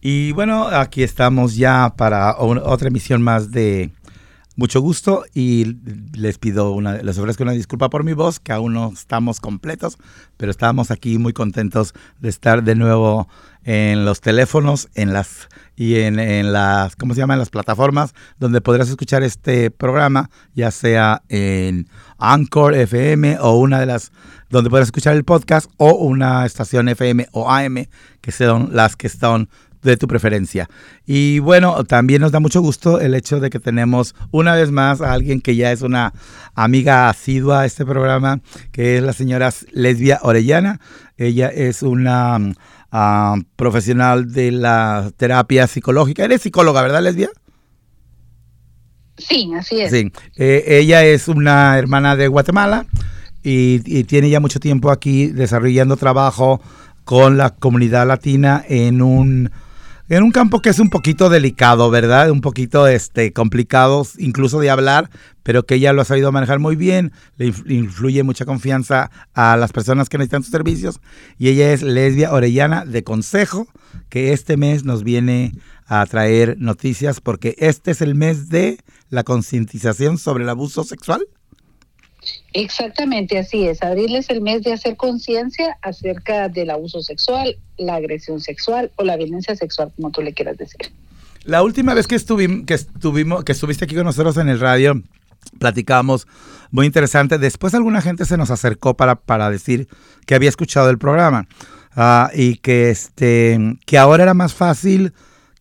Y 0.00 0.32
bueno, 0.32 0.66
aquí 0.66 1.02
estamos 1.02 1.56
ya 1.56 1.92
para 1.96 2.36
otra 2.38 2.88
emisión 2.88 3.22
más 3.22 3.50
de 3.50 3.92
mucho 4.56 4.80
gusto 4.80 5.24
y 5.32 5.76
les 6.12 6.38
pido 6.38 6.72
una, 6.72 6.98
les 7.02 7.18
ofrezco 7.18 7.42
una 7.42 7.52
disculpa 7.52 7.88
por 7.88 8.04
mi 8.04 8.12
voz, 8.12 8.40
que 8.40 8.52
aún 8.52 8.74
no 8.74 8.92
estamos 8.92 9.40
completos, 9.40 9.96
pero 10.36 10.50
estamos 10.50 10.90
aquí 10.90 11.18
muy 11.18 11.32
contentos 11.32 11.94
de 12.18 12.28
estar 12.28 12.62
de 12.62 12.74
nuevo 12.74 13.28
en 13.64 14.04
los 14.04 14.20
teléfonos, 14.20 14.88
en 14.94 15.12
las 15.12 15.48
y 15.76 15.96
en, 16.00 16.52
las, 16.52 16.94
¿cómo 16.96 17.14
se 17.14 17.20
llama? 17.20 17.34
En 17.34 17.40
las 17.40 17.48
plataformas 17.48 18.12
donde 18.38 18.60
podrás 18.60 18.90
escuchar 18.90 19.22
este 19.22 19.70
programa, 19.70 20.28
ya 20.54 20.70
sea 20.70 21.22
en 21.30 21.88
Anchor 22.18 22.74
FM 22.74 23.38
o 23.40 23.56
una 23.56 23.80
de 23.80 23.86
las 23.86 24.12
donde 24.50 24.68
podrás 24.68 24.88
escuchar 24.88 25.16
el 25.16 25.24
podcast 25.24 25.70
o 25.78 25.92
una 25.92 26.44
estación 26.44 26.88
FM 26.90 27.28
o 27.32 27.50
AM, 27.50 27.86
que 28.20 28.32
son 28.32 28.70
las 28.72 28.96
que 28.96 29.06
están 29.06 29.48
de 29.82 29.96
tu 29.96 30.06
preferencia. 30.06 30.68
Y 31.06 31.38
bueno, 31.38 31.84
también 31.84 32.20
nos 32.20 32.32
da 32.32 32.40
mucho 32.40 32.60
gusto 32.60 33.00
el 33.00 33.14
hecho 33.14 33.40
de 33.40 33.50
que 33.50 33.58
tenemos 33.58 34.14
una 34.30 34.54
vez 34.54 34.70
más 34.70 35.00
a 35.00 35.12
alguien 35.12 35.40
que 35.40 35.56
ya 35.56 35.72
es 35.72 35.82
una 35.82 36.12
amiga 36.54 37.08
asidua 37.08 37.60
a 37.60 37.66
este 37.66 37.84
programa, 37.84 38.40
que 38.72 38.96
es 38.96 39.02
la 39.02 39.12
señora 39.12 39.52
Lesbia 39.72 40.20
Orellana. 40.22 40.80
Ella 41.16 41.48
es 41.48 41.82
una 41.82 42.38
ah, 42.90 43.36
profesional 43.56 44.32
de 44.32 44.52
la 44.52 45.10
terapia 45.16 45.66
psicológica. 45.66 46.24
Eres 46.24 46.42
psicóloga, 46.42 46.82
¿verdad, 46.82 47.02
Lesbia? 47.02 47.30
Sí, 49.16 49.50
así 49.56 49.80
es. 49.80 49.90
Sí. 49.90 50.12
Eh, 50.36 50.64
ella 50.66 51.04
es 51.04 51.28
una 51.28 51.78
hermana 51.78 52.16
de 52.16 52.28
Guatemala 52.28 52.86
y, 53.42 53.82
y 53.84 54.04
tiene 54.04 54.30
ya 54.30 54.40
mucho 54.40 54.60
tiempo 54.60 54.90
aquí 54.90 55.28
desarrollando 55.28 55.96
trabajo 55.96 56.60
con 57.04 57.36
la 57.36 57.50
comunidad 57.50 58.06
latina 58.06 58.64
en 58.68 59.02
un 59.02 59.50
en 60.16 60.24
un 60.24 60.32
campo 60.32 60.60
que 60.60 60.70
es 60.70 60.80
un 60.80 60.90
poquito 60.90 61.28
delicado, 61.28 61.88
¿verdad? 61.88 62.32
Un 62.32 62.40
poquito 62.40 62.88
este, 62.88 63.32
complicado 63.32 64.04
incluso 64.18 64.58
de 64.58 64.68
hablar, 64.68 65.08
pero 65.44 65.64
que 65.64 65.76
ella 65.76 65.92
lo 65.92 66.02
ha 66.02 66.04
sabido 66.04 66.32
manejar 66.32 66.58
muy 66.58 66.74
bien, 66.74 67.12
le 67.36 67.54
influye 67.68 68.24
mucha 68.24 68.44
confianza 68.44 69.12
a 69.34 69.56
las 69.56 69.72
personas 69.72 70.08
que 70.08 70.18
necesitan 70.18 70.42
sus 70.42 70.50
servicios. 70.50 71.00
Y 71.38 71.48
ella 71.48 71.72
es 71.72 71.82
Lesbia 71.82 72.32
Orellana 72.32 72.84
de 72.84 73.04
Consejo, 73.04 73.68
que 74.08 74.32
este 74.32 74.56
mes 74.56 74.84
nos 74.84 75.04
viene 75.04 75.52
a 75.86 76.04
traer 76.06 76.56
noticias 76.58 77.20
porque 77.20 77.54
este 77.58 77.92
es 77.92 78.02
el 78.02 78.16
mes 78.16 78.48
de 78.48 78.78
la 79.10 79.22
concientización 79.22 80.18
sobre 80.18 80.42
el 80.42 80.50
abuso 80.50 80.82
sexual. 80.82 81.24
Exactamente, 82.52 83.38
así 83.38 83.66
es. 83.66 83.82
Abrirles 83.82 84.28
el 84.30 84.40
mes 84.40 84.62
de 84.62 84.72
hacer 84.72 84.96
conciencia 84.96 85.78
acerca 85.82 86.48
del 86.48 86.70
abuso 86.70 87.02
sexual, 87.02 87.56
la 87.78 87.96
agresión 87.96 88.40
sexual 88.40 88.90
o 88.96 89.04
la 89.04 89.16
violencia 89.16 89.54
sexual, 89.56 89.92
como 89.96 90.10
tú 90.10 90.22
le 90.22 90.32
quieras 90.32 90.58
decir. 90.58 90.92
La 91.44 91.62
última 91.62 91.94
vez 91.94 92.06
que 92.06 92.16
estuvimos, 92.16 92.66
que 92.66 92.74
estuvimos, 92.74 93.44
que 93.44 93.52
estuviste 93.52 93.84
aquí 93.84 93.94
con 93.94 94.04
nosotros 94.04 94.36
en 94.36 94.48
el 94.48 94.60
radio, 94.60 95.02
platicábamos 95.58 96.26
muy 96.70 96.86
interesante. 96.86 97.38
Después 97.38 97.74
alguna 97.74 98.02
gente 98.02 98.24
se 98.24 98.36
nos 98.36 98.50
acercó 98.50 98.94
para, 98.94 99.16
para 99.16 99.50
decir 99.50 99.88
que 100.26 100.34
había 100.34 100.48
escuchado 100.48 100.90
el 100.90 100.98
programa 100.98 101.48
ah, 101.96 102.30
y 102.34 102.56
que 102.56 102.90
este 102.90 103.78
que 103.86 103.98
ahora 103.98 104.24
era 104.24 104.34
más 104.34 104.54
fácil 104.54 105.14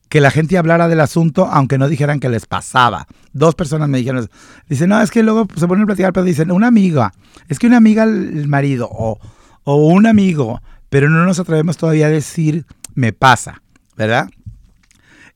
que 0.10 0.22
la 0.22 0.32
gente 0.32 0.58
hablara 0.58 0.88
del 0.88 1.00
asunto, 1.00 1.46
aunque 1.46 1.78
no 1.78 1.88
dijeran 1.88 2.20
que 2.20 2.30
les 2.30 2.48
pasaba. 2.48 3.08
Dos 3.32 3.54
personas 3.56 3.88
me 3.88 4.00
dijeron, 4.00 4.28
dicen, 4.68 4.90
no, 4.90 5.00
es 5.02 5.12
que 5.12 5.22
luego 5.22 5.48
se 5.56 5.68
ponen 5.68 5.84
a 5.84 5.86
platicar, 5.86 6.14
pero 6.14 6.24
dicen, 6.24 6.52
una 6.52 6.68
amiga, 6.68 7.14
es 7.48 7.60
que 7.60 7.68
una 7.68 7.78
amiga 7.78 8.04
el 8.04 8.48
marido 8.48 8.90
o, 8.92 9.20
o 9.64 9.76
un 9.76 10.08
amigo, 10.08 10.62
pero 10.90 11.10
no 11.10 11.24
nos 11.26 11.40
atrevemos 11.40 11.78
todavía 11.78 12.08
a 12.08 12.10
decir, 12.10 12.66
me 12.96 13.14
pasa, 13.14 13.62
¿verdad? 13.96 14.30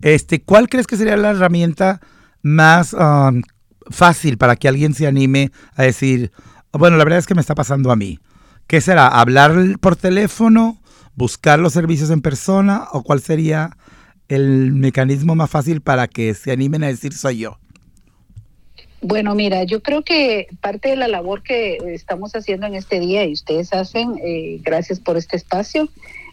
Este, 0.01 0.41
¿Cuál 0.41 0.67
crees 0.67 0.87
que 0.87 0.97
sería 0.97 1.15
la 1.17 1.31
herramienta 1.31 2.01
más 2.41 2.93
um, 2.93 3.41
fácil 3.89 4.37
para 4.37 4.55
que 4.55 4.67
alguien 4.67 4.95
se 4.95 5.07
anime 5.07 5.51
a 5.75 5.83
decir, 5.83 6.31
bueno, 6.71 6.97
la 6.97 7.03
verdad 7.03 7.19
es 7.19 7.27
que 7.27 7.35
me 7.35 7.41
está 7.41 7.53
pasando 7.53 7.91
a 7.91 7.95
mí? 7.95 8.19
¿Qué 8.65 8.81
será? 8.81 9.07
¿Hablar 9.07 9.77
por 9.79 9.95
teléfono? 9.95 10.81
¿Buscar 11.15 11.59
los 11.59 11.73
servicios 11.73 12.09
en 12.09 12.21
persona? 12.21 12.85
¿O 12.91 13.03
cuál 13.03 13.21
sería 13.21 13.77
el 14.29 14.71
mecanismo 14.71 15.35
más 15.35 15.49
fácil 15.49 15.81
para 15.81 16.07
que 16.07 16.33
se 16.33 16.51
animen 16.51 16.83
a 16.83 16.87
decir 16.87 17.13
soy 17.13 17.39
yo? 17.39 17.57
Bueno, 19.01 19.35
mira, 19.35 19.65
yo 19.65 19.83
creo 19.83 20.01
que 20.01 20.47
parte 20.61 20.89
de 20.89 20.95
la 20.95 21.09
labor 21.09 21.43
que 21.43 21.77
estamos 21.93 22.33
haciendo 22.35 22.67
en 22.67 22.75
este 22.75 23.01
día 23.01 23.25
y 23.25 23.33
ustedes 23.33 23.73
hacen, 23.73 24.17
eh, 24.23 24.59
gracias 24.63 25.01
por 25.01 25.17
este 25.17 25.35
espacio, 25.35 25.89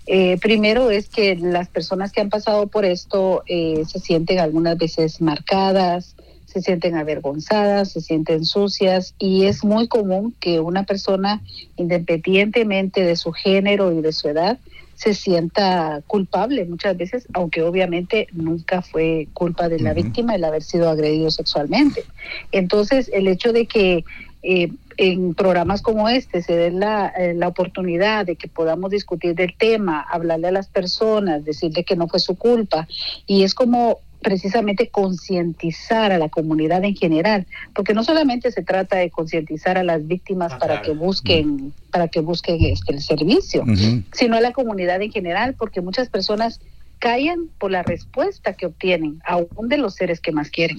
eh, 0.07 0.39
primero 0.41 0.91
es 0.91 1.09
que 1.09 1.35
las 1.35 1.69
personas 1.69 2.13
que 2.13 2.21
han 2.21 2.31
pasado 2.31 2.69
por 2.69 2.85
esto 2.85 3.43
eh, 3.47 3.83
se 3.89 3.99
sienten 3.99 4.39
algunas 4.39 4.79
veces 4.79 5.21
marcadas, 5.21 6.15
se 6.47 6.63
sienten 6.63 6.97
avergonzadas, 6.97 7.93
se 7.93 8.01
sienten 8.01 8.45
sucias 8.45 9.15
y 9.19 9.45
es 9.45 9.65
muy 9.65 9.89
común 9.89 10.35
que 10.41 10.61
una 10.61 10.85
persona, 10.85 11.43
independientemente 11.77 13.05
de 13.05 13.17
su 13.17 13.33
género 13.33 13.93
y 13.93 14.01
de 14.01 14.13
su 14.13 14.29
edad, 14.29 14.59
se 15.01 15.15
sienta 15.15 16.03
culpable 16.07 16.67
muchas 16.67 16.95
veces, 16.95 17.27
aunque 17.33 17.63
obviamente 17.63 18.29
nunca 18.33 18.83
fue 18.83 19.29
culpa 19.33 19.71
de 19.71 19.81
la 19.81 19.95
víctima 19.95 20.35
el 20.35 20.45
haber 20.45 20.63
sido 20.63 20.91
agredido 20.91 21.31
sexualmente. 21.31 22.05
Entonces, 22.53 23.11
el 23.15 23.27
hecho 23.27 23.55
de 23.55 23.65
que 23.65 24.05
eh, 24.43 24.71
en 24.99 25.33
programas 25.35 25.81
como 25.81 26.11
este 26.11 26.43
se 26.43 26.55
dé 26.55 26.71
la, 26.71 27.09
eh, 27.17 27.33
la, 27.33 27.49
oportunidad 27.49 28.27
de 28.27 28.37
que 28.37 28.47
podamos 28.47 28.91
discutir 28.91 29.35
del 29.35 29.57
tema, 29.57 30.03
hablarle 30.03 30.49
a 30.49 30.53
las 30.53 30.69
personas, 30.69 31.47
decirle 31.47 31.83
que 31.83 31.97
no 31.97 32.07
fue 32.07 32.21
su 32.21 32.37
culpa, 32.37 32.87
y 33.27 33.45
es 33.45 33.55
como 33.55 34.01
precisamente 34.23 34.89
concientizar 34.89 36.13
a 36.13 36.19
la 36.19 36.29
comunidad 36.29 36.85
en 36.85 36.95
general, 36.95 37.47
porque 37.75 37.95
no 37.95 38.05
solamente 38.05 38.51
se 38.53 38.63
trata 38.63 38.99
de 38.99 39.11
concientizar 39.11 39.79
a 39.79 39.83
las 39.83 40.07
víctimas 40.07 40.53
ah, 40.53 40.59
para 40.59 40.83
que 40.83 40.93
busquen 40.93 41.73
para 41.91 42.09
que 42.09 42.21
busquen 42.21 42.65
este, 42.65 42.93
el 42.93 43.01
servicio, 43.01 43.65
sino 44.13 44.37
a 44.37 44.41
la 44.41 44.53
comunidad 44.53 45.03
en 45.03 45.11
general, 45.11 45.55
porque 45.59 45.81
muchas 45.81 46.09
personas 46.09 46.61
callan 46.99 47.49
por 47.59 47.71
la 47.71 47.83
respuesta 47.83 48.53
que 48.53 48.67
obtienen, 48.67 49.21
aún 49.27 49.69
de 49.69 49.79
los 49.79 49.95
seres 49.95 50.21
que 50.21 50.33
más 50.33 50.51
quieren. 50.51 50.79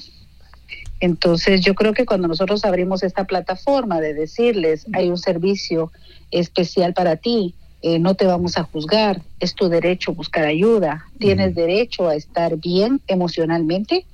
Entonces, 1.02 1.62
yo 1.62 1.73
creo 1.73 1.94
que 1.94 2.06
cuando 2.06 2.28
nosotros 2.28 2.63
abrimos 2.63 3.02
esta 3.02 3.25
plataforma 3.25 4.00
de 4.00 4.13
decirles, 4.13 4.85
hay 4.94 5.09
un 5.09 5.18
servicio 5.18 5.91
especial 6.29 6.94
para 6.94 7.18
ti, 7.18 7.56
eh, 7.81 8.00
no 8.00 8.14
te 8.16 8.25
vamos 8.25 8.58
a 8.58 8.64
juzgar, 8.64 9.22
es 9.40 9.56
tu 9.56 9.68
derecho 9.68 10.14
buscar 10.14 10.46
ayuda, 10.46 11.08
tienes 11.19 11.56
derecho 11.56 12.08
a 12.08 12.16
estar 12.16 12.58
bien 12.58 13.02
emocionalmente. 13.08 14.06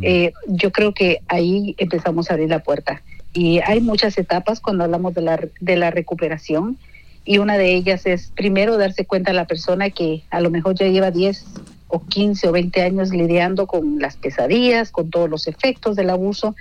Eh, 0.00 0.32
yo 0.46 0.72
creo 0.72 0.94
que 0.94 1.20
ahí 1.28 1.74
empezamos 1.78 2.30
a 2.30 2.34
abrir 2.34 2.48
la 2.48 2.60
puerta. 2.60 3.02
Y 3.34 3.60
hay 3.60 3.80
muchas 3.80 4.16
etapas 4.16 4.60
cuando 4.60 4.84
hablamos 4.84 5.14
de 5.14 5.20
la, 5.20 5.40
de 5.60 5.76
la 5.76 5.90
recuperación 5.90 6.78
y 7.24 7.38
una 7.38 7.56
de 7.56 7.74
ellas 7.74 8.06
es 8.06 8.32
primero 8.34 8.76
darse 8.78 9.06
cuenta 9.06 9.30
a 9.30 9.34
la 9.34 9.46
persona 9.46 9.90
que 9.90 10.22
a 10.30 10.40
lo 10.40 10.50
mejor 10.50 10.74
ya 10.74 10.88
lleva 10.88 11.10
10 11.10 11.44
o 11.88 12.04
15 12.04 12.48
o 12.48 12.52
20 12.52 12.82
años 12.82 13.10
lidiando 13.10 13.66
con 13.66 13.98
las 13.98 14.16
pesadillas, 14.16 14.90
con 14.90 15.10
todos 15.10 15.30
los 15.30 15.46
efectos 15.46 15.96
del 15.96 16.10
abuso 16.10 16.56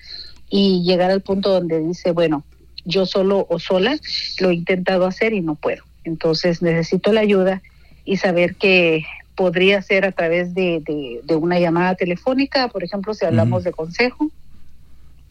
y 0.49 0.83
llegar 0.83 1.09
al 1.09 1.21
punto 1.21 1.51
donde 1.51 1.79
dice, 1.79 2.11
bueno, 2.11 2.43
yo 2.85 3.05
solo 3.05 3.45
o 3.49 3.59
sola 3.59 3.97
lo 4.39 4.49
he 4.49 4.53
intentado 4.53 5.05
hacer 5.05 5.33
y 5.33 5.41
no 5.41 5.55
puedo. 5.55 5.83
Entonces 6.03 6.61
necesito 6.61 7.13
la 7.13 7.21
ayuda 7.21 7.61
y 8.05 8.17
saber 8.17 8.55
que 8.55 9.05
podría 9.35 9.81
ser 9.81 10.05
a 10.05 10.11
través 10.11 10.53
de, 10.53 11.21
de, 11.23 11.35
una 11.35 11.59
llamada 11.59 11.95
telefónica, 11.95 12.67
por 12.67 12.83
ejemplo, 12.83 13.13
si 13.13 13.25
hablamos 13.25 13.63
de 13.63 13.71
consejo. 13.71 14.29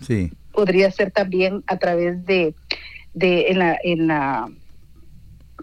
Sí. 0.00 0.32
Podría 0.53 0.91
ser 0.91 1.11
también 1.11 1.62
a 1.66 1.77
través 1.78 2.27
de, 2.27 2.55
de 3.15 3.49
en, 3.49 3.59
la, 3.59 3.78
en 3.82 4.06
la 4.09 4.50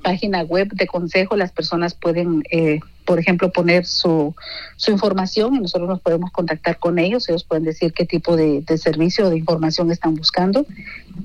página 0.04 0.44
web 0.44 0.70
de 0.70 0.88
consejo, 0.88 1.36
las 1.36 1.52
personas 1.52 1.94
pueden 1.94 2.44
eh, 2.52 2.80
por 3.10 3.18
ejemplo, 3.18 3.52
poner 3.52 3.88
su, 3.88 4.36
su 4.76 4.92
información 4.92 5.56
y 5.56 5.60
nosotros 5.62 5.90
nos 5.90 6.00
podemos 6.00 6.32
contactar 6.32 6.78
con 6.78 7.00
ellos. 7.00 7.28
Ellos 7.28 7.44
pueden 7.44 7.64
decir 7.64 7.92
qué 7.92 8.06
tipo 8.06 8.38
de, 8.38 8.64
servicio 8.78 9.26
o 9.26 9.30
de 9.32 9.38
información 9.40 9.90
están 9.90 10.14
buscando 10.14 10.68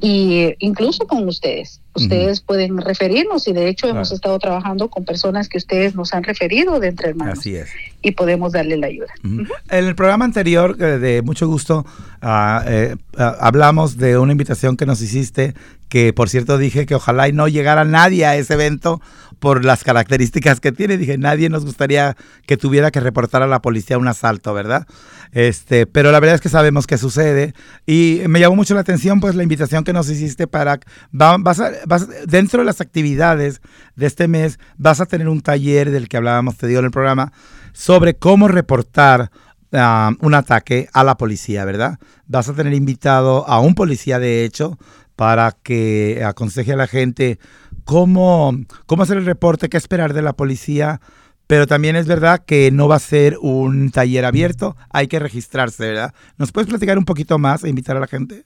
y 0.01 0.39
eh, 0.39 0.57
incluso 0.61 1.07
con 1.07 1.29
ustedes. 1.29 1.83
Ustedes 1.93 2.41
pueden 2.41 2.79
referirnos 2.79 3.47
y 3.49 3.53
de 3.53 3.69
hecho 3.69 3.87
hemos 3.87 4.11
estado 4.13 4.39
trabajando 4.39 4.89
con 4.89 5.05
personas 5.05 5.51
que 5.51 5.59
ustedes 5.59 5.95
nos 5.95 6.15
han 6.15 6.25
referido 6.25 6.81
de 6.81 6.89
entre 6.89 7.11
hermanos. 7.11 7.41
Así 7.41 7.55
es. 7.55 7.69
Y 8.01 8.13
podemos 8.13 8.53
darle 8.53 8.79
la 8.79 8.87
ayuda. 8.87 9.13
En 9.23 9.49
el 9.69 9.95
programa 9.95 10.25
anterior, 10.25 10.79
eh, 10.81 10.99
de 10.99 11.21
mucho 11.21 11.47
gusto, 11.47 11.85
ah, 12.23 12.65
eh, 12.67 12.97
ah, 13.19 13.37
hablamos 13.41 13.99
de 13.99 14.17
una 14.17 14.33
invitación 14.33 14.79
que 14.79 14.87
nos 14.87 15.03
hiciste, 15.03 15.53
que 15.91 16.15
por 16.15 16.31
cierto 16.31 16.57
dije 16.57 16.87
que 16.87 16.95
ojalá 16.95 17.29
y 17.29 17.33
no 17.33 17.47
llegara 17.47 17.85
nadie 17.85 18.25
a 18.25 18.37
ese 18.37 18.55
evento 18.55 19.03
por 19.45 19.63
las 19.63 19.85
características 19.85 20.59
que 20.59 20.73
tiene. 20.73 20.97
Dije, 20.97 21.19
nadie 21.19 21.51
nos 21.51 21.67
gustaría 21.67 22.17
que 22.47 22.57
tuviera 22.57 22.91
que 22.91 22.99
reportar 22.99 23.43
a 23.43 23.47
la 23.47 23.61
policía 23.61 23.99
un 23.99 24.09
asalto, 24.09 24.55
¿verdad? 24.55 24.87
Este, 25.33 25.85
pero 25.85 26.11
la 26.11 26.19
verdad 26.19 26.37
es 26.37 26.41
que 26.41 26.49
sabemos 26.49 26.87
que 26.87 26.97
sucede 26.97 27.53
y 27.85 28.23
me 28.27 28.41
llamó 28.41 28.57
mucho 28.57 28.73
la 28.73 28.81
atención 28.81 29.21
pues 29.21 29.35
la 29.35 29.43
invitación 29.43 29.85
que 29.85 29.93
nos 29.93 30.09
hiciste 30.09 30.47
para 30.47 30.81
vas 31.13 31.61
vas, 31.85 32.09
dentro 32.27 32.61
de 32.61 32.65
las 32.65 32.81
actividades 32.81 33.61
de 33.97 34.07
este 34.07 34.29
mes 34.29 34.59
vas 34.79 35.03
a 35.03 35.07
tener 35.07 35.29
un 35.29 35.43
taller 35.43 35.91
del 35.91 36.09
que 36.09 36.17
hablábamos 36.17 36.57
te 36.57 36.67
digo 36.67 36.79
en 36.79 36.87
el 36.87 36.91
programa 36.91 37.31
sobre 37.75 38.15
cómo 38.15 38.49
reportar 38.49 39.31
ah, 39.75 40.13
un 40.21 40.33
ataque 40.33 40.89
a 40.95 41.05
la 41.05 41.19
policía, 41.19 41.67
¿verdad? 41.67 41.99
Vas 42.27 42.49
a 42.49 42.55
tener 42.55 42.73
invitado 42.73 43.47
a 43.47 43.61
un 43.61 43.75
policía, 43.75 44.19
de 44.19 44.47
hecho, 44.47 44.79
para 45.17 45.53
que 45.63 46.23
aconseje 46.25 46.73
a 46.73 46.77
la 46.77 46.87
gente 46.87 47.39
cómo, 47.85 48.53
cómo 48.87 49.03
hacer 49.03 49.17
el 49.17 49.27
reporte, 49.27 49.69
qué 49.69 49.77
esperar 49.77 50.13
de 50.13 50.23
la 50.23 50.33
policía. 50.33 51.01
Pero 51.47 51.67
también 51.67 51.95
es 51.95 52.07
verdad 52.07 52.43
que 52.45 52.71
no 52.71 52.89
va 52.89 52.97
a 52.97 53.01
ser 53.01 53.37
un 53.39 53.91
taller 53.91 54.25
abierto, 54.25 54.77
hay 54.91 55.09
que 55.09 55.19
registrarse, 55.19 55.89
¿verdad? 55.89 56.15
¿Nos 56.39 56.53
puedes 56.53 56.69
platicar 56.69 56.97
un 56.97 57.05
poquito 57.05 57.39
más 57.39 57.65
e 57.65 57.69
invitar 57.69 57.97
a 57.97 58.01
la 58.01 58.07
gente? 58.07 58.45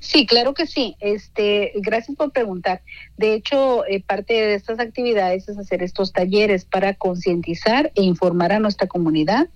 Sí, 0.00 0.26
claro 0.26 0.52
que 0.52 0.66
sí. 0.66 0.96
Este, 1.00 1.72
gracias 1.76 2.16
por 2.16 2.30
preguntar. 2.30 2.82
De 3.16 3.32
hecho, 3.32 3.86
eh, 3.86 4.02
parte 4.06 4.34
de 4.34 4.54
estas 4.54 4.78
actividades 4.78 5.48
es 5.48 5.56
hacer 5.56 5.82
estos 5.82 6.12
talleres 6.12 6.66
para 6.66 6.94
concientizar 6.94 7.90
e 7.94 8.02
informar 8.02 8.52
a 8.52 8.58
nuestra 8.58 8.86
comunidad 8.86 9.48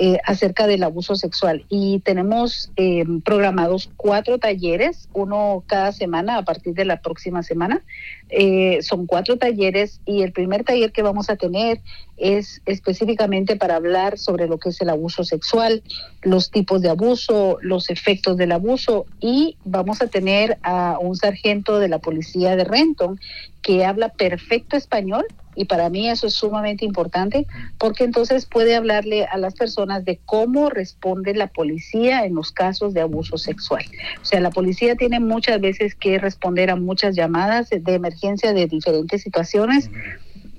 eh, 0.00 0.18
acerca 0.24 0.68
del 0.68 0.84
abuso 0.84 1.16
sexual. 1.16 1.64
Y 1.68 1.98
tenemos 2.04 2.70
eh, 2.76 3.04
programados 3.24 3.90
cuatro 3.96 4.38
talleres, 4.38 5.08
uno 5.12 5.64
cada 5.66 5.90
semana 5.90 6.38
a 6.38 6.44
partir 6.44 6.72
de 6.74 6.84
la 6.84 7.00
próxima 7.00 7.42
semana. 7.42 7.82
Eh, 8.30 8.78
son 8.82 9.06
cuatro 9.06 9.38
talleres 9.38 10.00
y 10.06 10.22
el 10.22 10.30
primer 10.30 10.62
taller 10.62 10.92
que 10.92 11.02
vamos 11.02 11.30
a 11.30 11.36
tener 11.36 11.80
es 12.16 12.62
específicamente 12.64 13.56
para 13.56 13.74
hablar 13.74 14.18
sobre 14.18 14.46
lo 14.46 14.58
que 14.58 14.68
es 14.68 14.80
el 14.80 14.90
abuso 14.90 15.24
sexual, 15.24 15.82
los 16.22 16.52
tipos 16.52 16.80
de 16.80 16.90
abuso, 16.90 17.58
los 17.60 17.90
efectos 17.90 18.36
del 18.36 18.52
abuso 18.52 19.04
y 19.18 19.56
vamos 19.64 20.00
a 20.00 20.06
tener 20.06 20.58
a 20.62 20.98
un 21.00 21.16
sargento 21.16 21.80
de 21.80 21.88
la 21.88 21.98
policía 21.98 22.54
de 22.54 22.62
Renton 22.62 23.18
que 23.62 23.84
habla 23.84 24.10
perfecto 24.10 24.76
español 24.76 25.26
y 25.54 25.64
para 25.64 25.90
mí 25.90 26.08
eso 26.08 26.26
es 26.26 26.34
sumamente 26.34 26.84
importante 26.84 27.46
porque 27.78 28.04
entonces 28.04 28.46
puede 28.46 28.76
hablarle 28.76 29.24
a 29.24 29.38
las 29.38 29.54
personas 29.54 30.04
de 30.04 30.20
cómo 30.24 30.70
responde 30.70 31.34
la 31.34 31.48
policía 31.48 32.24
en 32.24 32.34
los 32.34 32.52
casos 32.52 32.94
de 32.94 33.00
abuso 33.00 33.38
sexual. 33.38 33.84
O 34.22 34.24
sea, 34.24 34.40
la 34.40 34.50
policía 34.50 34.96
tiene 34.96 35.20
muchas 35.20 35.60
veces 35.60 35.94
que 35.94 36.18
responder 36.18 36.70
a 36.70 36.76
muchas 36.76 37.16
llamadas 37.16 37.70
de 37.70 37.94
emergencia 37.94 38.52
de 38.52 38.66
diferentes 38.66 39.22
situaciones 39.22 39.90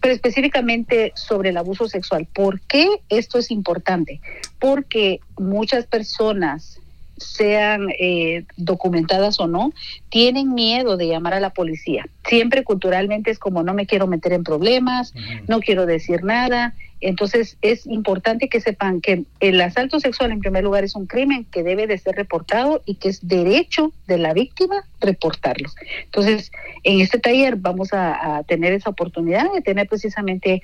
pero 0.01 0.13
específicamente 0.13 1.11
sobre 1.15 1.49
el 1.49 1.57
abuso 1.57 1.87
sexual. 1.87 2.27
¿Por 2.33 2.61
qué 2.61 2.87
esto 3.09 3.37
es 3.37 3.51
importante? 3.51 4.21
Porque 4.59 5.19
muchas 5.37 5.85
personas 5.87 6.79
sean 7.19 7.89
eh, 7.99 8.45
documentadas 8.57 9.39
o 9.39 9.47
no, 9.47 9.71
tienen 10.09 10.53
miedo 10.53 10.97
de 10.97 11.07
llamar 11.07 11.33
a 11.33 11.39
la 11.39 11.51
policía. 11.51 12.07
Siempre 12.27 12.63
culturalmente 12.63 13.31
es 13.31 13.39
como 13.39 13.63
no 13.63 13.73
me 13.73 13.85
quiero 13.85 14.07
meter 14.07 14.33
en 14.33 14.43
problemas, 14.43 15.13
no 15.47 15.59
quiero 15.59 15.85
decir 15.85 16.23
nada. 16.23 16.75
Entonces 17.01 17.57
es 17.61 17.87
importante 17.87 18.49
que 18.49 18.59
sepan 18.59 18.99
que 18.99 19.23
el 19.39 19.61
asalto 19.61 19.99
sexual 19.99 20.31
en 20.31 20.41
primer 20.41 20.63
lugar 20.63 20.83
es 20.83 20.95
un 20.95 21.05
crimen 21.05 21.45
que 21.45 21.63
debe 21.63 21.87
de 21.87 21.97
ser 21.97 22.15
reportado 22.15 22.81
y 22.85 22.95
que 22.95 23.09
es 23.09 23.25
derecho 23.25 23.93
de 24.07 24.17
la 24.17 24.33
víctima 24.33 24.83
reportarlo. 24.99 25.69
Entonces 26.03 26.51
en 26.83 26.99
este 26.99 27.19
taller 27.19 27.55
vamos 27.55 27.93
a, 27.93 28.37
a 28.37 28.43
tener 28.43 28.73
esa 28.73 28.89
oportunidad 28.89 29.51
de 29.53 29.61
tener 29.61 29.87
precisamente 29.87 30.61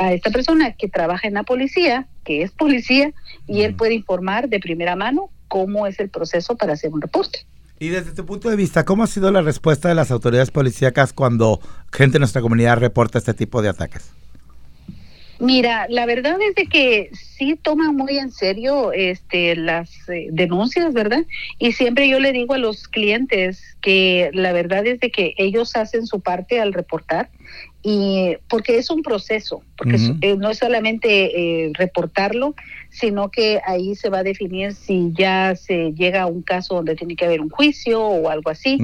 a 0.00 0.14
esta 0.14 0.30
persona 0.30 0.72
que 0.72 0.88
trabaja 0.88 1.28
en 1.28 1.34
la 1.34 1.42
policía, 1.42 2.06
que 2.24 2.42
es 2.42 2.50
policía, 2.50 3.12
y 3.46 3.62
él 3.62 3.74
puede 3.74 3.94
informar 3.94 4.48
de 4.48 4.58
primera 4.58 4.96
mano 4.96 5.28
cómo 5.50 5.86
es 5.86 6.00
el 6.00 6.08
proceso 6.08 6.56
para 6.56 6.72
hacer 6.72 6.90
un 6.90 7.02
reporte. 7.02 7.40
Y 7.78 7.88
desde 7.88 8.12
tu 8.12 8.24
punto 8.24 8.48
de 8.48 8.56
vista, 8.56 8.84
¿cómo 8.84 9.02
ha 9.02 9.06
sido 9.06 9.30
la 9.32 9.42
respuesta 9.42 9.88
de 9.88 9.94
las 9.94 10.10
autoridades 10.10 10.50
policíacas 10.50 11.12
cuando 11.12 11.60
gente 11.92 12.14
de 12.14 12.20
nuestra 12.20 12.40
comunidad 12.40 12.78
reporta 12.78 13.18
este 13.18 13.34
tipo 13.34 13.60
de 13.60 13.70
ataques? 13.70 14.12
Mira, 15.40 15.86
la 15.88 16.04
verdad 16.04 16.36
es 16.42 16.54
de 16.54 16.66
que 16.66 17.10
sí 17.14 17.58
toman 17.60 17.96
muy 17.96 18.18
en 18.18 18.30
serio 18.30 18.92
este, 18.92 19.56
las 19.56 19.90
eh, 20.10 20.28
denuncias, 20.30 20.92
¿verdad? 20.92 21.24
Y 21.58 21.72
siempre 21.72 22.06
yo 22.06 22.20
le 22.20 22.32
digo 22.32 22.52
a 22.52 22.58
los 22.58 22.86
clientes 22.86 23.62
que 23.80 24.30
la 24.34 24.52
verdad 24.52 24.86
es 24.86 25.00
de 25.00 25.10
que 25.10 25.32
ellos 25.38 25.74
hacen 25.76 26.06
su 26.06 26.20
parte 26.20 26.60
al 26.60 26.74
reportar 26.74 27.30
y 27.82 28.36
porque 28.48 28.78
es 28.78 28.90
un 28.90 29.02
proceso, 29.02 29.62
porque 29.76 29.96
eh, 30.20 30.36
no 30.36 30.50
es 30.50 30.58
solamente 30.58 31.64
eh, 31.64 31.72
reportarlo, 31.74 32.54
sino 32.90 33.30
que 33.30 33.60
ahí 33.64 33.94
se 33.94 34.10
va 34.10 34.18
a 34.18 34.22
definir 34.22 34.74
si 34.74 35.12
ya 35.16 35.54
se 35.56 35.92
llega 35.92 36.22
a 36.22 36.26
un 36.26 36.42
caso 36.42 36.74
donde 36.74 36.96
tiene 36.96 37.16
que 37.16 37.24
haber 37.24 37.40
un 37.40 37.48
juicio 37.48 38.02
o 38.02 38.28
algo 38.28 38.50
así, 38.50 38.78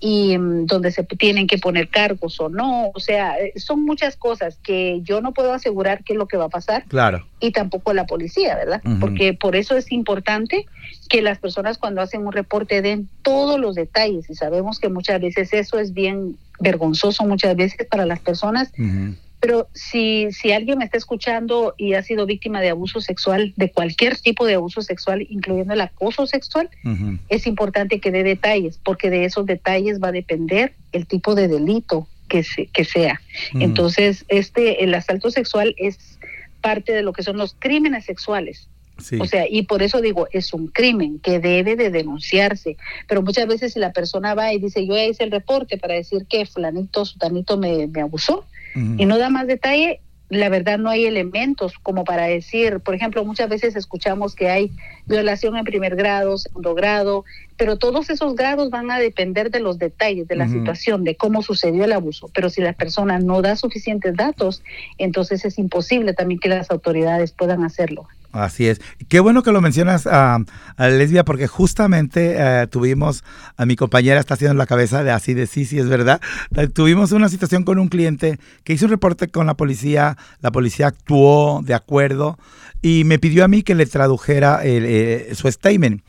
y 0.00 0.36
mm, 0.36 0.66
donde 0.66 0.90
se 0.90 1.02
tienen 1.04 1.46
que 1.46 1.58
poner 1.58 1.88
cargos 1.88 2.40
o 2.40 2.50
no, 2.50 2.90
o 2.92 3.00
sea, 3.00 3.38
eh, 3.38 3.52
son 3.56 3.84
muchas 3.84 4.16
cosas 4.16 4.58
que 4.62 5.00
yo 5.02 5.22
no 5.22 5.32
puedo 5.32 5.54
asegurar 5.54 6.04
qué 6.04 6.12
es 6.12 6.18
lo 6.18 6.26
que 6.26 6.36
va 6.36 6.46
a 6.46 6.50
pasar, 6.50 6.84
claro. 6.88 7.26
y 7.40 7.52
tampoco 7.52 7.94
la 7.94 8.04
policía, 8.04 8.56
¿verdad? 8.56 8.82
Porque 9.00 9.32
por 9.32 9.56
eso 9.56 9.76
es 9.76 9.90
importante 9.92 10.66
que 11.08 11.22
las 11.22 11.38
personas 11.38 11.78
cuando 11.78 12.02
hacen 12.02 12.26
un 12.26 12.32
reporte 12.32 12.82
den 12.82 13.08
todos 13.22 13.58
los 13.58 13.76
detalles, 13.76 14.28
y 14.28 14.34
sabemos 14.34 14.78
que 14.78 14.88
muchas 14.88 15.20
veces 15.22 15.54
eso 15.54 15.78
es 15.78 15.94
bien 15.94 16.36
vergonzoso 16.62 17.24
muchas 17.24 17.56
veces 17.56 17.86
para 17.86 18.06
las 18.06 18.20
personas. 18.20 18.72
Pero 19.40 19.68
si, 19.74 20.30
si 20.30 20.52
alguien 20.52 20.78
me 20.78 20.84
está 20.84 20.96
escuchando 20.96 21.74
y 21.76 21.94
ha 21.94 22.02
sido 22.02 22.26
víctima 22.26 22.60
de 22.60 22.70
abuso 22.70 23.00
sexual, 23.00 23.52
de 23.56 23.72
cualquier 23.72 24.16
tipo 24.16 24.46
de 24.46 24.54
abuso 24.54 24.82
sexual, 24.82 25.26
incluyendo 25.28 25.74
el 25.74 25.80
acoso 25.80 26.26
sexual, 26.28 26.70
es 27.28 27.46
importante 27.48 27.98
que 27.98 28.12
dé 28.12 28.22
detalles, 28.22 28.78
porque 28.82 29.10
de 29.10 29.24
esos 29.24 29.44
detalles 29.44 30.00
va 30.00 30.08
a 30.08 30.12
depender 30.12 30.74
el 30.92 31.06
tipo 31.06 31.34
de 31.34 31.48
delito 31.48 32.06
que, 32.28 32.44
que 32.72 32.84
sea. 32.84 33.20
Entonces, 33.54 34.24
este, 34.28 34.84
el 34.84 34.94
asalto 34.94 35.30
sexual 35.30 35.74
es 35.76 36.18
parte 36.60 36.92
de 36.92 37.02
lo 37.02 37.12
que 37.12 37.24
son 37.24 37.36
los 37.36 37.56
crímenes 37.58 38.04
sexuales. 38.04 38.68
O 39.20 39.26
sea, 39.26 39.46
y 39.48 39.62
por 39.62 39.82
eso 39.82 40.00
digo, 40.00 40.28
es 40.32 40.52
un 40.52 40.68
crimen 40.68 41.18
que 41.18 41.40
debe 41.40 41.76
de 41.76 41.90
denunciarse. 41.90 42.76
Pero 43.08 43.22
muchas 43.22 43.46
veces 43.46 43.72
si 43.72 43.78
la 43.80 43.92
persona 43.92 44.34
va 44.34 44.52
y 44.52 44.58
dice, 44.58 44.86
yo 44.86 44.96
hice 44.96 45.24
el 45.24 45.30
reporte 45.30 45.78
para 45.78 45.94
decir 45.94 46.26
que 46.28 46.46
fulanito, 46.46 47.04
sutanito 47.04 47.56
me, 47.56 47.86
me 47.88 48.00
abusó, 48.00 48.44
y 48.74 49.04
no 49.04 49.18
da 49.18 49.28
más 49.28 49.46
detalle, 49.46 50.00
la 50.32 50.48
verdad 50.48 50.78
no 50.78 50.88
hay 50.88 51.04
elementos 51.04 51.74
como 51.82 52.04
para 52.04 52.24
decir, 52.24 52.80
por 52.80 52.94
ejemplo, 52.94 53.22
muchas 53.22 53.50
veces 53.50 53.76
escuchamos 53.76 54.34
que 54.34 54.48
hay 54.48 54.70
violación 55.04 55.58
en 55.58 55.64
primer 55.64 55.94
grado, 55.94 56.38
segundo 56.38 56.74
grado, 56.74 57.26
pero 57.58 57.76
todos 57.76 58.08
esos 58.08 58.34
grados 58.34 58.70
van 58.70 58.90
a 58.90 58.98
depender 58.98 59.50
de 59.50 59.60
los 59.60 59.78
detalles 59.78 60.26
de 60.28 60.36
la 60.36 60.48
situación, 60.48 61.04
de 61.04 61.16
cómo 61.16 61.42
sucedió 61.42 61.84
el 61.84 61.92
abuso. 61.92 62.30
Pero 62.32 62.48
si 62.48 62.62
la 62.62 62.72
persona 62.72 63.18
no 63.18 63.42
da 63.42 63.56
suficientes 63.56 64.16
datos, 64.16 64.62
entonces 64.96 65.44
es 65.44 65.58
imposible 65.58 66.14
también 66.14 66.40
que 66.40 66.48
las 66.48 66.70
autoridades 66.70 67.32
puedan 67.32 67.62
hacerlo. 67.62 68.08
Así 68.32 68.66
es. 68.66 68.80
Qué 69.08 69.20
bueno 69.20 69.42
que 69.42 69.52
lo 69.52 69.60
mencionas 69.60 70.06
a, 70.06 70.38
Lesbia, 70.78 71.22
porque 71.24 71.46
justamente 71.46 72.34
eh, 72.38 72.66
tuvimos, 72.66 73.24
a 73.58 73.66
mi 73.66 73.76
compañera 73.76 74.18
está 74.18 74.34
haciendo 74.34 74.56
la 74.56 74.66
cabeza 74.66 75.04
de 75.04 75.10
así 75.10 75.34
de 75.34 75.46
sí, 75.46 75.66
sí, 75.66 75.78
es 75.78 75.88
verdad. 75.88 76.20
Eh, 76.56 76.68
tuvimos 76.68 77.12
una 77.12 77.28
situación 77.28 77.64
con 77.64 77.78
un 77.78 77.88
cliente 77.88 78.40
que 78.64 78.72
hizo 78.72 78.86
un 78.86 78.90
reporte 78.90 79.28
con 79.28 79.46
la 79.46 79.54
policía, 79.54 80.16
la 80.40 80.50
policía 80.50 80.86
actuó 80.86 81.60
de 81.62 81.74
acuerdo 81.74 82.38
y 82.80 83.04
me 83.04 83.18
pidió 83.18 83.44
a 83.44 83.48
mí 83.48 83.62
que 83.62 83.74
le 83.74 83.84
tradujera 83.84 84.60
eh, 84.64 85.30
su 85.34 85.50
statement. 85.52 86.02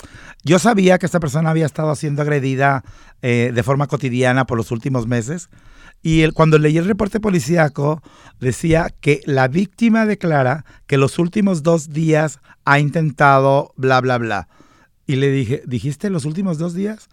Yo 0.43 0.59
sabía 0.59 0.97
que 0.99 1.05
esta 1.05 1.19
persona 1.19 1.49
había 1.49 1.65
estado 1.65 1.93
siendo 1.95 2.21
agredida 2.21 2.83
de 3.21 3.63
forma 3.63 3.87
cotidiana 3.87 4.45
por 4.45 4.57
los 4.57 4.71
últimos 4.71 5.07
meses. 5.07 5.49
Y 6.03 6.29
cuando 6.31 6.59
leí 6.59 6.77
el 6.77 6.85
reporte 6.85 7.21
policíaco, 7.21 8.03
decía 8.41 8.93
que 8.99 9.21
la 9.25 9.47
víctima 9.47 10.05
declara 10.05 10.65
que 10.85 10.97
los 10.97 11.17
últimos 11.17 11.63
dos 11.63 11.91
días 11.91 12.39
ha 12.65 12.79
intentado 12.79 13.73
bla, 13.77 14.01
bla, 14.01 14.17
bla. 14.17 14.49
Y 15.07 15.15
le 15.15 15.31
dije, 15.31 15.63
¿dijiste 15.65 16.09
los 16.09 16.25
últimos 16.25 16.57
dos 16.57 16.73
días? 16.73 17.07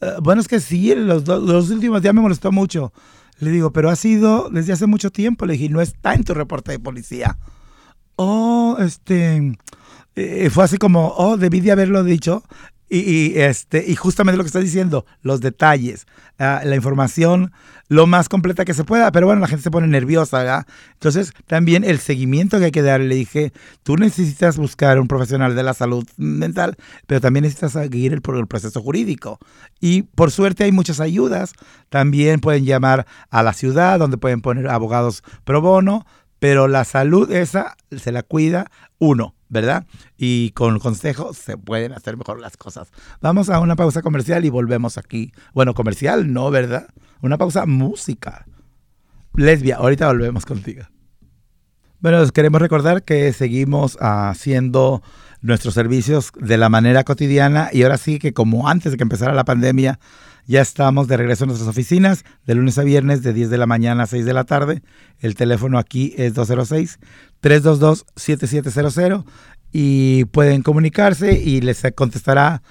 Eh, 0.00 0.14
bueno, 0.22 0.40
es 0.40 0.48
que 0.48 0.60
sí, 0.60 0.94
los, 0.94 1.28
los 1.28 1.68
últimos 1.68 2.00
días 2.00 2.14
me 2.14 2.22
molestó 2.22 2.50
mucho. 2.50 2.94
Le 3.40 3.50
digo, 3.50 3.72
pero 3.72 3.90
ha 3.90 3.96
sido 3.96 4.48
desde 4.50 4.72
hace 4.72 4.86
mucho 4.86 5.10
tiempo. 5.10 5.44
Le 5.44 5.52
dije, 5.52 5.68
no 5.68 5.82
está 5.82 6.14
en 6.14 6.24
tu 6.24 6.32
reporte 6.32 6.72
de 6.72 6.78
policía. 6.78 7.36
Oh, 8.16 8.76
este. 8.78 9.58
Eh, 10.16 10.48
fue 10.50 10.64
así 10.64 10.78
como, 10.78 11.08
oh, 11.16 11.36
debí 11.36 11.60
de 11.60 11.72
haberlo 11.72 12.04
dicho. 12.04 12.42
Y, 12.88 13.36
este, 13.40 13.84
y 13.88 13.96
justamente 13.96 14.36
lo 14.36 14.44
que 14.44 14.48
estás 14.48 14.62
diciendo, 14.62 15.04
los 15.22 15.40
detalles, 15.40 16.06
ah, 16.38 16.60
la 16.64 16.76
información 16.76 17.50
lo 17.88 18.06
más 18.06 18.28
completa 18.28 18.64
que 18.64 18.74
se 18.74 18.84
pueda, 18.84 19.12
pero 19.12 19.26
bueno, 19.26 19.40
la 19.40 19.46
gente 19.46 19.62
se 19.62 19.70
pone 19.70 19.86
nerviosa, 19.86 20.38
¿verdad? 20.38 20.66
Entonces, 20.94 21.32
también 21.46 21.84
el 21.84 21.98
seguimiento 21.98 22.58
que 22.58 22.66
hay 22.66 22.70
que 22.70 22.82
dar, 22.82 23.00
le 23.00 23.14
dije, 23.14 23.52
tú 23.82 23.96
necesitas 23.96 24.56
buscar 24.56 24.98
un 24.98 25.08
profesional 25.08 25.54
de 25.54 25.62
la 25.62 25.74
salud 25.74 26.06
mental, 26.16 26.76
pero 27.06 27.20
también 27.20 27.42
necesitas 27.42 27.72
seguir 27.72 28.12
el, 28.12 28.22
el 28.36 28.46
proceso 28.46 28.80
jurídico. 28.80 29.38
Y 29.80 30.02
por 30.02 30.30
suerte 30.30 30.64
hay 30.64 30.72
muchas 30.72 31.00
ayudas, 31.00 31.52
también 31.90 32.40
pueden 32.40 32.64
llamar 32.64 33.06
a 33.30 33.42
la 33.42 33.52
ciudad, 33.52 33.98
donde 33.98 34.18
pueden 34.18 34.40
poner 34.40 34.68
abogados 34.68 35.22
pro 35.44 35.60
bono, 35.60 36.06
pero 36.44 36.68
la 36.68 36.84
salud 36.84 37.32
esa 37.32 37.74
se 37.90 38.12
la 38.12 38.22
cuida 38.22 38.70
uno, 38.98 39.34
¿verdad? 39.48 39.86
Y 40.18 40.50
con 40.50 40.78
consejo 40.78 41.32
se 41.32 41.56
pueden 41.56 41.92
hacer 41.92 42.18
mejor 42.18 42.38
las 42.38 42.58
cosas. 42.58 42.92
Vamos 43.22 43.48
a 43.48 43.60
una 43.60 43.76
pausa 43.76 44.02
comercial 44.02 44.44
y 44.44 44.50
volvemos 44.50 44.98
aquí. 44.98 45.32
Bueno, 45.54 45.72
comercial 45.72 46.34
no, 46.34 46.50
¿verdad? 46.50 46.88
Una 47.22 47.38
pausa 47.38 47.64
música. 47.64 48.44
Lesbia, 49.32 49.76
ahorita 49.76 50.06
volvemos 50.06 50.44
contigo. 50.44 50.82
Bueno, 52.00 52.22
queremos 52.28 52.60
recordar 52.60 53.04
que 53.04 53.32
seguimos 53.32 53.96
haciendo 53.98 55.02
nuestros 55.40 55.72
servicios 55.72 56.30
de 56.38 56.58
la 56.58 56.68
manera 56.68 57.04
cotidiana 57.04 57.70
y 57.72 57.84
ahora 57.84 57.96
sí 57.96 58.18
que 58.18 58.34
como 58.34 58.68
antes 58.68 58.92
de 58.92 58.98
que 58.98 59.04
empezara 59.04 59.32
la 59.32 59.46
pandemia, 59.46 59.98
ya 60.46 60.60
estamos 60.60 61.08
de 61.08 61.16
regreso 61.16 61.44
a 61.44 61.46
nuestras 61.46 61.68
oficinas 61.68 62.24
de 62.46 62.54
lunes 62.54 62.76
a 62.78 62.82
viernes 62.82 63.22
de 63.22 63.32
10 63.32 63.48
de 63.50 63.58
la 63.58 63.66
mañana 63.66 64.04
a 64.04 64.06
6 64.06 64.24
de 64.24 64.34
la 64.34 64.44
tarde. 64.44 64.82
El 65.20 65.34
teléfono 65.34 65.78
aquí 65.78 66.14
es 66.16 66.34
206-322-7700 66.34 69.24
y 69.72 70.26
pueden 70.26 70.62
comunicarse 70.62 71.32
y 71.32 71.60
les 71.60 71.82
contestará 71.94 72.62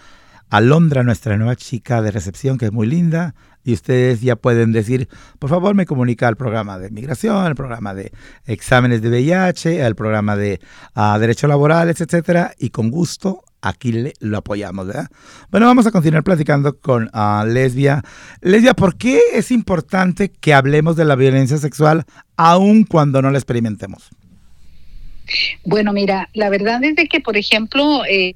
Alondra, 0.50 1.04
nuestra 1.04 1.36
nueva 1.36 1.56
chica 1.56 2.02
de 2.04 2.12
recepción, 2.12 2.60
que 2.60 2.66
es 2.66 2.72
muy 2.72 2.86
linda, 2.86 3.34
y 3.64 3.74
ustedes 3.74 4.22
ya 4.22 4.36
pueden 4.36 4.72
decir, 4.72 5.10
por 5.40 5.50
favor, 5.50 5.74
me 5.74 5.88
comunica 5.88 6.28
al 6.28 6.36
programa 6.36 6.78
de 6.78 6.92
migración, 6.92 7.38
al 7.38 7.56
programa 7.56 7.96
de 7.96 8.12
exámenes 8.46 9.02
de 9.02 9.10
VIH, 9.10 9.84
al 9.84 9.96
programa 9.96 10.36
de 10.36 10.60
uh, 10.96 11.18
derechos 11.18 11.50
laborales, 11.50 12.02
etcétera, 12.02 12.54
y 12.60 12.70
con 12.70 12.92
gusto 12.92 13.44
aquí 13.64 13.94
le, 13.94 14.14
lo 14.20 14.38
apoyamos, 14.38 14.88
¿verdad? 14.88 15.08
Bueno, 15.50 15.66
vamos 15.66 15.88
a 15.88 15.92
continuar 15.92 16.24
platicando 16.24 16.78
con 16.78 17.10
uh, 17.14 17.46
Lesbia. 17.46 18.04
Lesbia, 18.42 18.76
¿por 18.76 18.98
qué 18.98 19.20
es 19.34 19.50
importante 19.50 20.30
que 20.30 20.54
hablemos 20.54 20.96
de 20.96 21.06
la 21.06 21.16
violencia 21.16 21.58
sexual 21.58 22.06
aun 22.36 22.84
cuando 22.84 23.22
no 23.22 23.32
la 23.32 23.38
experimentemos? 23.38 24.10
Bueno, 25.64 25.94
mira, 25.94 26.30
la 26.34 26.50
verdad 26.50 26.84
es 26.84 26.96
de 26.96 27.08
que, 27.08 27.20
por 27.20 27.38
ejemplo, 27.38 28.04
eh, 28.06 28.36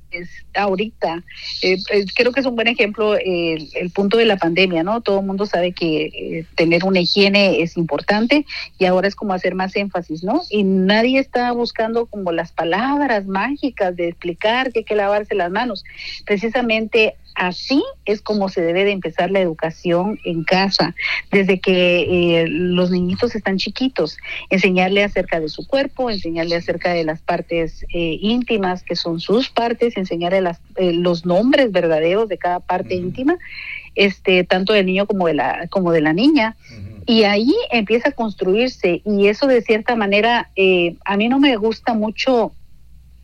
ahorita, 0.53 1.24
eh, 1.62 1.77
eh, 1.91 2.06
creo 2.15 2.32
que 2.32 2.39
es 2.39 2.46
un 2.46 2.56
buen 2.56 2.67
ejemplo 2.67 3.15
el, 3.15 3.70
punto 3.94 4.17
de 4.17 4.25
la 4.25 4.38
pandemia, 4.38 4.84
¿no? 4.84 5.01
Todo 5.01 5.20
el 5.20 5.25
mundo 5.25 5.46
sabe 5.46 5.72
que 5.72 6.46
tener 6.56 6.86
una 6.86 7.00
higiene 7.00 7.62
es 7.62 7.77
importante 7.77 8.46
y 8.77 8.86
ahora 8.86 9.08
es 9.08 9.15
como 9.15 9.34
hacer 9.34 9.56
más 9.56 9.75
énfasis, 9.75 10.24
¿no? 10.24 10.41
Y 10.50 10.63
nadie 10.63 11.20
está 11.20 11.51
buscando 11.51 12.06
como 12.06 12.32
las 12.32 12.51
palabras 12.51 13.27
mágicas 13.27 13.96
de 13.96 14.10
explicar 14.10 14.72
que 14.72 14.79
hay 14.79 14.86
que 14.86 14.96
lavarse 14.96 15.36
las 15.36 15.51
manos. 15.51 15.84
Precisamente 16.25 17.15
así 17.38 17.84
es 18.06 18.22
como 18.22 18.50
se 18.50 18.62
debe 18.62 18.84
de 18.84 18.91
empezar 18.91 19.29
la 19.32 19.39
educación 19.39 20.20
en 20.25 20.44
casa, 20.44 20.96
desde 21.32 21.60
que 21.60 22.41
eh, 22.41 22.48
los 22.48 22.89
niñitos 22.89 23.36
están 23.36 23.58
chiquitos, 23.58 24.17
enseñarle 24.50 25.03
acerca 25.03 25.39
de 25.39 25.48
su 25.48 25.65
cuerpo, 25.67 26.10
enseñarle 26.10 26.56
acerca 26.56 26.94
de 26.94 27.03
las 27.03 27.22
partes 27.22 27.86
eh, 27.94 28.17
íntimas 28.22 28.82
que 28.84 28.96
son 28.96 29.20
sus 29.20 29.50
partes, 29.50 29.98
enseñarle 29.98 30.41
las, 30.41 30.60
eh, 30.77 30.94
los 30.94 31.25
nombres 31.25 31.72
verdaderos 31.72 32.27
de 32.27 32.39
cada 32.39 32.60
parte 32.60 32.96
íntima, 32.96 33.38
este, 33.94 34.44
tanto 34.44 34.74
del 34.74 34.88
niño 34.88 35.06
como 35.06 35.27
de 35.27 35.36
la, 35.36 35.67
como 35.70 35.91
de 35.91 36.01
la 36.01 36.13
niña. 36.13 36.56
Y 37.06 37.24
ahí 37.24 37.56
empieza 37.72 38.10
a 38.10 38.12
construirse 38.12 39.01
y 39.06 39.27
eso 39.27 39.48
de 39.48 39.62
cierta 39.62 39.96
manera, 39.96 40.50
a 41.06 41.17
mí 41.17 41.29
no 41.29 41.39
me 41.39 41.56
gusta 41.56 41.94
mucho 41.94 42.51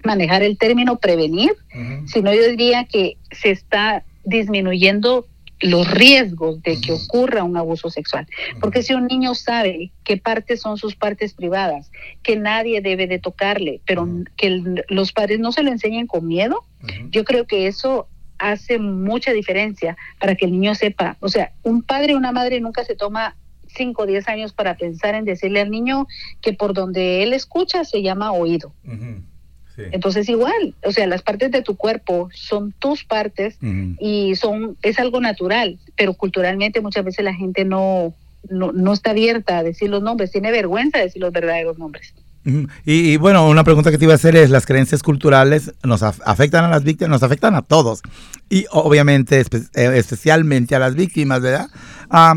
manejar 0.03 0.43
el 0.43 0.57
término 0.57 0.98
prevenir, 0.98 1.51
sino 2.05 2.33
yo 2.33 2.48
diría 2.50 2.86
que 2.86 3.17
se 3.31 3.51
está 3.51 4.03
disminuyendo 4.24 5.25
los 5.63 5.89
riesgos 5.89 6.62
de 6.62 6.79
que 6.79 6.91
ocurra 6.91 7.43
un 7.43 7.55
abuso 7.55 7.89
sexual. 7.89 8.27
Porque 8.60 8.83
si 8.83 8.93
un 8.93 9.07
niño 9.07 9.33
sabe 9.33 9.91
qué 10.03 10.17
partes 10.17 10.60
son 10.60 10.77
sus 10.77 10.95
partes 10.95 11.33
privadas, 11.33 11.89
que 12.22 12.36
nadie 12.36 12.81
debe 12.81 13.07
de 13.07 13.19
tocarle, 13.19 13.79
pero 13.86 14.07
que 14.36 14.83
los 14.89 15.13
padres 15.13 15.39
no 15.39 15.51
se 15.51 15.63
lo 15.63 15.72
enseñen 15.72 16.05
con 16.05 16.27
miedo, 16.27 16.63
yo 17.12 17.24
creo 17.24 17.48
que 17.48 17.67
eso 17.67 18.07
hace 18.38 18.77
mucha 18.77 19.31
diferencia 19.31 19.95
para 20.19 20.36
que 20.36 20.45
el 20.45 20.51
niño 20.51 20.75
sepa. 20.75 21.15
O 21.22 21.29
sea, 21.29 21.53
un 21.63 21.81
padre 21.81 22.13
o 22.13 22.17
una 22.17 22.33
madre 22.33 22.60
nunca 22.60 22.83
se 22.83 22.95
toma 22.95 23.38
5 23.67 24.03
o 24.03 24.05
10 24.05 24.27
años 24.27 24.53
para 24.53 24.75
pensar 24.75 25.15
en 25.15 25.24
decirle 25.24 25.62
al 25.62 25.72
niño 25.72 26.07
que 26.41 26.53
por 26.53 26.74
donde 26.74 27.24
él 27.24 27.31
escucha 27.31 27.86
se 27.86 28.01
llama 28.01 28.33
oído. 28.33 28.74
Entonces 29.77 30.30
igual, 30.30 30.75
o 30.84 30.92
sea, 30.92 31.08
las 31.08 31.22
partes 31.22 31.51
de 31.51 31.62
tu 31.62 31.75
cuerpo 31.75 32.30
son 32.34 32.74
tus 32.77 33.03
partes 33.03 33.58
y 34.00 34.36
son 34.36 34.77
es 34.82 35.00
algo 35.00 35.20
natural, 35.20 35.80
pero 35.96 36.13
culturalmente 36.13 36.82
muchas 36.82 37.03
veces 37.03 37.25
la 37.25 37.34
gente 37.34 37.65
no, 37.65 38.13
no, 38.50 38.94
está 38.94 39.12
abierta 39.12 39.60
a 39.60 39.63
decir 39.63 39.89
los 39.89 40.03
nombres, 40.03 40.32
tiene 40.32 40.51
vergüenza 40.51 41.00
de 41.00 41.06
decir 41.06 41.22
los 41.22 41.32
verdaderos 41.32 41.77
nombres. 41.77 42.13
y, 42.86 43.18
bueno, 43.18 43.48
una 43.48 43.63
pregunta 43.63 43.89
que 43.89 43.98
te 43.98 44.03
iba 44.03 44.13
a 44.13 44.18
hacer 44.18 44.36
es, 44.36 44.50
¿las 44.50 44.65
creencias 44.65 45.01
culturales 45.01 45.74
nos 45.84 46.03
afectan 46.03 46.65
a 46.65 46.70
las 46.70 46.84
víctimas? 46.84 47.10
Nos 47.10 47.24
afectan 47.24 47.56
a 47.56 47.62
todos. 47.62 48.01
Y 48.50 48.65
obviamente, 48.72 49.39
eh, 49.39 49.92
especialmente 49.96 50.75
a 50.75 50.80
las 50.80 50.94
víctimas, 50.94 51.42
¿verdad? 51.42 51.68
Ah, 52.10 52.36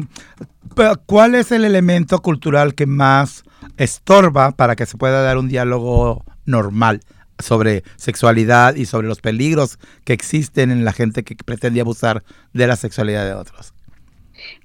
¿Cuál 1.06 1.34
es 1.34 1.52
el 1.52 1.64
elemento 1.64 2.20
cultural 2.20 2.74
que 2.74 2.86
más 2.86 3.44
estorba 3.78 4.52
para 4.52 4.76
que 4.76 4.86
se 4.86 4.96
pueda 4.96 5.22
dar 5.22 5.38
un 5.38 5.48
diálogo 5.48 6.24
normal 6.44 7.00
sobre 7.38 7.82
sexualidad 7.96 8.74
y 8.74 8.86
sobre 8.86 9.08
los 9.08 9.20
peligros 9.20 9.78
que 10.04 10.12
existen 10.12 10.70
en 10.70 10.84
la 10.84 10.92
gente 10.92 11.22
que 11.22 11.34
pretende 11.36 11.80
abusar 11.80 12.22
de 12.52 12.66
la 12.66 12.76
sexualidad 12.76 13.26
de 13.26 13.34
otros. 13.34 13.72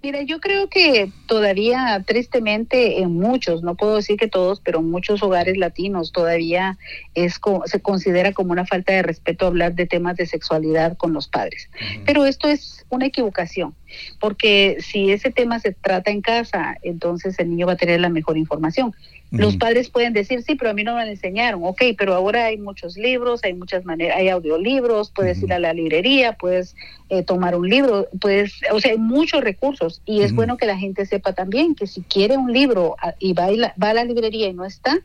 Mira, 0.03 0.21
yo 0.23 0.39
creo 0.39 0.67
que 0.67 1.11
todavía, 1.27 2.03
tristemente, 2.05 3.01
en 3.01 3.13
muchos, 3.13 3.63
no 3.63 3.75
puedo 3.75 3.95
decir 3.97 4.17
que 4.17 4.27
todos, 4.27 4.59
pero 4.59 4.79
en 4.79 4.89
muchos 4.89 5.21
hogares 5.23 5.57
latinos 5.57 6.11
todavía 6.11 6.77
es 7.13 7.39
se 7.65 7.79
considera 7.81 8.33
como 8.33 8.51
una 8.51 8.65
falta 8.65 8.93
de 8.93 9.03
respeto 9.03 9.47
hablar 9.47 9.75
de 9.75 9.85
temas 9.85 10.17
de 10.17 10.25
sexualidad 10.25 10.97
con 10.97 11.13
los 11.13 11.27
padres. 11.27 11.69
Pero 12.05 12.25
esto 12.25 12.47
es 12.47 12.85
una 12.89 13.05
equivocación, 13.05 13.75
porque 14.19 14.77
si 14.79 15.11
ese 15.11 15.31
tema 15.31 15.59
se 15.59 15.73
trata 15.73 16.11
en 16.11 16.21
casa, 16.21 16.77
entonces 16.81 17.37
el 17.39 17.49
niño 17.49 17.67
va 17.67 17.73
a 17.73 17.77
tener 17.77 17.99
la 17.99 18.09
mejor 18.09 18.37
información. 18.37 18.93
Los 19.31 19.55
padres 19.55 19.89
pueden 19.89 20.11
decir, 20.11 20.43
sí, 20.43 20.55
pero 20.55 20.71
a 20.71 20.73
mí 20.73 20.83
no 20.83 20.93
me 20.93 21.05
lo 21.05 21.11
enseñaron. 21.11 21.61
Ok, 21.63 21.81
pero 21.97 22.13
ahora 22.13 22.45
hay 22.45 22.57
muchos 22.57 22.97
libros, 22.97 23.45
hay 23.45 23.53
muchas 23.53 23.85
maneras, 23.85 24.17
hay 24.17 24.27
audiolibros, 24.27 25.09
puedes 25.09 25.41
ir 25.41 25.53
a 25.53 25.59
la 25.59 25.73
librería, 25.73 26.33
puedes 26.33 26.75
eh, 27.07 27.23
tomar 27.23 27.55
un 27.55 27.69
libro, 27.69 28.09
puedes, 28.19 28.59
o 28.73 28.81
sea, 28.81 28.91
hay 28.91 28.97
muchos 28.97 29.41
recursos. 29.41 30.01
Y 30.05 30.21
es 30.21 30.33
bueno 30.35 30.57
que 30.57 30.65
la 30.65 30.77
gente 30.77 31.05
sepa 31.05 31.31
también 31.31 31.75
que 31.75 31.87
si 31.87 32.01
quiere 32.01 32.35
un 32.35 32.51
libro 32.51 32.97
ah, 33.01 33.13
y 33.19 33.31
va, 33.31 33.47
va 33.81 33.89
a 33.91 33.93
la 33.93 34.03
librería 34.03 34.49
y 34.49 34.53
no 34.53 34.65
está, 34.65 34.99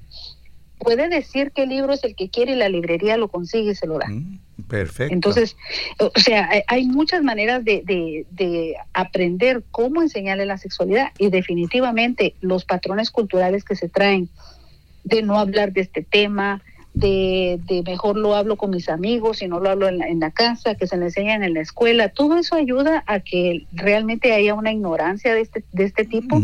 puede 0.78 1.08
decir 1.08 1.52
qué 1.52 1.66
libro 1.66 1.92
es 1.92 2.04
el 2.04 2.14
que 2.14 2.28
quiere 2.28 2.52
y 2.52 2.56
la 2.56 2.68
librería 2.68 3.16
lo 3.16 3.28
consigue 3.28 3.72
y 3.72 3.74
se 3.74 3.86
lo 3.86 3.98
da. 3.98 4.08
Mm, 4.08 4.38
perfecto. 4.68 5.12
Entonces, 5.12 5.56
o 5.98 6.18
sea, 6.18 6.48
hay 6.66 6.86
muchas 6.86 7.22
maneras 7.22 7.64
de, 7.64 7.82
de, 8.30 8.76
aprender 8.92 9.62
cómo 9.70 10.02
enseñarle 10.02 10.46
la 10.46 10.58
sexualidad 10.58 11.12
y 11.18 11.30
definitivamente 11.30 12.34
los 12.40 12.64
patrones 12.64 13.10
culturales 13.10 13.64
que 13.64 13.76
se 13.76 13.88
traen 13.88 14.28
de 15.04 15.22
no 15.22 15.38
hablar 15.38 15.72
de 15.72 15.82
este 15.82 16.02
tema, 16.02 16.62
de, 16.96 17.60
de, 17.66 17.82
mejor 17.82 18.16
lo 18.16 18.34
hablo 18.34 18.56
con 18.56 18.70
mis 18.70 18.88
amigos 18.88 19.42
y 19.42 19.48
no 19.48 19.60
lo 19.60 19.68
hablo 19.68 19.86
en 19.86 19.98
la, 19.98 20.08
en 20.08 20.18
la, 20.18 20.30
casa, 20.30 20.76
que 20.76 20.86
se 20.86 20.96
le 20.96 21.04
enseñan 21.04 21.44
en 21.44 21.52
la 21.52 21.60
escuela. 21.60 22.08
Todo 22.08 22.38
eso 22.38 22.56
ayuda 22.56 23.04
a 23.06 23.20
que 23.20 23.66
realmente 23.72 24.32
haya 24.32 24.54
una 24.54 24.72
ignorancia 24.72 25.34
de 25.34 25.42
este, 25.42 25.62
de 25.72 25.84
este 25.84 26.06
tipo 26.06 26.40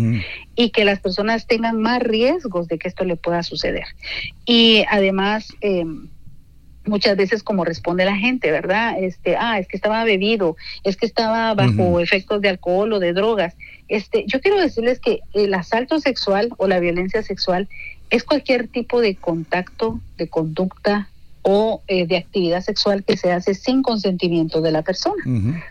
y 0.54 0.68
que 0.68 0.84
las 0.84 1.00
personas 1.00 1.46
tengan 1.46 1.80
más 1.80 2.02
riesgos 2.02 2.68
de 2.68 2.78
que 2.78 2.88
esto 2.88 3.04
le 3.04 3.16
pueda 3.16 3.42
suceder. 3.42 3.86
Y 4.44 4.84
además... 4.90 5.54
Eh, 5.62 5.84
muchas 6.84 7.16
veces 7.16 7.44
como 7.44 7.64
responde 7.64 8.04
la 8.04 8.16
gente, 8.16 8.50
¿verdad? 8.50 8.96
Este, 8.98 9.36
ah, 9.36 9.60
es 9.60 9.68
que 9.68 9.76
estaba 9.76 10.02
bebido, 10.02 10.56
es 10.82 10.96
que 10.96 11.06
estaba 11.06 11.54
bajo 11.54 12.00
efectos 12.00 12.40
de 12.40 12.48
alcohol 12.48 12.92
o 12.92 12.98
de 12.98 13.12
drogas. 13.12 13.54
Este, 13.86 14.24
yo 14.26 14.40
quiero 14.40 14.60
decirles 14.60 14.98
que 14.98 15.20
el 15.32 15.54
asalto 15.54 16.00
sexual 16.00 16.50
o 16.56 16.66
la 16.66 16.80
violencia 16.80 17.22
sexual 17.22 17.68
es 18.12 18.24
cualquier 18.24 18.68
tipo 18.68 19.00
de 19.00 19.16
contacto, 19.16 19.98
de 20.18 20.28
conducta 20.28 21.08
o 21.40 21.82
eh, 21.88 22.06
de 22.06 22.18
actividad 22.18 22.60
sexual 22.60 23.04
que 23.04 23.16
se 23.16 23.32
hace 23.32 23.54
sin 23.54 23.82
consentimiento 23.82 24.60
de 24.60 24.70
la 24.70 24.82
persona. 24.82 25.24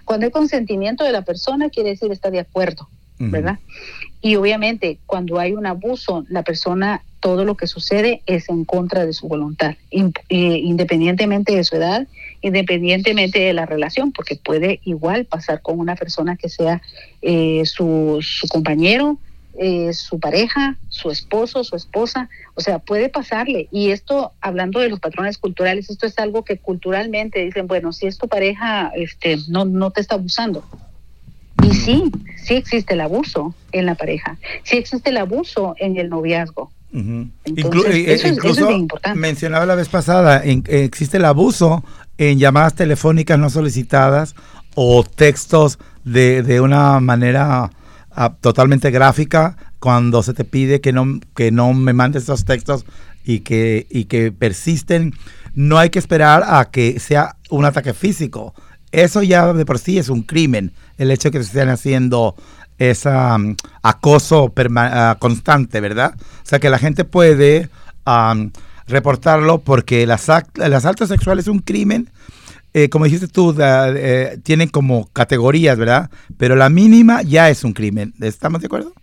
Cuando 0.03 0.25
hay 0.25 0.31
consentimiento 0.31 1.03
de 1.03 1.12
la 1.12 1.21
persona, 1.21 1.69
quiere 1.69 1.91
decir 1.91 2.12
está 2.12 2.31
de 2.31 2.39
acuerdo, 2.39 2.89
¿verdad? 3.19 3.60
Y 4.21 4.36
obviamente 4.38 4.98
cuando 5.05 5.38
hay 5.39 5.53
un 5.53 5.67
abuso, 5.67 6.25
la 6.29 6.41
persona, 6.41 7.03
todo 7.19 7.45
lo 7.45 7.55
que 7.55 7.67
sucede 7.67 8.24
es 8.25 8.50
en 8.50 8.65
contra 8.65 9.05
de 9.05 9.13
su 9.13 9.27
voluntad, 9.27 9.75
eh, 9.91 10.12
independientemente 10.29 11.55
de 11.55 11.63
su 11.63 11.75
edad, 11.75 12.07
independientemente 12.41 13.39
de 13.39 13.53
la 13.53 13.67
relación, 13.67 14.12
porque 14.12 14.36
puede 14.36 14.79
igual 14.83 15.25
pasar 15.25 15.62
con 15.62 15.79
una 15.79 15.95
persona 15.95 16.38
que 16.38 16.50
sea 16.50 16.81
eh, 17.21 17.62
su, 17.65 18.17
su 18.21 18.48
compañero, 18.48 19.19
eh, 19.58 19.93
su 19.93 20.20
pareja, 20.20 20.77
su 20.89 21.12
esposo, 21.12 21.63
su 21.63 21.75
esposa, 21.75 22.29
o 22.55 22.62
sea, 22.62 22.79
puede 22.79 23.10
pasarle. 23.10 23.67
Y 23.72 23.91
esto, 23.91 24.31
hablando 24.41 24.79
de 24.79 24.89
los 24.89 25.00
patrones 25.00 25.38
culturales, 25.38 25.89
esto 25.89 26.05
es 26.05 26.17
algo 26.20 26.43
que 26.43 26.58
culturalmente 26.58 27.43
dicen, 27.43 27.67
bueno, 27.67 27.91
si 27.91 28.08
es 28.08 28.17
tu 28.17 28.27
pareja, 28.27 28.91
este, 28.96 29.38
no, 29.50 29.65
no 29.65 29.91
te 29.91 30.01
está 30.01 30.15
abusando. 30.15 30.63
Y 31.63 31.74
sí, 31.74 32.12
sí 32.38 32.55
existe 32.55 32.93
el 32.93 33.01
abuso 33.01 33.53
en 33.72 33.86
la 33.86 33.96
pareja, 33.96 34.38
sí 34.63 34.77
existe 34.77 35.10
el 35.10 35.17
abuso 35.17 35.75
en 35.77 35.98
el 35.98 36.10
noviazgo. 36.10 36.72
Entonces, 36.93 38.25
incluso 38.25 38.70
mencionaba 39.15 39.65
la 39.65 39.75
vez 39.75 39.88
pasada, 39.88 40.43
existe 40.43 41.17
el 41.17 41.25
abuso 41.25 41.84
en 42.17 42.39
llamadas 42.39 42.75
telefónicas 42.75 43.39
no 43.39 43.50
solicitadas 43.50 44.36
o 44.75 45.03
textos 45.03 45.79
de, 46.03 46.43
de 46.43 46.60
una 46.60 47.00
manera 47.00 47.72
totalmente 48.41 48.91
gráfica 48.91 49.57
cuando 49.79 50.21
se 50.23 50.33
te 50.33 50.43
pide 50.43 50.81
que 50.81 50.93
no, 50.93 51.19
que 51.35 51.51
no 51.51 51.73
me 51.73 51.93
mandes 51.93 52.23
esos 52.23 52.45
textos 52.45 52.85
y 53.23 53.39
que, 53.39 53.87
y 53.89 54.05
que 54.05 54.31
persisten, 54.31 55.13
no 55.53 55.77
hay 55.77 55.89
que 55.89 55.99
esperar 55.99 56.43
a 56.45 56.65
que 56.65 56.99
sea 56.99 57.35
un 57.49 57.65
ataque 57.65 57.93
físico. 57.93 58.53
Eso 58.91 59.23
ya 59.23 59.53
de 59.53 59.65
por 59.65 59.79
sí 59.79 59.97
es 59.97 60.09
un 60.09 60.23
crimen, 60.23 60.73
el 60.97 61.11
hecho 61.11 61.29
de 61.29 61.37
que 61.37 61.43
se 61.43 61.49
estén 61.49 61.69
haciendo 61.69 62.35
ese 62.77 63.09
acoso 63.83 64.53
ah, 64.75 65.17
constante, 65.19 65.81
¿verdad? 65.81 66.15
O 66.17 66.45
sea 66.45 66.59
que 66.59 66.69
la 66.69 66.79
gente 66.79 67.05
puede 67.05 67.69
reportarlo 68.87 69.59
porque 69.61 70.03
el, 70.03 70.11
asalto 70.11 71.05
sexual 71.05 71.39
es 71.39 71.47
un 71.47 71.59
crimen. 71.59 72.09
Eh, 72.73 72.89
como 72.89 73.05
dijiste 73.05 73.27
tú, 73.27 73.55
eh, 73.59 74.37
tienen 74.43 74.69
como 74.69 75.07
categorías, 75.07 75.77
¿verdad? 75.77 76.09
Pero 76.37 76.55
la 76.55 76.69
mínima 76.69 77.21
ya 77.21 77.49
es 77.49 77.63
un 77.63 77.73
crimen. 77.73 78.13
¿Estamos 78.21 78.61
de 78.61 78.67
acuerdo? 78.67 78.93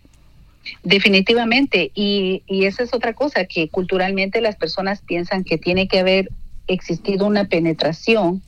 Definitivamente. 0.83 1.91
Y, 1.93 2.43
y 2.47 2.65
esa 2.65 2.83
es 2.83 2.93
otra 2.93 3.13
cosa, 3.13 3.45
que 3.45 3.69
culturalmente 3.69 4.41
las 4.41 4.55
personas 4.55 5.01
piensan 5.01 5.43
que 5.43 5.57
tiene 5.57 5.87
que 5.87 5.99
haber 5.99 6.29
existido 6.67 7.25
una 7.25 7.45
penetración 7.45 8.41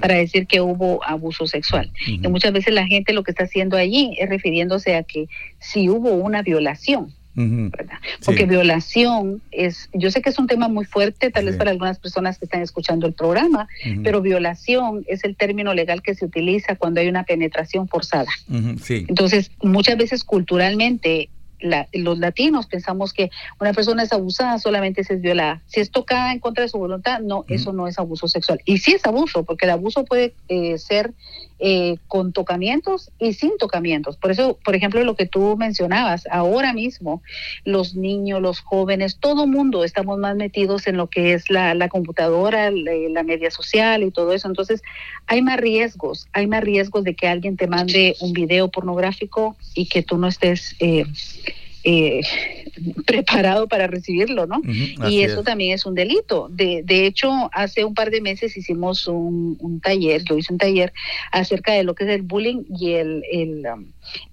para 0.00 0.14
decir 0.14 0.46
que 0.46 0.60
hubo 0.60 1.04
abuso 1.04 1.46
sexual. 1.46 1.90
Y 2.06 2.26
muchas 2.28 2.52
veces 2.52 2.72
la 2.72 2.86
gente 2.86 3.12
lo 3.12 3.22
que 3.24 3.32
está 3.32 3.44
haciendo 3.44 3.76
allí 3.76 4.14
es 4.18 4.28
refiriéndose 4.28 4.94
a 4.94 5.02
que 5.02 5.28
si 5.58 5.88
hubo 5.88 6.12
una 6.12 6.42
violación. 6.42 7.12
Porque 8.24 8.46
violación 8.46 9.42
es, 9.50 9.88
yo 9.92 10.10
sé 10.10 10.22
que 10.22 10.30
es 10.30 10.38
un 10.38 10.46
tema 10.46 10.68
muy 10.68 10.84
fuerte, 10.84 11.30
tal 11.30 11.46
vez 11.46 11.56
para 11.56 11.70
algunas 11.70 11.98
personas 11.98 12.38
que 12.38 12.44
están 12.44 12.62
escuchando 12.62 13.06
el 13.06 13.12
programa, 13.12 13.68
pero 14.02 14.20
violación 14.20 15.04
es 15.06 15.24
el 15.24 15.36
término 15.36 15.74
legal 15.74 16.02
que 16.02 16.14
se 16.14 16.24
utiliza 16.24 16.76
cuando 16.76 17.00
hay 17.00 17.08
una 17.08 17.24
penetración 17.24 17.88
forzada. 17.88 18.30
Entonces, 18.88 19.50
muchas 19.62 19.96
veces 19.96 20.24
culturalmente 20.24 21.28
los 21.92 22.18
latinos 22.18 22.66
pensamos 22.66 23.12
que 23.12 23.30
una 23.60 23.72
persona 23.72 24.02
es 24.02 24.12
abusada 24.12 24.58
solamente 24.58 25.04
si 25.04 25.14
es 25.14 25.20
violada. 25.20 25.62
Si 25.66 25.80
es 25.80 25.90
tocada 25.90 26.32
en 26.32 26.40
contra 26.40 26.62
de 26.62 26.68
su 26.68 26.78
voluntad, 26.78 27.20
no, 27.20 27.44
eso 27.48 27.72
no 27.72 27.88
es 27.88 27.98
abuso 27.98 28.28
sexual. 28.28 28.60
Y 28.64 28.78
sí 28.78 28.92
es 28.92 29.04
abuso, 29.06 29.44
porque 29.44 29.64
el 29.66 29.70
abuso 29.70 30.04
puede 30.04 30.34
eh, 30.48 30.78
ser 30.78 31.12
eh, 31.60 31.98
con 32.08 32.32
tocamientos 32.32 33.12
y 33.18 33.32
sin 33.32 33.56
tocamientos. 33.58 34.16
Por 34.16 34.32
eso, 34.32 34.58
por 34.64 34.74
ejemplo, 34.74 35.02
lo 35.04 35.14
que 35.14 35.26
tú 35.26 35.56
mencionabas, 35.56 36.26
ahora 36.30 36.72
mismo 36.72 37.22
los 37.64 37.94
niños, 37.94 38.42
los 38.42 38.60
jóvenes, 38.60 39.18
todo 39.20 39.46
mundo 39.46 39.84
estamos 39.84 40.18
más 40.18 40.34
metidos 40.36 40.86
en 40.88 40.96
lo 40.96 41.06
que 41.06 41.32
es 41.32 41.50
la, 41.50 41.88
computadora, 41.88 42.70
la, 42.70 43.22
media 43.22 43.50
social 43.50 44.02
y 44.02 44.10
todo 44.10 44.32
eso. 44.32 44.48
Entonces, 44.48 44.82
hay 45.26 45.42
más 45.42 45.58
riesgos, 45.58 46.26
hay 46.32 46.46
más 46.48 46.64
riesgos 46.64 47.04
de 47.04 47.14
que 47.14 47.28
alguien 47.28 47.56
te 47.56 47.68
mande 47.68 48.16
un 48.20 48.32
video 48.32 48.68
pornográfico 48.68 49.56
y 49.74 49.86
que 49.86 50.02
tú 50.02 50.18
no 50.18 50.26
estés... 50.26 50.74
Eh, 50.80 51.04
eh, 51.84 52.22
preparado 53.06 53.68
para 53.68 53.86
recibirlo, 53.86 54.46
¿no? 54.46 54.60
y 55.08 55.22
eso 55.22 55.42
también 55.42 55.74
es 55.74 55.86
un 55.86 55.94
delito. 55.94 56.48
De, 56.50 56.82
de 56.82 57.06
hecho, 57.06 57.50
hace 57.52 57.84
un 57.84 57.94
par 57.94 58.10
de 58.10 58.20
meses 58.20 58.56
hicimos 58.56 59.06
un, 59.06 59.80
taller, 59.82 60.22
yo 60.24 60.36
hice 60.36 60.52
un 60.52 60.58
taller 60.58 60.92
acerca 61.30 61.72
de 61.72 61.84
lo 61.84 61.94
que 61.94 62.04
es 62.04 62.10
el 62.10 62.22
bullying 62.22 62.64
y 62.78 62.92
el, 62.92 63.22
el, 63.30 63.66
um, 63.72 63.86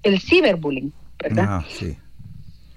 el 0.04 0.20
ciberbullying, 0.20 0.94
¿verdad? 1.20 1.46
Ah, 1.48 1.66
sí 1.70 1.98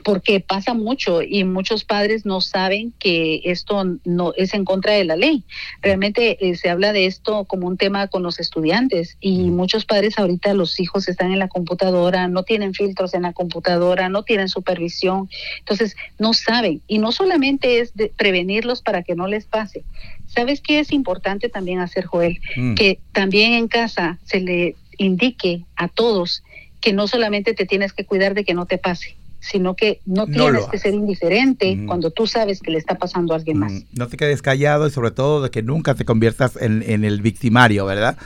porque 0.05 0.39
pasa 0.39 0.75
mucho 0.75 1.23
y 1.23 1.45
muchos 1.45 1.85
padres 1.85 2.27
no 2.27 2.43
saben 2.43 2.93
que 2.99 3.41
esto 3.45 3.83
no 4.05 4.35
es 4.37 4.53
en 4.53 4.65
contra 4.65 4.93
de 4.93 5.05
la 5.05 5.17
ley. 5.17 5.45
Realmente 5.81 6.37
eh, 6.47 6.55
se 6.57 6.69
habla 6.69 6.93
de 6.93 7.07
esto 7.07 7.45
como 7.47 7.67
un 7.67 7.79
tema 7.79 8.07
con 8.09 8.23
los 8.23 8.39
estudiantes 8.39 9.17
y 9.21 9.51
muchos 9.51 9.87
padres 9.87 10.19
ahorita 10.19 10.53
los 10.53 10.79
hijos 10.79 11.09
están 11.09 11.33
en 11.33 11.39
la 11.39 11.49
computadora, 11.49 12.29
no 12.29 12.43
tienen 12.43 12.75
filtros 12.75 13.15
en 13.15 13.23
la 13.23 13.33
computadora, 13.33 14.11
no 14.11 14.23
tienen 14.23 14.51
supervisión, 14.51 15.31
entonces 15.61 15.97
no 16.19 16.35
saben 16.35 16.83
y 16.87 16.99
no 16.99 17.11
solamente 17.11 17.81
es 17.81 17.95
de 17.95 18.13
prevenirlos 18.15 18.83
para 18.83 19.03
que 19.03 19.15
no 19.15 19.27
les 19.27 19.47
pase. 19.47 19.85
¿Sabes 20.27 20.61
qué 20.61 20.81
es 20.81 20.93
importante 20.93 21.49
también 21.49 21.81
hacer, 21.81 22.05
Joel? 22.05 22.41
Mm. 22.57 22.75
Que 22.75 22.99
también 23.13 23.55
en 23.55 23.69
casa 23.69 24.19
se 24.25 24.41
le 24.41 24.77
indique 24.99 25.65
a 25.77 25.89
todos 25.89 26.43
que 26.85 26.93
no 26.93 27.09
solamente 27.09 27.55
te 27.55 27.65
tienes 27.65 27.95
que 27.95 28.05
cuidar 28.05 28.35
de 28.35 28.45
que 28.45 28.53
no 28.53 28.67
te 28.67 28.77
pase, 28.77 29.17
sino 29.45 29.77
que 29.77 30.01
no 30.07 30.27
tienes 30.27 30.67
que 30.67 30.79
ser 30.79 30.95
indiferente 30.95 31.79
cuando 31.87 32.11
tú 32.11 32.27
sabes 32.27 32.61
que 32.61 32.71
le 32.71 32.79
está 32.79 32.97
pasando 32.97 33.35
a 33.35 33.37
alguien 33.37 33.59
más. 33.59 33.73
No 33.93 34.09
te 34.09 34.17
quedes 34.17 34.41
callado 34.41 34.87
y 34.87 34.91
sobre 34.91 35.11
todo 35.11 35.43
de 35.43 35.51
que 35.51 35.63
nunca 35.63 35.95
te 35.95 36.05
conviertas 36.05 36.57
en, 36.61 36.83
el 37.05 37.21
victimario, 37.21 37.85
¿verdad? 37.85 38.17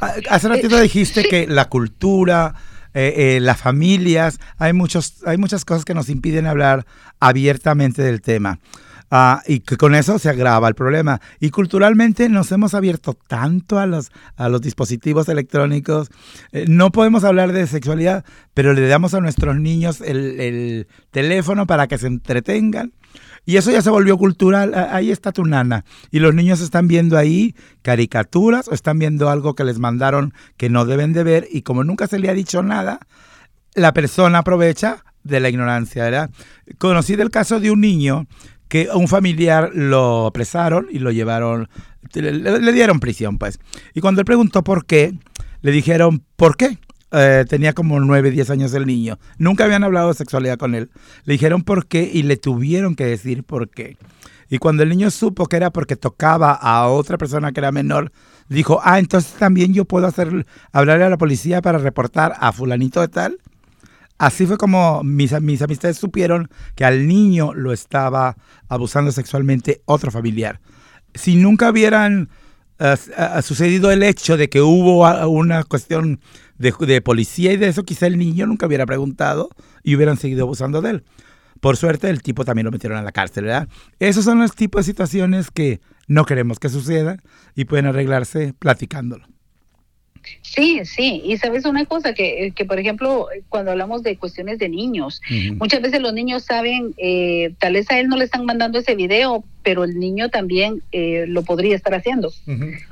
Ah, 0.00 0.14
hace 0.30 0.48
ratito 0.48 0.78
eh, 0.78 0.82
dijiste 0.82 1.24
que 1.24 1.46
la 1.46 1.66
cultura, 1.66 2.54
eh, 2.92 3.36
eh, 3.36 3.40
las 3.40 3.58
familias, 3.58 4.40
hay, 4.58 4.72
muchos, 4.72 5.22
hay 5.24 5.36
muchas 5.36 5.64
cosas 5.64 5.84
que 5.84 5.94
nos 5.94 6.08
impiden 6.08 6.46
hablar 6.46 6.86
abiertamente 7.20 8.02
del 8.02 8.20
tema. 8.20 8.58
Ah, 9.16 9.44
y 9.46 9.60
que 9.60 9.76
con 9.76 9.94
eso 9.94 10.18
se 10.18 10.28
agrava 10.28 10.66
el 10.66 10.74
problema. 10.74 11.20
Y 11.38 11.50
culturalmente 11.50 12.28
nos 12.28 12.50
hemos 12.50 12.74
abierto 12.74 13.14
tanto 13.14 13.78
a 13.78 13.86
los, 13.86 14.10
a 14.34 14.48
los 14.48 14.60
dispositivos 14.60 15.28
electrónicos. 15.28 16.08
Eh, 16.50 16.64
no 16.66 16.90
podemos 16.90 17.22
hablar 17.22 17.52
de 17.52 17.68
sexualidad, 17.68 18.24
pero 18.54 18.72
le 18.72 18.88
damos 18.88 19.14
a 19.14 19.20
nuestros 19.20 19.54
niños 19.54 20.00
el, 20.00 20.88
teléfono 21.12 21.64
para 21.64 21.86
que 21.86 21.96
se 21.96 22.08
entretengan. 22.08 22.92
Y 23.46 23.56
eso 23.56 23.70
ya 23.70 23.82
se 23.82 23.90
volvió 23.90 24.18
cultural. 24.18 24.74
Ahí 24.74 25.12
está 25.12 25.30
tu 25.30 25.44
nana. 25.44 25.84
Y 26.10 26.18
los 26.18 26.34
niños 26.34 26.60
están 26.60 26.88
viendo 26.88 27.16
ahí 27.16 27.54
caricaturas 27.82 28.66
o 28.66 28.74
están 28.74 28.98
viendo 28.98 29.30
algo 29.30 29.54
que 29.54 29.62
les 29.62 29.78
mandaron 29.78 30.34
que 30.56 30.70
no 30.70 30.86
deben 30.86 31.12
de 31.12 31.22
ver. 31.22 31.46
Y 31.52 31.62
como 31.62 31.84
nunca 31.84 32.08
se 32.08 32.18
le 32.18 32.30
ha 32.30 32.34
dicho 32.34 32.64
nada, 32.64 32.98
la 33.76 33.92
persona 33.92 34.38
aprovecha 34.38 35.04
de 35.22 35.40
la 35.40 35.48
ignorancia, 35.48 36.04
¿verdad? 36.04 36.30
Conocí 36.78 37.16
del 37.16 37.30
caso 37.30 37.60
de 37.60 37.70
un 37.70 37.80
niño 37.80 38.26
que 38.74 38.88
un 38.92 39.06
familiar 39.06 39.70
lo 39.72 40.26
apresaron 40.26 40.88
y 40.90 40.98
lo 40.98 41.12
llevaron, 41.12 41.68
le, 42.12 42.72
dieron 42.72 42.98
prisión, 42.98 43.38
pues. 43.38 43.60
Y 43.94 44.00
cuando 44.00 44.20
él 44.20 44.24
preguntó 44.24 44.64
por 44.64 44.84
qué, 44.84 45.14
le 45.62 45.70
dijeron, 45.70 46.24
¿por 46.34 46.56
qué? 46.56 46.78
Eh, 47.12 47.44
tenía 47.48 47.72
como 47.72 48.00
9, 48.00 48.32
10 48.32 48.50
años 48.50 48.74
el 48.74 48.84
niño. 48.84 49.20
Nunca 49.38 49.62
habían 49.62 49.84
hablado 49.84 50.08
de 50.08 50.14
sexualidad 50.14 50.58
con 50.58 50.74
él. 50.74 50.90
Le 51.24 51.34
dijeron 51.34 51.62
por 51.62 51.86
qué 51.86 52.10
y 52.12 52.24
le 52.24 52.36
tuvieron 52.36 52.96
que 52.96 53.06
decir 53.06 53.44
por 53.44 53.70
qué. 53.70 53.96
Y 54.50 54.58
cuando 54.58 54.82
el 54.82 54.88
niño 54.88 55.08
supo 55.12 55.46
que 55.46 55.54
era 55.54 55.70
porque 55.70 55.94
tocaba 55.94 56.50
a 56.52 56.88
otra 56.88 57.16
persona 57.16 57.52
que 57.52 57.60
era 57.60 57.70
menor, 57.70 58.10
dijo, 58.48 58.80
ah, 58.82 58.98
entonces 58.98 59.34
también 59.34 59.72
yo 59.72 59.84
puedo 59.84 60.08
hacer, 60.08 60.46
hablarle 60.72 61.04
a 61.04 61.10
la 61.10 61.16
policía 61.16 61.62
para 61.62 61.78
reportar 61.78 62.34
a 62.40 62.50
fulanito 62.50 63.00
de 63.00 63.06
tal. 63.06 63.38
Así 64.18 64.46
fue 64.46 64.56
como 64.56 65.02
mis, 65.02 65.38
mis 65.40 65.62
amistades 65.62 65.98
supieron 65.98 66.48
que 66.76 66.84
al 66.84 67.06
niño 67.06 67.52
lo 67.52 67.72
estaba 67.72 68.36
abusando 68.68 69.10
sexualmente 69.10 69.82
otro 69.86 70.10
familiar. 70.10 70.60
Si 71.14 71.36
nunca 71.36 71.70
hubieran 71.70 72.28
eh, 72.78 72.96
eh, 73.16 73.42
sucedido 73.42 73.90
el 73.90 74.02
hecho 74.02 74.36
de 74.36 74.48
que 74.48 74.60
hubo 74.60 75.08
una 75.28 75.64
cuestión 75.64 76.20
de, 76.58 76.72
de, 76.78 77.00
policía 77.00 77.52
y 77.52 77.56
de 77.56 77.68
eso, 77.68 77.84
quizá 77.84 78.06
el 78.06 78.18
niño 78.18 78.46
nunca 78.46 78.66
hubiera 78.66 78.86
preguntado 78.86 79.50
y 79.82 79.96
hubieran 79.96 80.16
seguido 80.16 80.44
abusando 80.44 80.80
de 80.80 80.90
él. 80.90 81.04
Por 81.60 81.76
suerte, 81.76 82.10
el 82.10 82.22
tipo 82.22 82.44
también 82.44 82.66
lo 82.66 82.72
metieron 82.72 82.98
a 82.98 83.02
la 83.02 83.12
cárcel, 83.12 83.44
¿verdad? 83.44 83.68
Esos 83.98 84.24
son 84.24 84.38
los 84.38 84.54
tipos 84.54 84.80
de 84.80 84.92
situaciones 84.92 85.50
que 85.50 85.80
no 86.06 86.24
queremos 86.24 86.58
que 86.58 86.68
sucedan 86.68 87.22
y 87.54 87.64
pueden 87.64 87.86
arreglarse 87.86 88.54
platicándolo. 88.58 89.26
Sí, 90.54 90.82
sí, 90.84 91.20
y 91.24 91.36
sabes 91.36 91.64
una 91.64 91.84
cosa, 91.84 92.14
que, 92.14 92.52
que 92.54 92.64
por 92.64 92.78
ejemplo, 92.78 93.26
cuando 93.48 93.72
hablamos 93.72 94.04
de 94.04 94.16
cuestiones 94.16 94.58
de 94.58 94.68
niños, 94.68 95.20
muchas 95.58 95.82
veces 95.82 96.00
los 96.00 96.12
niños 96.12 96.44
saben, 96.44 96.94
eh, 96.96 97.54
tal 97.58 97.72
vez 97.72 97.90
a 97.90 97.98
él 97.98 98.06
no 98.06 98.16
le 98.16 98.24
están 98.24 98.44
mandando 98.44 98.78
ese 98.78 98.94
video, 98.94 99.42
pero 99.64 99.82
el 99.82 99.98
niño 99.98 100.28
también 100.28 100.82
eh, 100.92 101.24
lo 101.26 101.42
podría 101.42 101.74
estar 101.74 101.94
haciendo, 101.94 102.32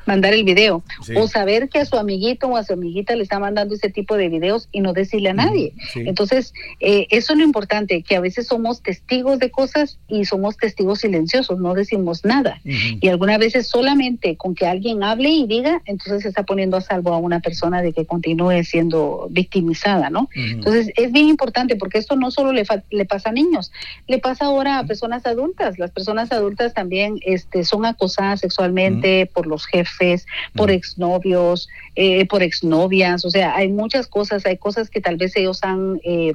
mandar 0.06 0.32
el 0.32 0.42
video, 0.42 0.82
o 1.16 1.28
saber 1.28 1.68
que 1.68 1.78
a 1.78 1.84
su 1.84 1.96
amiguito 1.96 2.48
o 2.48 2.56
a 2.56 2.64
su 2.64 2.72
amiguita 2.72 3.14
le 3.14 3.22
está 3.22 3.38
mandando 3.38 3.74
ese 3.74 3.90
tipo 3.90 4.16
de 4.16 4.28
videos 4.28 4.68
y 4.72 4.80
no 4.80 4.94
decirle 4.94 5.28
a 5.28 5.34
nadie. 5.34 5.74
Entonces, 5.94 6.54
eh, 6.80 7.06
eso 7.10 7.34
es 7.34 7.38
lo 7.38 7.44
importante, 7.44 8.02
que 8.02 8.16
a 8.16 8.20
veces 8.20 8.46
somos 8.46 8.82
testigos 8.82 9.38
de 9.38 9.50
cosas 9.50 9.98
y 10.08 10.24
somos 10.24 10.56
testigos 10.56 11.00
silenciosos, 11.00 11.60
no 11.60 11.74
decimos 11.74 12.24
nada. 12.24 12.60
Y 12.64 13.06
algunas 13.08 13.38
veces 13.38 13.68
solamente 13.68 14.36
con 14.36 14.54
que 14.54 14.66
alguien 14.66 15.02
hable 15.02 15.28
y 15.28 15.46
diga, 15.46 15.82
entonces 15.84 16.22
se 16.22 16.28
está 16.28 16.44
poniendo 16.44 16.78
a 16.78 16.80
salvo 16.80 17.12
a 17.12 17.18
una 17.18 17.40
persona 17.40 17.82
de 17.82 17.92
que 17.92 18.06
continúe 18.06 18.64
siendo 18.64 19.28
victimizada, 19.30 20.08
¿no? 20.08 20.30
Entonces, 20.34 20.90
es 20.96 21.12
bien 21.12 21.28
importante 21.28 21.76
porque 21.76 21.98
esto 21.98 22.16
no 22.16 22.30
solo 22.30 22.52
le, 22.52 22.64
le 22.90 23.04
pasa 23.04 23.28
a 23.28 23.32
niños, 23.32 23.70
le 24.08 24.18
pasa 24.18 24.46
ahora 24.46 24.78
a 24.78 24.86
personas 24.86 25.26
adultas. 25.26 25.78
Las 25.78 25.90
personas 25.90 26.32
adultas 26.32 26.61
también 26.70 27.18
este, 27.24 27.64
son 27.64 27.84
acosadas 27.84 28.40
sexualmente 28.40 29.26
por 29.26 29.46
los 29.46 29.66
jefes, 29.66 30.26
por 30.54 30.70
exnovios, 30.70 31.68
eh, 31.96 32.26
por 32.26 32.42
exnovias, 32.42 33.24
o 33.24 33.30
sea, 33.30 33.54
hay 33.56 33.68
muchas 33.68 34.06
cosas, 34.06 34.46
hay 34.46 34.56
cosas 34.56 34.90
que 34.90 35.00
tal 35.00 35.16
vez 35.16 35.36
ellos 35.36 35.60
han 35.62 36.00
eh, 36.04 36.34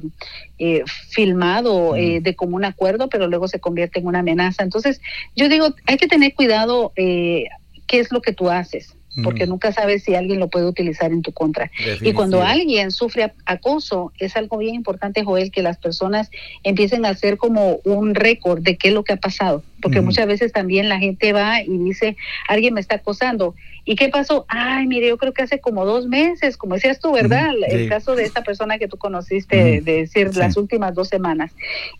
eh, 0.58 0.82
filmado 1.08 1.94
de 1.94 2.34
común 2.36 2.64
acuerdo, 2.64 3.08
pero 3.08 3.26
luego 3.26 3.48
se 3.48 3.60
convierte 3.60 4.00
en 4.00 4.06
una 4.06 4.20
amenaza. 4.20 4.62
Entonces, 4.62 5.00
yo 5.34 5.48
digo, 5.48 5.74
hay 5.86 5.96
que 5.96 6.08
tener 6.08 6.34
cuidado 6.34 6.92
qué 6.94 7.48
es 7.88 8.12
lo 8.12 8.20
que 8.20 8.32
tú 8.32 8.50
haces. 8.50 8.97
Porque 9.22 9.46
nunca 9.46 9.72
sabes 9.72 10.02
si 10.04 10.14
alguien 10.14 10.40
lo 10.40 10.48
puede 10.48 10.66
utilizar 10.66 11.12
en 11.12 11.22
tu 11.22 11.32
contra. 11.32 11.70
Y 12.00 12.12
cuando 12.12 12.42
alguien 12.42 12.90
sufre 12.90 13.32
acoso, 13.46 14.12
es 14.18 14.36
algo 14.36 14.58
bien 14.58 14.74
importante, 14.74 15.24
Joel, 15.24 15.50
que 15.50 15.62
las 15.62 15.78
personas 15.78 16.30
empiecen 16.62 17.04
a 17.04 17.10
hacer 17.10 17.36
como 17.36 17.80
un 17.84 18.14
récord 18.14 18.62
de 18.62 18.76
qué 18.76 18.88
es 18.88 18.94
lo 18.94 19.04
que 19.04 19.14
ha 19.14 19.16
pasado, 19.16 19.62
porque 19.80 20.00
muchas 20.00 20.26
veces 20.26 20.52
también 20.52 20.88
la 20.88 20.98
gente 20.98 21.32
va 21.32 21.62
y 21.62 21.78
dice, 21.78 22.16
alguien 22.48 22.74
me 22.74 22.80
está 22.80 22.96
acosando. 22.96 23.54
¿Y 23.84 23.96
qué 23.96 24.10
pasó? 24.10 24.44
Ay, 24.48 24.86
mire, 24.86 25.08
yo 25.08 25.16
creo 25.16 25.32
que 25.32 25.42
hace 25.42 25.60
como 25.60 25.86
dos 25.86 26.06
meses, 26.06 26.58
como 26.58 26.74
decías 26.74 27.00
tú, 27.00 27.12
¿verdad? 27.12 27.54
El 27.70 27.88
caso 27.88 28.14
de 28.14 28.24
esta 28.24 28.42
persona 28.42 28.78
que 28.78 28.86
tú 28.86 28.98
conociste, 28.98 29.80
de 29.80 29.92
decir 30.00 30.36
las 30.36 30.58
últimas 30.58 30.94
dos 30.94 31.08
semanas. 31.08 31.52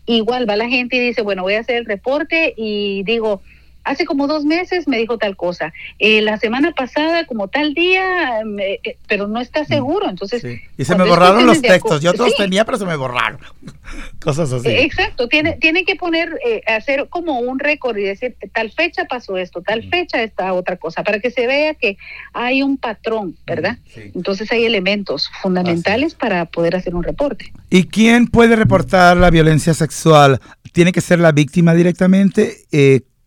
Igual 0.05 0.47
va 0.47 0.55
la 0.55 0.69
gente 0.69 0.97
y 0.97 0.99
dice, 0.99 1.23
bueno, 1.23 1.41
voy 1.41 1.55
a 1.55 1.61
hacer 1.61 1.77
el 1.77 1.85
reporte 1.85 2.53
y 2.55 3.01
digo, 3.03 3.41
hace 3.83 4.05
como 4.05 4.27
dos 4.27 4.45
meses 4.45 4.87
me 4.87 4.97
dijo 4.97 5.17
tal 5.17 5.35
cosa, 5.35 5.73
eh, 5.97 6.21
la 6.21 6.37
semana 6.37 6.73
pasada 6.73 7.25
como 7.25 7.47
tal 7.47 7.73
día, 7.73 8.41
eh, 8.59 8.97
pero 9.07 9.27
no 9.27 9.39
está 9.39 9.63
mm, 9.63 9.67
seguro, 9.67 10.09
entonces... 10.09 10.43
Y 10.77 10.85
se 10.85 10.95
me 10.95 11.05
borraron 11.05 11.45
los 11.45 11.61
textos, 11.61 12.01
yo 12.01 12.13
todos 12.13 12.35
tenía, 12.35 12.65
pero 12.65 12.77
se 12.77 12.85
me 12.85 12.95
borraron, 12.95 13.39
cosas 14.23 14.51
así. 14.51 14.69
Exacto, 14.69 15.27
tiene, 15.27 15.53
tiene 15.53 15.85
que 15.85 15.95
poner, 15.95 16.39
eh, 16.45 16.61
hacer 16.67 17.07
como 17.09 17.39
un 17.39 17.59
récord 17.59 17.97
y 17.97 18.03
decir, 18.03 18.35
tal 18.53 18.71
fecha 18.71 19.05
pasó 19.05 19.37
esto, 19.37 19.61
tal 19.61 19.89
fecha 19.89 20.21
está 20.21 20.53
otra 20.53 20.77
cosa, 20.77 21.03
para 21.03 21.19
que 21.19 21.31
se 21.31 21.47
vea 21.47 21.73
que 21.73 21.97
hay 22.33 22.61
un 22.61 22.77
patrón, 22.77 23.37
¿verdad? 23.45 23.79
Entonces 23.95 24.51
hay 24.51 24.65
elementos 24.65 25.29
fundamentales 25.41 26.15
para 26.15 26.45
poder 26.45 26.75
hacer 26.75 26.95
un 26.95 27.03
reporte. 27.03 27.51
¿Y 27.69 27.85
quién 27.85 28.27
puede 28.27 28.55
reportar 28.55 29.17
la 29.17 29.29
violencia 29.29 29.73
sexual? 29.73 30.39
¿Tiene 30.71 30.91
que 30.91 31.01
ser 31.01 31.19
la 31.19 31.31
víctima 31.31 31.73
directamente? 31.73 32.65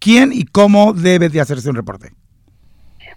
¿Quién 0.03 0.33
y 0.33 0.47
cómo 0.47 0.95
debe 0.95 1.29
de 1.29 1.41
hacerse 1.41 1.71
un 1.71 1.77
reporte? 1.77 2.11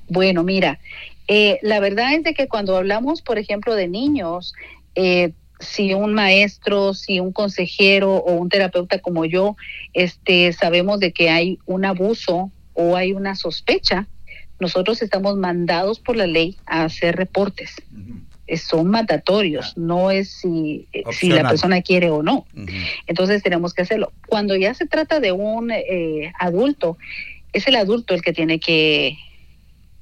Bueno, 0.08 0.44
mira, 0.44 0.80
eh, 1.28 1.58
la 1.64 1.80
verdad 1.80 2.14
es 2.14 2.24
de 2.24 2.36
que 2.36 2.48
cuando 2.48 2.78
hablamos, 2.78 3.24
por 3.24 3.40
ejemplo, 3.40 3.74
de 3.74 3.88
niños, 3.88 4.54
eh, 4.94 5.32
si 5.60 5.96
un 5.96 6.14
maestro, 6.14 6.94
si 6.94 7.20
un 7.20 7.32
consejero 7.32 8.18
o 8.18 8.34
un 8.34 8.50
terapeuta 8.50 9.00
como 9.00 9.26
yo, 9.26 9.58
este, 9.94 10.54
sabemos 10.54 11.00
de 11.00 11.12
que 11.12 11.32
hay 11.32 11.58
un 11.66 11.86
abuso 11.86 12.52
o 12.76 12.96
hay 12.96 13.14
una 13.14 13.34
sospecha, 13.34 14.08
nosotros 14.60 15.02
estamos 15.02 15.38
mandados 15.38 16.00
por 16.00 16.16
la 16.16 16.28
ley 16.28 16.56
a 16.68 16.84
hacer 16.84 17.16
reportes. 17.16 17.74
Son 18.58 18.88
mandatorios, 18.88 19.76
no 19.78 20.12
es 20.12 20.30
si, 20.30 20.88
si, 21.12 21.30
la 21.30 21.48
persona 21.48 21.82
quiere 21.82 22.10
o 22.10 22.22
no. 22.22 22.46
Entonces 23.08 23.42
tenemos 23.42 23.74
que 23.74 23.82
hacerlo. 23.82 24.12
Cuando 24.28 24.56
ya 24.56 24.74
se 24.74 24.86
trata 24.86 25.20
de 25.20 25.32
un 25.32 25.72
eh, 25.72 26.32
adulto, 26.40 26.98
es 27.54 27.68
el 27.68 27.76
adulto 27.76 28.14
el 28.14 28.22
que 28.22 28.34
tiene 28.34 28.60
que, 28.60 29.18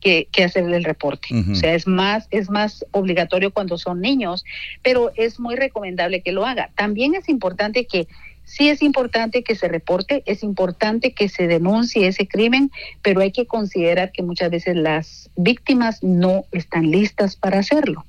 que, 0.02 0.44
hacer 0.44 0.66
el 0.66 0.84
reporte. 0.84 1.30
O 1.52 1.56
sea, 1.56 1.74
es 1.74 1.88
más, 1.88 2.28
es 2.32 2.50
más 2.50 2.86
obligatorio 2.92 3.52
cuando 3.52 3.78
son 3.78 4.02
niños, 4.02 4.44
pero 4.82 5.12
es 5.16 5.40
muy 5.40 5.56
recomendable 5.56 6.22
que 6.22 6.32
lo 6.32 6.46
haga. 6.46 6.70
También 6.76 7.16
es 7.16 7.30
importante 7.30 7.86
que 7.86 8.08
Sí 8.46 8.70
es 8.70 8.82
importante 8.82 9.44
que 9.44 9.56
se 9.56 9.68
reporte, 9.68 10.22
es 10.26 10.44
importante 10.44 11.14
que 11.14 11.30
se 11.30 11.48
denuncie 11.48 12.08
ese 12.08 12.28
crimen, 12.28 12.72
pero 13.02 13.22
hay 13.22 13.32
que 13.32 13.46
considerar 13.46 14.12
que 14.12 14.22
muchas 14.22 14.52
veces 14.52 14.76
las 14.76 15.30
víctimas 15.36 16.04
no 16.04 16.46
están 16.52 16.92
listas 16.92 17.36
para 17.36 17.60
hacerlo. 17.60 18.06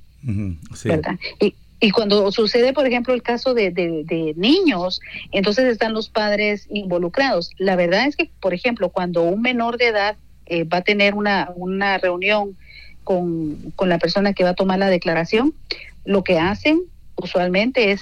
¿Verdad? 0.83 1.15
Y, 1.39 1.55
y 1.79 1.91
cuando 1.91 2.31
sucede, 2.31 2.73
por 2.73 2.87
ejemplo, 2.87 3.13
el 3.13 3.21
caso 3.21 3.53
de, 3.53 3.71
de, 3.71 4.33
niños, 4.37 5.01
entonces 5.31 5.65
están 5.65 5.93
los 5.93 6.09
padres 6.09 6.67
involucrados. 6.69 7.51
La 7.57 7.75
verdad 7.75 8.07
es 8.07 8.15
que, 8.15 8.31
por 8.39 8.53
ejemplo, 8.53 8.89
cuando 8.89 9.23
un 9.23 9.41
menor 9.41 9.77
de 9.77 9.87
edad 9.87 10.15
eh, 10.45 10.63
va 10.63 10.77
a 10.77 10.81
tener 10.81 11.15
una, 11.15 11.51
una 11.55 11.97
reunión 11.97 12.57
con, 13.03 13.73
con, 13.75 13.89
la 13.89 13.99
persona 13.99 14.33
que 14.33 14.43
va 14.43 14.51
a 14.51 14.55
tomar 14.55 14.79
la 14.79 14.89
declaración, 14.89 15.53
lo 16.05 16.23
que 16.23 16.39
hacen 16.39 16.81
usualmente 17.17 17.91
es, 17.91 18.01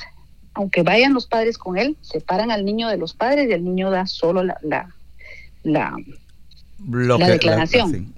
aunque 0.54 0.84
vayan 0.84 1.14
los 1.14 1.28
padres 1.28 1.58
con 1.58 1.78
él, 1.78 1.98
separan 2.02 2.52
al 2.52 2.66
niño 2.66 2.88
de 2.90 2.98
los 2.98 3.14
padres 3.14 3.50
y 3.50 3.54
el 3.54 3.64
niño 3.64 3.90
da 3.90 4.06
solo 4.06 4.44
la, 4.44 4.58
la, 4.62 4.94
la 5.64 5.96
la 6.86 7.28
declaración. 7.28 8.14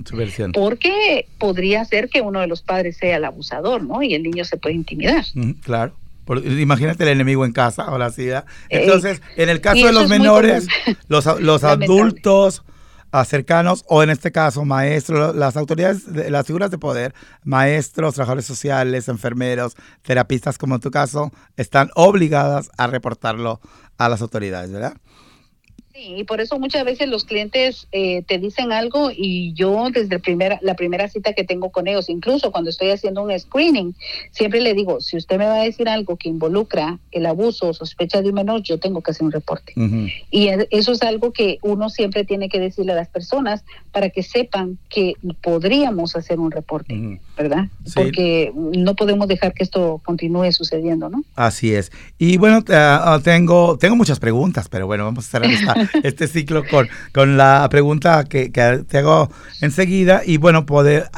porque 0.54 1.28
podría 1.38 1.86
ser 1.86 2.10
que 2.10 2.22
uno 2.22 2.40
de 2.40 2.48
los 2.48 2.62
padres 2.62 2.98
sea 2.98 3.18
el 3.18 3.26
abusador, 3.26 3.84
¿no? 3.84 4.02
Y 4.02 4.14
el 4.14 4.24
niño 4.24 4.46
se 4.46 4.58
puede 4.58 4.76
intimidar. 4.76 5.26
claro. 5.64 5.94
imagínate 6.44 7.04
el 7.04 7.10
enemigo 7.10 7.46
en 7.46 7.52
casa, 7.52 7.84
ahora 7.84 8.12
sí. 8.12 8.30
Eh, 8.30 8.44
Entonces, 8.70 9.22
en 9.38 9.50
el 9.50 9.62
caso 9.62 9.86
de 9.86 9.94
los 9.94 10.10
menores, 10.10 10.68
los, 11.08 11.26
los 11.40 11.64
adultos 11.64 12.64
cercanos, 13.24 13.86
o 13.88 14.04
en 14.04 14.10
este 14.10 14.32
caso, 14.34 14.66
maestros, 14.66 15.36
las 15.36 15.56
autoridades, 15.56 16.08
las 16.08 16.46
figuras 16.46 16.72
de 16.72 16.78
poder, 16.78 17.14
maestros, 17.44 18.16
trabajadores 18.16 18.46
sociales, 18.46 19.08
enfermeros, 19.08 19.78
terapistas, 20.02 20.58
como 20.58 20.76
en 20.76 20.82
tu 20.82 20.92
caso, 20.92 21.32
están 21.56 21.90
obligadas 21.96 22.70
a 22.78 22.88
reportarlo 22.88 23.62
a 23.98 24.10
las 24.10 24.22
autoridades, 24.22 24.72
¿verdad? 24.72 24.98
Sí, 25.96 26.16
y 26.18 26.24
por 26.26 26.42
eso 26.42 26.60
muchas 26.60 26.84
veces 26.84 27.08
los 27.08 27.24
clientes 27.24 27.88
eh, 27.94 28.22
te 28.24 28.38
dicen 28.38 28.74
algo 28.74 29.12
y 29.16 29.54
yo 29.54 29.88
desde 29.94 30.20
primera, 30.20 30.60
la 30.62 30.74
primera 30.74 31.08
cita 31.08 31.32
que 31.32 31.46
tengo 31.46 31.70
con 31.70 31.88
ellos, 31.88 32.10
incluso 32.10 32.52
cuando 32.52 32.70
estoy 32.70 32.90
haciendo 32.90 33.24
un 33.24 33.40
screening, 33.40 33.96
siempre 34.32 34.60
le 34.60 34.74
digo, 34.74 35.00
si 35.00 35.16
usted 35.16 35.38
me 35.38 35.46
va 35.46 35.56
a 35.56 35.64
decir 35.64 35.88
algo 35.88 36.18
que 36.18 36.28
involucra 36.28 37.00
el 37.14 37.26
abuso 37.26 37.70
o 37.70 37.74
sospecha 37.74 38.22
de 38.22 38.28
un 38.28 38.36
menor, 38.36 38.62
yo 38.62 38.78
tengo 38.78 39.00
que 39.00 39.12
hacer 39.12 39.24
un 39.24 39.32
reporte. 39.32 39.72
Y 40.30 40.50
eso 40.70 40.92
es 40.92 41.02
algo 41.02 41.32
que 41.32 41.60
uno 41.62 41.90
siempre 41.90 42.26
tiene 42.26 42.50
que 42.50 42.60
decirle 42.60 42.92
a 42.92 42.96
las 42.96 43.08
personas 43.08 43.64
para 43.94 44.10
que 44.10 44.22
sepan 44.22 44.78
que 44.90 45.14
podríamos 45.42 46.18
hacer 46.18 46.40
un 46.40 46.52
reporte, 46.52 47.22
¿verdad? 47.38 47.70
Porque 47.94 48.52
no 48.54 48.96
podemos 48.96 49.30
dejar 49.30 49.54
que 49.54 49.64
esto 49.64 50.02
continúe 50.04 50.52
sucediendo, 50.52 51.08
¿no? 51.08 51.24
Así 51.36 51.74
es. 51.74 51.94
Y 52.18 52.36
bueno, 52.36 52.66
ah, 52.68 53.18
tengo, 53.24 53.78
tengo 53.78 53.96
muchas 53.96 54.20
preguntas, 54.20 54.68
pero 54.68 54.88
bueno, 54.88 55.06
vamos 55.06 55.26
a 55.26 55.32
cerrar 55.32 55.50
esta 55.50 55.85
este 56.04 56.28
ciclo 56.28 56.64
con, 56.70 56.88
con 57.14 57.38
la 57.38 57.68
pregunta 57.70 58.24
que, 58.26 58.50
te 58.50 58.98
hago 58.98 59.30
enseguida. 59.62 60.22
Y 60.26 60.38
bueno, 60.38 60.66
poder, 60.66 61.10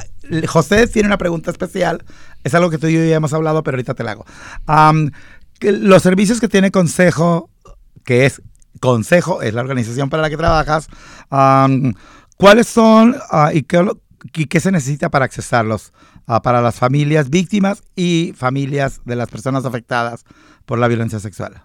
José 0.47 0.87
tiene 0.87 1.07
una 1.07 1.17
pregunta 1.17 1.51
especial. 1.51 2.03
Es 2.43 2.53
algo 2.55 2.69
que 2.69 2.77
tú 2.77 2.87
y 2.87 2.93
yo 2.93 3.03
ya 3.03 3.15
hemos 3.15 3.33
hablado, 3.33 3.63
pero 3.63 3.75
ahorita 3.75 3.93
te 3.93 4.03
la 4.03 4.11
hago. 4.11 4.25
los 5.61 6.03
servicios 6.03 6.39
que 6.39 6.47
tiene 6.47 6.71
Consejo, 6.71 7.49
que 8.03 8.25
es 8.25 8.41
Consejo, 8.79 9.41
es 9.41 9.53
la 9.53 9.61
organización 9.61 10.09
para 10.09 10.21
la 10.23 10.29
que 10.29 10.37
trabajas, 10.37 10.87
¿cuáles 12.37 12.67
son 12.67 13.15
ah, 13.31 13.51
y, 13.53 13.63
qué, 13.63 13.85
qué, 14.47 14.59
se 14.59 14.71
necesita 14.71 15.09
para 15.09 15.25
accesarlos 15.25 15.93
ah, 16.27 16.41
para 16.41 16.61
las 16.61 16.75
familias 16.75 17.29
víctimas 17.29 17.83
y 17.95 18.33
familias 18.35 19.01
de 19.05 19.15
las 19.15 19.29
personas 19.29 19.65
afectadas 19.65 20.25
por 20.65 20.79
la 20.79 20.87
violencia 20.87 21.19
sexual? 21.19 21.63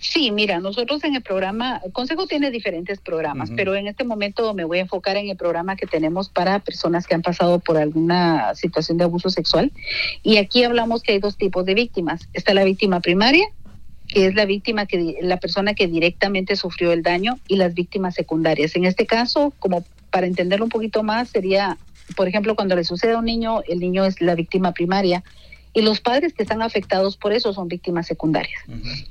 Sí, 0.00 0.30
mira, 0.30 0.60
nosotros 0.60 1.02
en 1.02 1.16
el 1.16 1.22
programa, 1.22 1.80
el 1.84 1.92
Consejo 1.92 2.28
tiene 2.28 2.52
diferentes 2.52 3.00
programas, 3.00 3.50
pero 3.56 3.74
en 3.74 3.88
este 3.88 4.04
momento 4.04 4.54
me 4.54 4.64
voy 4.64 4.78
a 4.78 4.82
enfocar 4.82 5.16
en 5.16 5.28
el 5.28 5.36
programa 5.36 5.74
que 5.74 5.86
tenemos 5.86 6.28
para 6.28 6.60
personas 6.60 7.06
que 7.06 7.16
han 7.16 7.22
pasado 7.22 7.58
por 7.58 7.76
alguna 7.78 8.54
situación 8.54 8.96
de 8.96 9.04
abuso 9.04 9.28
sexual. 9.28 9.72
Y 10.22 10.36
aquí 10.36 10.62
hablamos 10.62 11.02
que 11.02 11.12
hay 11.12 11.18
dos 11.18 11.36
tipos 11.36 11.64
de 11.66 11.74
víctimas. 11.74 12.28
Está 12.32 12.54
la 12.54 12.62
víctima 12.62 13.00
primaria, 13.00 13.44
que 14.06 14.26
es 14.26 14.34
la 14.36 14.44
víctima 14.44 14.86
que 14.86 15.16
la 15.20 15.38
persona 15.38 15.74
que 15.74 15.88
directamente 15.88 16.54
sufrió 16.54 16.92
el 16.92 17.02
daño 17.02 17.40
y 17.48 17.56
las 17.56 17.74
víctimas 17.74 18.14
secundarias. 18.14 18.76
En 18.76 18.84
este 18.84 19.04
caso, 19.04 19.52
como 19.58 19.84
para 20.10 20.28
entenderlo 20.28 20.64
un 20.64 20.70
poquito 20.70 21.02
más, 21.02 21.30
sería, 21.30 21.76
por 22.16 22.28
ejemplo, 22.28 22.54
cuando 22.54 22.76
le 22.76 22.84
sucede 22.84 23.14
a 23.14 23.18
un 23.18 23.24
niño, 23.24 23.62
el 23.66 23.80
niño 23.80 24.04
es 24.04 24.20
la 24.20 24.36
víctima 24.36 24.72
primaria 24.72 25.24
y 25.72 25.82
los 25.82 26.00
padres 26.00 26.32
que 26.32 26.42
están 26.42 26.62
afectados 26.62 27.16
por 27.16 27.32
eso 27.32 27.52
son 27.52 27.68
víctimas 27.68 28.06
secundarias. 28.06 28.62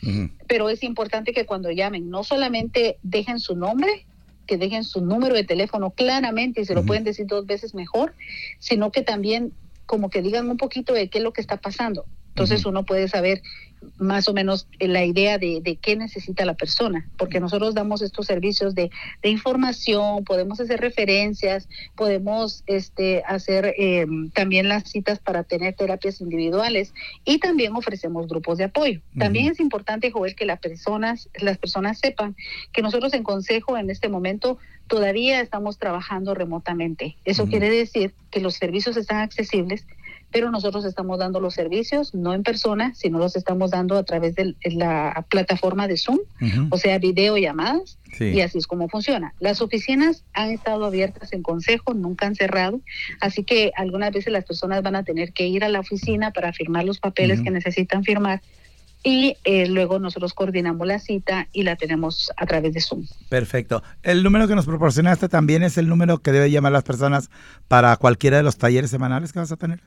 Pero 0.47 0.71
es 0.71 0.83
importante 0.83 1.33
que 1.33 1.47
cuando 1.47 1.71
llamen, 1.71 2.11
no 2.11 2.25
solamente 2.25 2.99
dejen 3.03 3.39
su 3.39 3.57
nombre, 3.57 4.07
que 4.47 4.57
dejen 4.57 4.85
su 4.85 5.01
número 5.01 5.35
de 5.35 5.45
teléfono 5.45 5.91
claramente 5.91 6.61
y 6.61 6.65
se 6.65 6.75
lo 6.75 6.85
pueden 6.85 7.05
decir 7.05 7.27
dos 7.27 7.47
veces 7.47 7.75
mejor, 7.75 8.15
sino 8.59 8.91
que 8.91 9.03
también 9.03 9.53
como 9.87 10.09
que 10.09 10.23
digan 10.23 10.49
un 10.49 10.57
poquito 10.57 10.93
de 10.93 11.09
qué 11.09 11.19
es 11.19 11.25
lo 11.25 11.33
que 11.33 11.41
está 11.41 11.57
pasando. 11.57 12.05
Entonces 12.31 12.65
uno 12.65 12.85
puede 12.85 13.09
saber 13.09 13.43
más 13.99 14.29
o 14.29 14.35
menos 14.35 14.67
la 14.79 15.05
idea 15.05 15.39
de, 15.39 15.79
qué 15.81 15.97
necesita 15.97 16.45
la 16.45 16.55
persona, 16.55 17.09
porque 17.17 17.41
nosotros 17.41 17.75
damos 17.75 18.03
estos 18.03 18.27
servicios 18.27 18.75
de, 18.75 18.91
información, 19.23 20.25
podemos 20.25 20.61
hacer 20.61 20.81
referencias, 20.81 21.69
podemos 21.97 22.63
este, 22.67 23.23
hacer 23.27 23.75
eh, 23.79 24.07
también 24.35 24.69
las 24.69 24.85
citas 24.85 25.19
para 25.19 25.45
tener 25.45 25.75
terapias 25.75 26.21
individuales 26.21 26.93
y 27.25 27.39
también 27.39 27.75
ofrecemos 27.75 28.29
grupos 28.29 28.59
de 28.59 28.65
apoyo. 28.65 29.01
También 29.19 29.51
es 29.51 29.61
importante, 29.61 30.11
Joel, 30.11 30.35
que 30.35 30.47
las 30.47 30.61
personas, 30.61 31.29
las 31.35 31.59
personas 31.59 31.99
sepan 31.99 32.37
que 32.73 32.83
nosotros 32.83 33.15
en 33.15 33.23
Consejo 33.23 33.77
en 33.77 33.91
este 33.91 34.09
momento 34.09 34.59
todavía 34.89 35.41
estamos 35.41 35.79
trabajando 35.79 36.35
remotamente. 36.35 37.17
Eso 37.25 37.47
quiere 37.47 37.71
decir 37.71 38.13
que 38.31 38.41
los 38.41 38.55
servicios 38.55 38.97
están 38.97 39.21
accesibles 39.21 39.87
pero 40.31 40.51
nosotros 40.51 40.85
estamos 40.85 41.19
dando 41.19 41.41
los 41.41 41.55
servicios 41.55 42.15
no 42.15 42.35
en 42.35 42.43
persona, 42.43 42.93
sino 42.95 43.19
los 43.19 43.37
estamos 43.37 43.71
dando 43.71 43.97
a 43.97 44.05
través 44.05 44.35
de 44.35 44.55
la 44.65 45.25
plataforma 45.29 45.89
de 45.89 45.97
Zoom, 45.97 46.19
o 46.71 46.79
sea, 46.79 46.99
videollamadas, 46.99 47.99
y 48.19 48.41
así 48.41 48.59
es 48.59 48.67
como 48.67 48.89
funciona. 48.89 49.35
Las 49.41 49.61
oficinas 49.61 50.25
han 50.33 50.51
estado 50.51 50.85
abiertas 50.85 51.33
en 51.33 51.43
consejo, 51.43 51.95
nunca 51.95 52.27
han 52.27 52.35
cerrado, 52.35 52.81
así 53.21 53.45
que 53.45 53.73
algunas 53.77 54.13
veces 54.13 54.33
las 54.33 54.45
personas 54.45 54.83
van 54.83 54.97
a 54.97 55.05
tener 55.05 55.33
que 55.33 55.47
ir 55.47 55.65
a 55.65 55.69
la 55.69 55.81
oficina 55.81 56.33
para 56.33 56.53
firmar 56.53 56.85
los 56.85 56.99
papeles 56.99 57.41
que 57.41 57.51
necesitan 57.51 58.05
firmar 58.05 58.41
y 59.03 59.37
eh, 59.45 59.67
luego 59.67 59.99
nosotros 59.99 60.35
coordinamos 60.35 60.87
la 60.87 60.99
cita 60.99 61.49
y 61.53 61.63
la 61.63 61.77
tenemos 61.77 62.31
a 62.37 62.47
través 62.47 62.75
de 62.75 62.81
Zoom. 62.81 63.07
Perfecto. 63.29 63.83
El 64.03 64.23
número 64.23 64.47
que 64.47 64.55
nos 64.55 64.67
proporcionaste 64.67 65.29
también 65.29 65.63
es 65.63 65.79
el 65.79 65.89
número 65.89 66.19
que 66.19 66.33
debe 66.33 66.51
llamar 66.51 66.73
las 66.73 66.85
personas 66.85 67.31
para 67.69 67.97
cualquiera 67.97 68.37
de 68.37 68.43
los 68.43 68.59
talleres 68.59 68.91
semanales 68.91 69.33
que 69.33 69.39
vas 69.39 69.53
a 69.53 69.57
tener. 69.57 69.81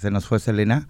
Se 0.00 0.10
nos 0.10 0.24
fue 0.24 0.40
Selena 0.40 0.88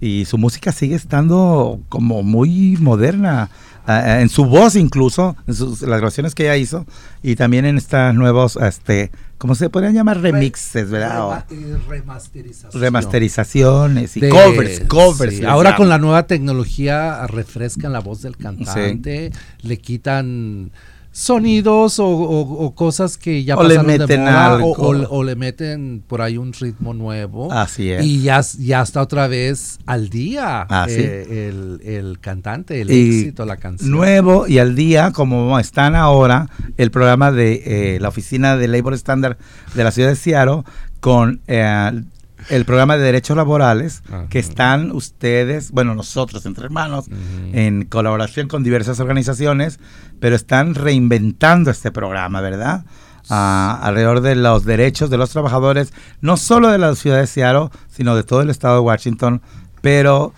y 0.00 0.24
su 0.24 0.38
música 0.38 0.70
sigue 0.70 0.94
estando 0.94 1.80
como 1.88 2.22
muy 2.22 2.76
moderna, 2.80 3.50
en 3.88 4.28
su 4.28 4.44
voz 4.44 4.76
incluso, 4.76 5.36
en 5.48 5.54
sus, 5.54 5.82
las 5.82 5.98
grabaciones 5.98 6.34
que 6.34 6.44
ella 6.44 6.56
hizo 6.56 6.86
y 7.24 7.34
también 7.34 7.64
en 7.64 7.76
estas 7.76 8.14
nuevos, 8.14 8.56
este, 8.56 9.10
¿cómo 9.38 9.56
se 9.56 9.68
podrían 9.68 9.94
llamar? 9.94 10.20
Remixes, 10.20 10.90
¿verdad? 10.90 11.44
Remasterizaciones. 11.88 12.80
Remasterizaciones 12.80 14.16
y 14.16 14.28
covers, 14.28 14.80
covers. 14.86 15.42
Ahora 15.42 15.74
con 15.74 15.88
la 15.88 15.98
nueva 15.98 16.28
tecnología 16.28 17.26
refrescan 17.26 17.92
la 17.92 18.00
voz 18.00 18.22
del 18.22 18.36
cantante, 18.36 19.32
le 19.62 19.78
quitan 19.78 20.70
sonidos 21.12 21.96
o, 21.98 22.72
cosas 22.74 23.18
que 23.18 23.44
ya 23.44 23.54
pasaron 23.54 23.86
le 23.86 23.98
meten 23.98 24.24
de 24.24 24.30
moda, 24.30 24.58
o, 24.64 25.22
le 25.22 25.36
meten 25.36 26.02
por 26.06 26.22
ahí 26.22 26.38
un 26.38 26.52
ritmo 26.52 26.94
nuevo. 26.94 27.52
Así 27.52 27.90
es. 27.90 28.04
Y 28.04 28.22
ya, 28.22 28.40
ya 28.58 28.82
está 28.82 29.02
otra 29.02 29.28
vez 29.28 29.78
al 29.86 30.08
día 30.08 30.66
ah, 30.68 30.86
eh, 30.88 31.78
el, 31.84 32.18
cantante, 32.20 32.80
el 32.80 32.90
éxito, 32.90 33.44
la 33.44 33.58
canción. 33.58 33.90
Nuevo 33.90 34.48
y 34.48 34.58
al 34.58 34.74
día, 34.74 35.12
como 35.12 35.58
están 35.58 35.94
ahora, 35.94 36.48
el 36.78 36.90
programa 36.90 37.30
de 37.30 37.62
eh, 37.64 38.00
la 38.00 38.08
Oficina 38.08 38.56
de 38.56 38.68
Labor 38.68 38.94
Standard 38.94 39.36
de 39.74 39.84
la 39.84 39.90
ciudad 39.90 40.08
de 40.08 40.16
Seattle 40.16 40.62
con 41.00 41.40
eh, 41.46 42.02
el 42.48 42.64
programa 42.64 42.96
de 42.96 43.04
derechos 43.04 43.36
laborales 43.36 44.02
que 44.30 44.38
están 44.38 44.92
ustedes, 44.92 45.70
bueno, 45.70 45.94
nosotros 45.94 46.46
entre 46.46 46.64
hermanos, 46.64 47.06
en 47.52 47.84
colaboración 47.84 48.48
con 48.48 48.62
diversas 48.62 49.00
organizaciones, 49.00 49.78
pero 50.20 50.36
están 50.36 50.74
reinventando 50.74 51.70
este 51.70 51.90
programa, 51.90 52.40
¿verdad? 52.40 52.84
Ah, 53.30 53.78
alrededor 53.82 54.20
de 54.20 54.34
los 54.34 54.64
derechos 54.64 55.08
de 55.08 55.16
los 55.16 55.30
trabajadores, 55.30 55.92
no 56.20 56.36
solo 56.36 56.70
de 56.70 56.78
la 56.78 56.94
ciudad 56.94 57.18
de 57.18 57.26
Seattle, 57.26 57.68
sino 57.88 58.16
de 58.16 58.24
todo 58.24 58.42
el 58.42 58.50
estado 58.50 58.74
de 58.76 58.80
Washington, 58.80 59.40
pero 59.80 60.32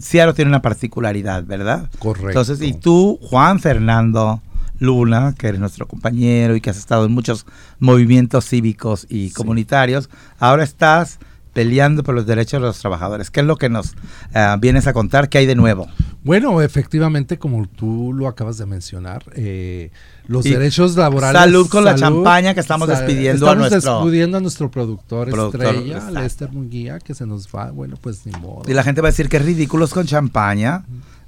Seattle 0.00 0.34
tiene 0.34 0.50
una 0.50 0.62
particularidad, 0.62 1.44
¿verdad? 1.44 1.90
Correcto. 1.98 2.28
Entonces, 2.28 2.62
y 2.62 2.74
tú, 2.74 3.18
Juan 3.22 3.60
Fernando 3.60 4.42
Luna, 4.78 5.34
que 5.36 5.48
eres 5.48 5.60
nuestro 5.60 5.86
compañero 5.86 6.56
y 6.56 6.60
que 6.60 6.70
has 6.70 6.78
estado 6.78 7.04
en 7.04 7.12
muchos 7.12 7.46
movimientos 7.78 8.46
cívicos 8.48 9.06
y 9.08 9.30
comunitarios, 9.30 10.10
ahora 10.38 10.64
estás 10.64 11.18
peleando 11.54 12.02
por 12.02 12.14
los 12.14 12.26
derechos 12.26 12.60
de 12.60 12.66
los 12.66 12.78
trabajadores. 12.78 13.30
¿Qué 13.30 13.40
es 13.40 13.46
lo 13.46 13.56
que 13.56 13.70
nos 13.70 13.94
eh, 14.34 14.56
vienes 14.60 14.86
a 14.86 14.92
contar? 14.92 15.30
¿Qué 15.30 15.38
hay 15.38 15.46
de 15.46 15.54
nuevo? 15.54 15.86
Bueno, 16.22 16.60
efectivamente, 16.60 17.38
como 17.38 17.66
tú 17.66 18.12
lo 18.12 18.28
acabas 18.28 18.58
de 18.58 18.66
mencionar, 18.66 19.24
eh, 19.36 19.90
los 20.26 20.44
derechos 20.44 20.96
laborales. 20.96 21.40
Salud 21.40 21.68
con 21.68 21.84
la 21.84 21.94
champaña 21.94 22.54
que 22.54 22.60
estamos 22.60 22.88
despidiendo 22.88 23.48
a 23.48 23.54
nuestro. 23.54 23.78
Estamos 23.78 24.04
despidiendo 24.04 24.38
a 24.38 24.40
nuestro 24.40 24.70
productor, 24.70 25.28
estrella, 25.28 26.10
Lester 26.10 26.50
Munguía, 26.50 26.98
que 26.98 27.14
se 27.14 27.24
nos 27.24 27.48
va. 27.48 27.70
Bueno, 27.70 27.96
pues 28.00 28.26
ni 28.26 28.32
modo. 28.32 28.62
Y 28.66 28.74
la 28.74 28.82
gente 28.82 29.00
va 29.00 29.08
a 29.08 29.12
decir 29.12 29.28
que 29.28 29.38
ridículos 29.38 29.94
con 29.94 30.06
champaña. 30.06 30.84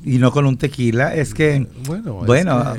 Y 0.07 0.19
no 0.19 0.31
con 0.31 0.47
un 0.47 0.57
tequila, 0.57 1.17
es 1.17 1.35
que, 1.35 1.67
bueno, 1.85 2.23
bueno 2.25 2.75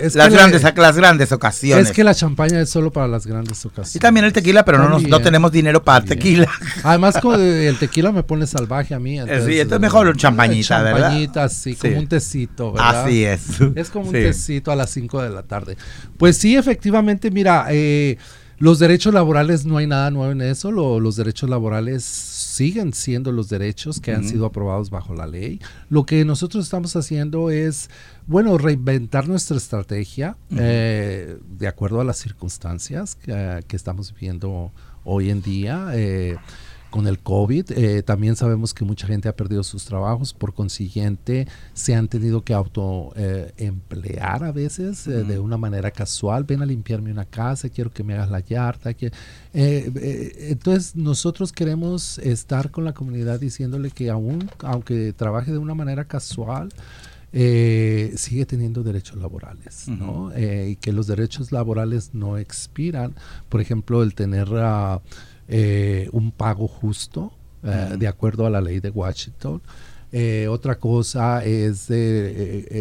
es 0.00 0.16
las, 0.16 0.32
grandes, 0.32 0.64
las 0.64 0.96
grandes 0.96 1.30
ocasiones. 1.30 1.86
Es 1.86 1.92
que 1.94 2.02
la 2.02 2.12
champaña 2.12 2.60
es 2.60 2.68
solo 2.68 2.90
para 2.90 3.06
las 3.06 3.24
grandes 3.24 3.64
ocasiones. 3.64 3.94
Y 3.94 4.00
también 4.00 4.26
el 4.26 4.32
tequila, 4.32 4.64
pero 4.64 4.78
no, 4.78 4.98
no 4.98 5.20
tenemos 5.20 5.52
dinero 5.52 5.84
para 5.84 5.98
el 5.98 6.04
tequila. 6.06 6.50
Además, 6.82 7.18
con 7.22 7.40
el 7.40 7.78
tequila 7.78 8.10
me 8.10 8.24
pone 8.24 8.48
salvaje 8.48 8.94
a 8.94 8.98
mí. 8.98 9.16
Entonces, 9.20 9.46
sí, 9.46 9.60
esto 9.60 9.76
es 9.76 9.80
mejor 9.80 10.08
un 10.08 10.16
champañita, 10.16 10.82
¿verdad? 10.82 11.02
Champañita, 11.02 11.48
sí, 11.48 11.76
como 11.76 11.98
un 12.00 12.08
tecito, 12.08 12.72
¿verdad? 12.72 13.04
Así 13.04 13.24
es. 13.24 13.60
Es 13.76 13.88
como 13.88 14.06
un 14.06 14.12
tecito 14.12 14.72
a 14.72 14.74
las 14.74 14.90
5 14.90 15.22
de 15.22 15.30
la 15.30 15.44
tarde. 15.44 15.76
Pues 16.18 16.36
sí, 16.36 16.56
efectivamente, 16.56 17.30
mira, 17.30 17.66
eh, 17.70 18.18
los 18.58 18.78
derechos 18.78 19.12
laborales 19.12 19.66
no 19.66 19.76
hay 19.76 19.86
nada 19.86 20.10
nuevo 20.10 20.32
en 20.32 20.40
eso, 20.40 20.70
los 20.70 21.16
derechos 21.16 21.50
laborales 21.50 22.04
siguen 22.04 22.92
siendo 22.94 23.32
los 23.32 23.48
derechos 23.48 24.00
que 24.00 24.12
han 24.12 24.26
sido 24.26 24.46
aprobados 24.46 24.88
bajo 24.88 25.14
la 25.14 25.26
ley. 25.26 25.60
Lo 25.90 26.06
que 26.06 26.24
nosotros 26.24 26.64
estamos 26.64 26.96
haciendo 26.96 27.50
es, 27.50 27.90
bueno, 28.26 28.56
reinventar 28.56 29.28
nuestra 29.28 29.56
estrategia 29.56 30.36
eh, 30.56 31.38
de 31.58 31.68
acuerdo 31.68 32.00
a 32.00 32.04
las 32.04 32.16
circunstancias 32.16 33.14
que, 33.14 33.62
que 33.66 33.76
estamos 33.76 34.12
viviendo 34.14 34.72
hoy 35.04 35.30
en 35.30 35.42
día. 35.42 35.88
Eh, 35.92 36.36
con 36.90 37.06
el 37.06 37.18
COVID. 37.18 37.72
Eh, 37.72 38.02
también 38.02 38.36
sabemos 38.36 38.72
que 38.72 38.84
mucha 38.84 39.06
gente 39.06 39.28
ha 39.28 39.36
perdido 39.36 39.62
sus 39.62 39.84
trabajos, 39.84 40.32
por 40.32 40.54
consiguiente 40.54 41.46
se 41.74 41.94
han 41.94 42.08
tenido 42.08 42.42
que 42.42 42.54
autoemplear 42.54 44.42
eh, 44.42 44.46
a 44.46 44.52
veces 44.52 45.06
eh, 45.06 45.24
de 45.24 45.38
una 45.38 45.56
manera 45.56 45.90
casual. 45.90 46.44
Ven 46.44 46.62
a 46.62 46.66
limpiarme 46.66 47.10
una 47.10 47.24
casa, 47.24 47.68
quiero 47.68 47.90
que 47.90 48.02
me 48.02 48.14
hagas 48.14 48.30
la 48.30 48.40
yarda. 48.40 48.94
Que, 48.94 49.12
entonces 49.52 50.96
nosotros 50.96 51.52
queremos 51.52 52.18
estar 52.18 52.70
con 52.70 52.84
la 52.84 52.92
comunidad 52.92 53.40
diciéndole 53.40 53.90
que 53.90 54.10
aún, 54.10 54.50
aunque 54.60 55.12
trabaje 55.12 55.52
de 55.52 55.58
una 55.58 55.74
manera 55.74 56.04
casual, 56.04 56.68
sigue 57.32 58.46
teniendo 58.46 58.82
derechos 58.82 59.16
laborales, 59.16 59.88
¿no? 59.88 60.32
y 60.38 60.76
que 60.76 60.92
los 60.92 61.06
derechos 61.06 61.52
laborales 61.52 62.10
no 62.14 62.38
expiran. 62.38 63.14
Por 63.48 63.60
ejemplo, 63.60 64.02
el 64.02 64.14
tener... 64.14 64.48
Uh, 64.48 65.00
eh, 65.48 66.08
un 66.12 66.32
pago 66.32 66.66
justo 66.68 67.32
eh, 67.62 67.96
de 67.98 68.08
acuerdo 68.08 68.46
a 68.46 68.50
la 68.50 68.60
ley 68.60 68.80
de 68.80 68.90
Washington. 68.90 69.62
Eh, 70.12 70.46
otra 70.48 70.76
cosa 70.76 71.44
es 71.44 71.90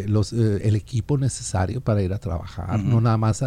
los, 0.08 0.32
el 0.32 0.76
equipo 0.76 1.18
necesario 1.18 1.82
para 1.82 2.02
ir 2.02 2.14
a 2.14 2.20
trabajar. 2.20 2.80
No 2.80 3.02
nada 3.02 3.18
más, 3.18 3.44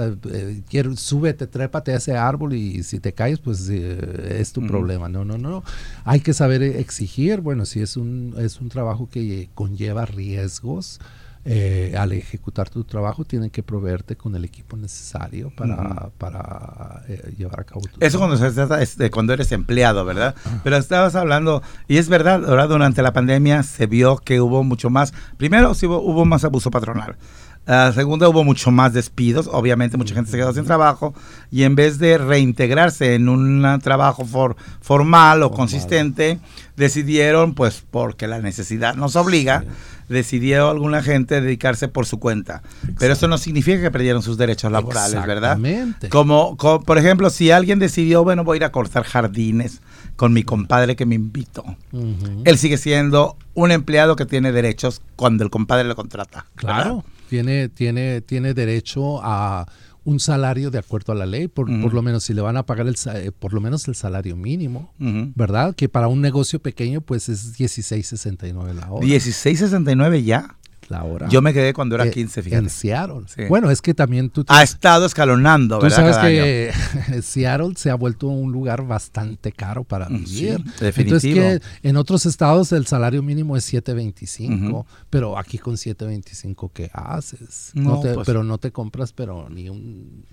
quiero, 0.69 0.97
súbete, 0.97 1.47
trépate 1.47 1.93
a 1.93 1.97
ese 1.97 2.17
árbol 2.17 2.55
y 2.55 2.83
si 2.83 2.99
te 2.99 3.13
caes, 3.13 3.39
pues 3.39 3.69
es 3.69 4.53
tu 4.53 4.67
problema. 4.67 5.09
No, 5.09 5.25
no, 5.25 5.39
no. 5.39 5.63
Hay 6.05 6.21
que 6.21 6.35
saber 6.35 6.63
exigir. 6.63 7.41
Bueno, 7.41 7.65
si 7.67 7.81
es 7.81 7.97
un, 7.97 8.35
es 8.39 8.61
un 8.61 8.69
trabajo 8.69 9.09
que 9.09 9.49
conlleva 9.55 10.05
riesgos, 10.07 11.01
eh, 11.51 11.95
al 11.97 12.13
ejecutar 12.13 12.69
tu 12.69 12.85
trabajo 12.85 13.25
tienen 13.25 13.49
que 13.49 13.63
proveerte 13.63 14.17
con 14.17 14.37
el 14.37 14.45
equipo 14.45 14.77
necesario 14.77 15.51
para, 15.57 16.11
para 16.19 17.05
eh, 17.09 17.33
llevar 17.39 17.61
a 17.61 17.65
cabo 17.65 17.81
tu 17.81 17.99
Eso 18.01 18.19
cuando, 18.19 18.37
se 18.37 19.11
cuando 19.11 19.33
eres 19.33 19.51
empleado, 19.53 20.05
¿verdad? 20.05 20.35
Pero 20.63 20.77
estabas 20.77 21.15
hablando, 21.15 21.63
y 21.87 21.97
es 21.97 22.11
verdad, 22.11 22.45
ahora 22.47 22.67
durante 22.67 23.01
la 23.01 23.15
pandemia 23.15 23.63
se 23.63 23.87
vio 23.87 24.19
que 24.19 24.43
hubo 24.43 24.63
mucho 24.63 24.91
más, 24.91 25.15
primero 25.39 25.71
hubo, 25.71 26.03
hubo 26.03 26.27
más 26.27 26.45
abuso 26.45 26.71
patronal. 26.71 27.17
Uh, 27.69 27.93
segundo, 27.93 28.31
hubo 28.31 28.45
mucho 28.45 28.71
más 28.71 28.95
despidos. 28.95 29.49
Obviamente, 29.53 29.99
mucha 29.99 30.15
gente 30.15 30.31
se 30.31 30.39
quedó 30.39 30.55
sin 30.55 30.65
trabajo. 30.65 31.15
Y 31.51 31.65
en 31.65 31.75
vez 31.75 31.99
de 31.99 32.17
reintegrarse 32.17 33.15
en 33.15 33.29
un 33.29 33.79
trabajo 33.83 34.27
formal 34.81 35.43
o 35.43 35.51
consistente, 35.51 36.41
decidieron, 36.77 37.53
pues 37.55 37.85
porque 37.91 38.27
la 38.27 38.41
necesidad 38.41 38.95
nos 38.95 39.17
obliga, 39.17 39.65
decidió 40.09 40.71
alguna 40.71 41.03
gente 41.03 41.43
dedicarse 41.43 41.89
por 41.89 42.07
su 42.07 42.19
cuenta. 42.19 42.63
Pero 42.99 43.13
eso 43.13 43.29
no 43.29 43.37
significa 43.37 43.83
que 43.83 43.91
perdieron 43.91 44.23
sus 44.23 44.39
derechos 44.39 44.73
laborales, 44.73 45.27
¿verdad? 45.27 45.59
Como, 46.09 46.57
como, 46.57 46.81
por 46.83 46.97
ejemplo, 46.97 47.29
si 47.29 47.51
alguien 47.51 47.79
decidió, 47.79 48.25
bueno, 48.25 48.45
voy 48.45 48.57
a 48.57 48.59
ir 48.59 48.65
a 48.65 48.73
cortar 48.73 49.05
jardines 49.05 49.83
con 50.17 50.33
mi 50.33 50.43
compadre 50.43 50.97
que 50.97 51.05
me 51.05 51.17
invitó. 51.17 51.65
Él 52.45 52.57
sigue 52.57 52.79
siendo 52.79 53.37
un 53.53 53.73
empleado 53.73 54.17
que 54.17 54.25
tiene 54.25 54.53
derechos 54.53 55.03
cuando 55.17 55.45
el 55.45 55.51
compadre 55.51 55.85
lo 55.85 55.97
contrata. 55.97 56.47
Claro, 56.57 57.05
tiene, 57.29 57.69
tiene, 57.69 58.21
tiene 58.21 58.55
derecho 58.55 59.21
a 59.23 59.67
un 60.05 60.21
salario 60.21 60.71
de 60.71 60.79
acuerdo 60.79 61.13
a 61.13 61.17
la 61.17 61.27
ley, 61.27 61.49
por, 61.49 61.67
por 61.83 61.93
lo 61.93 62.01
menos 62.01 62.25
si 62.25 62.33
le 62.33 62.41
van 62.41 62.57
a 62.57 62.65
pagar 62.65 62.87
el, 62.89 62.97
eh, 63.15 63.31
por 63.39 63.53
lo 63.53 63.61
menos 63.61 63.87
el 63.89 63.95
salario 63.95 64.37
mínimo, 64.37 64.91
¿verdad? 64.99 65.75
Que 65.75 65.89
para 65.89 66.09
un 66.09 66.23
negocio 66.23 66.61
pequeño 66.61 67.03
pues 67.03 67.29
es 67.29 67.59
16.69 67.59 68.73
la 68.73 68.91
hora. 68.91 69.07
16.69 69.07 70.25
ya 70.25 70.57
la 70.89 71.05
hora. 71.05 71.29
Yo 71.29 71.43
me 71.43 71.53
quedé 71.53 71.73
cuando 71.73 71.95
era 71.95 72.11
15, 72.11 72.41
eh, 72.41 72.43
fíjate. 72.43 72.65
En 72.65 72.71
Seattle. 72.71 73.49
Bueno, 73.49 73.71
es 73.71 73.83
que 73.83 73.95
también 73.95 74.31
tú... 74.31 74.45
Ha 74.49 74.63
estado 74.63 75.07
escalonando, 75.07 75.81
¿verdad? 75.81 75.97
Tú 75.97 76.13
sabes 76.13 76.19
que 76.19 77.23
Seattle 77.23 77.75
se 77.77 77.91
ha 77.91 77.95
vuelto 77.95 78.29
un 78.29 78.53
lugar 78.53 78.87
bastante 78.87 79.53
caro 79.53 79.85
para 79.85 80.09
mm, 80.09 80.25
vivir. 80.25 80.65
definitivo. 80.81 81.17
Entonces 81.17 81.35
que 81.63 81.89
en 81.89 81.97
otros 81.97 82.27
estados 82.27 82.73
el 82.73 82.87
salario 82.87 83.23
mínimo 83.23 83.57
es 83.57 83.73
7.25, 83.73 84.85
pero 85.11 85.39
aquí 85.39 85.59
con 85.59 85.75
7.25 85.75 86.71
¿qué 86.73 86.91
haces? 86.93 87.73
No, 87.75 88.01
pues 88.01 88.19
Pero 88.25 88.45
no 88.45 88.59
te 88.59 88.71
compras 88.73 89.13
pero 89.13 89.49
ni 89.49 89.69
un 89.69 90.25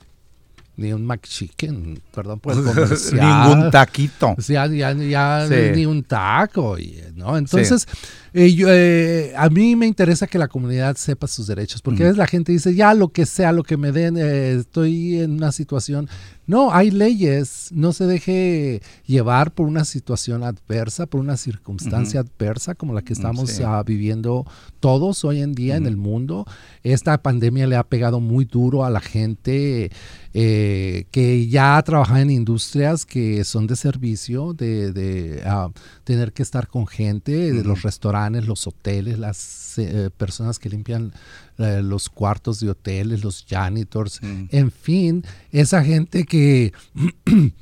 ni 0.77 0.91
un 0.91 1.05
McChicken, 1.05 2.01
perdón 2.13 2.39
por 2.39 2.53
el 2.53 2.63
comercial. 2.63 3.49
Ningún 3.49 3.71
taquito. 3.71 4.35
ya, 4.47 4.67
ya, 4.67 5.47
ni 5.73 5.85
un 5.85 6.03
taco, 6.03 6.77
¿no? 7.15 7.37
Entonces, 7.37 7.87
eh, 8.33 8.53
eh, 8.67 9.33
a 9.37 9.49
mí 9.49 9.75
me 9.75 9.87
interesa 9.87 10.27
que 10.27 10.37
la 10.37 10.47
comunidad 10.47 10.97
sepa 10.97 11.27
sus 11.27 11.47
derechos, 11.47 11.81
porque 11.81 12.03
a 12.03 12.07
veces 12.07 12.17
la 12.17 12.27
gente 12.27 12.51
dice, 12.51 12.75
ya 12.75 12.93
lo 12.93 13.09
que 13.09 13.25
sea, 13.25 13.51
lo 13.51 13.63
que 13.63 13.77
me 13.77 13.91
den, 13.91 14.17
eh, 14.17 14.55
estoy 14.55 15.19
en 15.21 15.31
una 15.31 15.51
situación. 15.51 16.09
No, 16.47 16.71
hay 16.73 16.91
leyes, 16.91 17.69
no 17.71 17.93
se 17.93 18.05
deje 18.05 18.81
llevar 19.05 19.53
por 19.53 19.67
una 19.67 19.85
situación 19.85 20.43
adversa, 20.43 21.05
por 21.05 21.19
una 21.19 21.37
circunstancia 21.37 22.21
adversa 22.21 22.75
como 22.75 22.93
la 22.93 23.01
que 23.01 23.13
mm, 23.13 23.17
estamos 23.17 23.59
ah, 23.61 23.83
viviendo 23.85 24.45
todos 24.79 25.23
hoy 25.25 25.41
en 25.41 25.53
día 25.53 25.75
en 25.75 25.85
el 25.85 25.97
mundo. 25.97 26.45
Esta 26.83 27.17
pandemia 27.21 27.67
le 27.67 27.75
ha 27.75 27.83
pegado 27.83 28.19
muy 28.19 28.45
duro 28.45 28.85
a 28.85 28.89
la 28.89 29.01
gente 29.01 29.91
que 30.33 31.47
ya 31.49 31.81
trabaja 31.83 32.19
en 32.19 32.29
industrias 32.29 33.05
que 33.05 33.45
son 33.45 33.67
de 33.67 33.77
servicio, 33.77 34.53
de, 34.53 35.41
ah, 35.45 35.69
tener 36.03 36.33
que 36.33 36.43
estar 36.43 36.67
con 36.67 36.87
gente, 36.87 37.53
de 37.53 37.63
los 37.63 37.83
restaurantes 37.83 38.15
los 38.45 38.67
hoteles, 38.67 39.19
las 39.19 39.37
eh, 39.77 40.09
personas 40.15 40.59
que 40.59 40.69
limpian 40.69 41.13
eh, 41.57 41.81
los 41.83 42.09
cuartos 42.09 42.59
de 42.59 42.69
hoteles, 42.69 43.23
los 43.23 43.45
janitors, 43.47 44.21
mm. 44.21 44.45
en 44.51 44.71
fin, 44.71 45.23
esa 45.51 45.83
gente 45.83 46.25
que 46.25 46.73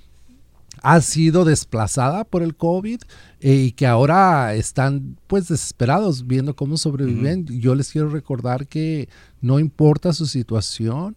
ha 0.84 1.02
sido 1.02 1.46
desplazada 1.46 2.26
por 2.26 2.44
el 2.44 2.56
COVID 2.56 3.02
eh, 3.40 3.54
y 3.54 3.72
que 3.72 3.88
ahora 3.88 4.54
están 4.54 5.18
pues 5.28 5.48
desesperados 5.48 6.28
viendo 6.28 6.56
cómo 6.56 6.78
sobreviven. 6.78 7.46
Yo 7.46 7.74
les 7.74 7.92
quiero 7.92 8.10
recordar 8.10 8.68
que 8.68 9.08
no 9.42 9.60
importa 9.60 10.12
su 10.14 10.26
situación, 10.26 11.16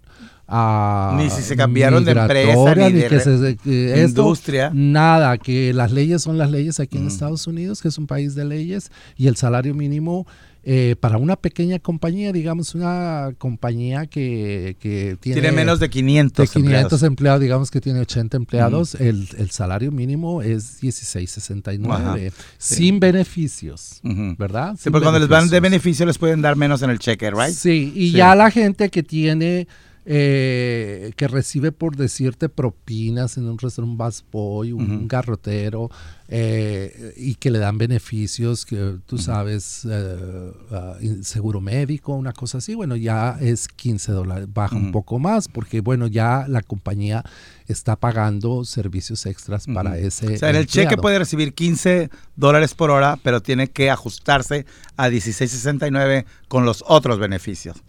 ni 0.49 1.29
si 1.29 1.43
se 1.43 1.57
cambiaron 1.57 2.05
de 2.05 2.13
empresa, 2.13 2.75
ni, 2.77 2.93
de 2.93 3.09
que 3.09 3.21
se, 3.21 4.01
industria. 4.05 4.71
nada, 4.73 5.39
que 5.39 5.73
las 5.73 5.91
leyes 5.91 6.23
son 6.23 6.39
las 6.39 6.51
leyes 6.51 6.79
aquí 6.79 6.99
en 6.99 7.05
mm. 7.05 7.09
Estados 7.09 7.47
Unidos, 7.49 7.83
que 7.83 7.89
es 7.89 7.99
un 7.99 8.07
país 8.07 8.37
de 8.37 8.45
leyes, 8.45 8.93
y 9.17 9.27
el 9.27 9.37
salario 9.37 9.75
mínimo 9.75 10.27
eh, 10.69 10.97
para 10.99 11.17
una 11.17 11.37
pequeña 11.37 11.79
compañía, 11.79 12.33
digamos 12.33 12.75
una 12.75 13.31
compañía 13.39 14.07
que, 14.07 14.77
que 14.81 15.17
tiene, 15.21 15.41
tiene, 15.41 15.53
menos 15.53 15.79
de 15.79 15.89
500, 15.89 16.51
500 16.51 17.03
empleados. 17.05 17.41
digamos 17.41 17.71
que 17.71 17.81
tiene 17.81 18.01
80 18.01 18.37
empleados, 18.37 18.97
el, 18.97 19.29
el, 19.39 19.51
salario 19.51 19.93
mínimo 19.93 20.43
es 20.43 20.83
16.69, 20.83 22.33
sin 22.59 22.99
beneficios, 22.99 24.01
¿verdad? 24.03 24.75
sí, 24.77 24.91
porque 24.91 25.05
cuando 25.05 25.21
les 25.21 25.29
van 25.29 25.49
de 25.49 25.61
beneficio 25.61 26.05
les 26.05 26.19
pueden 26.19 26.43
dar 26.43 26.57
menos 26.57 26.83
en 26.83 26.91
el 26.91 26.99
cheque, 26.99 27.31
¿right? 27.31 27.55
Sí, 27.55 27.93
y 27.95 28.11
ya 28.11 28.35
la 28.35 28.51
gente 28.51 28.91
que 28.91 29.05
tiene 29.05 29.69
eh, 30.09 31.13
que 31.17 31.27
recibe 31.27 31.73
por 31.73 31.97
decirte 31.97 32.49
propinas 32.49 33.39
en 33.39 33.49
un 33.49 33.59
restaurante, 33.59 33.91
un 33.91 33.99
busboy, 33.99 34.73
un 34.73 35.09
garrotero, 35.09 35.91
eh, 36.29 37.13
y 37.17 37.35
que 37.35 37.51
le 37.51 37.59
dan 37.59 37.77
beneficios, 37.77 38.65
que 38.65 38.99
tú 39.07 39.19
sabes, 39.19 39.85
eh, 39.91 40.53
ah, 40.71 40.97
seguro 41.23 41.61
médico, 41.61 42.15
una 42.15 42.33
cosa 42.33 42.59
así, 42.59 42.77
bueno, 42.77 42.95
ya 42.95 43.37
es 43.41 43.67
15 43.67 44.13
dólares, 44.13 44.49
baja 44.53 44.77
un 44.77 44.93
poco 44.93 45.19
más, 45.19 45.49
porque 45.49 45.81
bueno, 45.81 46.07
ya 46.07 46.47
la 46.49 46.63
compañía 46.63 47.25
está 47.67 47.97
pagando 47.97 48.65
servicios 48.65 49.27
extras 49.27 49.67
para 49.67 49.99
ese. 49.99 50.35
O 50.35 50.39
sea, 50.39 50.51
en 50.51 50.57
el 50.57 50.67
cheque 50.67 50.97
puede 50.97 51.19
recibir 51.19 51.53
15 51.53 52.11
dólares 52.37 52.75
por 52.75 52.91
hora, 52.91 53.19
pero 53.25 53.41
tiene 53.41 53.69
que 53.69 53.91
ajustarse 53.91 54.67
a 54.97 55.09
16.69 55.09 56.27
con 56.47 56.65
los 56.65 56.85
otros 56.87 57.19
beneficios. 57.19 57.83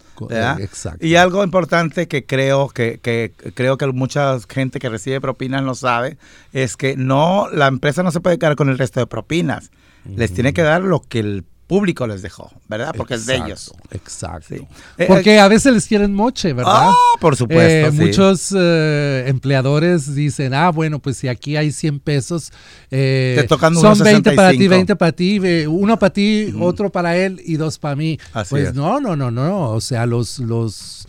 Exacto. 0.60 1.06
Y 1.06 1.16
algo 1.16 1.44
importante 1.44 2.08
que 2.08 2.26
creo 2.26 2.70
que, 2.70 3.00
que 3.02 3.32
creo 3.54 3.78
que 3.78 3.88
mucha 3.88 4.38
gente 4.50 4.80
que 4.80 4.90
recibe 4.90 5.22
propinas 5.22 5.64
no 5.64 5.76
sabe 5.76 6.18
es 6.54 6.78
que 6.78 6.96
no 6.98 7.48
la 7.52 7.68
empresa 7.68 8.04
no 8.04 8.12
se 8.12 8.20
puede 8.20 8.38
quedar 8.40 8.56
con 8.56 8.70
el 8.70 8.78
resto 8.78 9.00
de 9.00 9.08
propinas. 9.08 9.72
Les 10.06 10.34
tiene 10.34 10.54
que 10.54 10.62
dar 10.62 10.82
lo 10.82 11.02
que 11.02 11.20
el 11.20 11.44
público 11.68 12.08
les 12.08 12.22
dejó, 12.22 12.50
¿verdad? 12.70 12.94
Porque 12.96 13.16
es 13.16 13.26
de 13.26 13.36
ellos. 13.36 13.74
Exacto. 13.92 14.56
Eh, 14.56 15.06
Porque 15.06 15.36
eh, 15.36 15.40
a 15.40 15.50
veces 15.50 15.74
les 15.74 15.86
quieren 15.86 16.14
moche, 16.14 16.54
¿verdad? 16.54 16.90
Oh, 16.90 17.20
por 17.20 17.36
supuesto. 17.36 17.88
Eh, 17.88 17.92
muchos 17.92 18.54
empleadores 18.54 20.16
dicen, 20.16 20.54
ah, 20.54 20.72
bueno, 20.72 21.00
pues 21.00 21.18
si 21.18 21.28
aquí 21.28 21.58
hay 21.58 21.72
100 21.72 22.00
pesos, 22.00 22.52
son 22.90 24.00
20 24.00 24.32
para 24.32 24.52
ti, 24.52 24.68
20 24.68 24.96
para 24.96 25.12
ti, 25.12 25.40
uno 25.68 26.00
para 26.00 26.14
ti, 26.14 26.54
otro 26.60 26.90
para 26.90 27.18
él 27.18 27.42
y 27.44 27.58
dos 27.58 27.78
para 27.78 27.96
mí. 27.96 28.18
pues 28.50 28.74
no, 28.74 29.00
no, 29.02 29.16
no, 29.16 29.30
no. 29.30 29.72
O 29.72 29.82
sea, 29.82 30.06
los, 30.06 30.40
los 30.40 31.06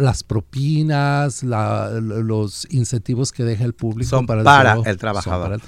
las 0.00 0.24
propinas, 0.24 1.42
los 1.42 2.66
incentivos 2.70 3.32
que 3.32 3.44
deja 3.44 3.64
el 3.64 3.74
público 3.74 4.10
son 4.10 4.26
para, 4.26 4.40
el, 4.84 4.96
trabajador. 4.96 5.58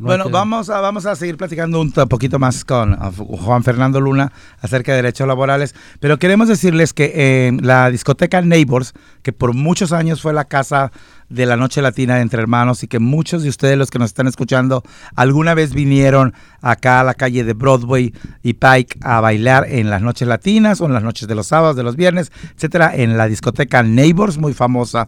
bueno, 0.00 0.28
vamos, 0.30 0.68
a, 0.68 0.80
vamos 0.80 1.06
a 1.06 1.16
seguir 1.16 1.36
platicando 1.36 1.80
un 1.80 1.92
poquito 1.92 2.38
más 2.38 2.64
con 2.64 2.94
Juan 2.96 3.62
Fernando 3.62 4.00
Luna 4.00 4.32
acerca 4.60 4.92
de 4.92 4.96
derechos 4.96 5.26
laborales, 5.26 5.74
pero 6.00 6.18
queremos 6.18 6.48
decirles 6.48 6.92
que 6.92 7.46
en 7.46 7.66
la 7.66 7.90
discoteca 7.90 8.42
Neighbors, 8.42 8.92
que 9.22 9.32
por 9.32 9.54
muchos 9.54 9.92
años 9.92 10.20
fue 10.20 10.32
la 10.32 10.44
casa 10.44 10.92
de 11.32 11.46
la 11.46 11.56
Noche 11.56 11.82
Latina 11.82 12.20
Entre 12.20 12.40
Hermanos 12.40 12.82
y 12.82 12.88
que 12.88 12.98
muchos 12.98 13.42
de 13.42 13.48
ustedes, 13.48 13.78
los 13.78 13.90
que 13.90 13.98
nos 13.98 14.10
están 14.10 14.26
escuchando, 14.26 14.82
alguna 15.16 15.54
vez 15.54 15.72
vinieron 15.74 16.34
acá 16.60 17.00
a 17.00 17.04
la 17.04 17.14
calle 17.14 17.44
de 17.44 17.54
Broadway 17.54 18.12
y 18.42 18.54
Pike 18.54 18.98
a 19.02 19.20
bailar 19.20 19.66
en 19.68 19.90
las 19.90 20.02
noches 20.02 20.28
latinas 20.28 20.80
o 20.80 20.86
en 20.86 20.92
las 20.92 21.02
noches 21.02 21.28
de 21.28 21.34
los 21.34 21.46
sábados, 21.46 21.76
de 21.76 21.82
los 21.82 21.96
viernes, 21.96 22.30
etcétera, 22.54 22.94
en 22.94 23.16
la 23.16 23.26
discoteca 23.26 23.82
Neighbors, 23.82 24.38
muy 24.38 24.52
famosa 24.52 25.06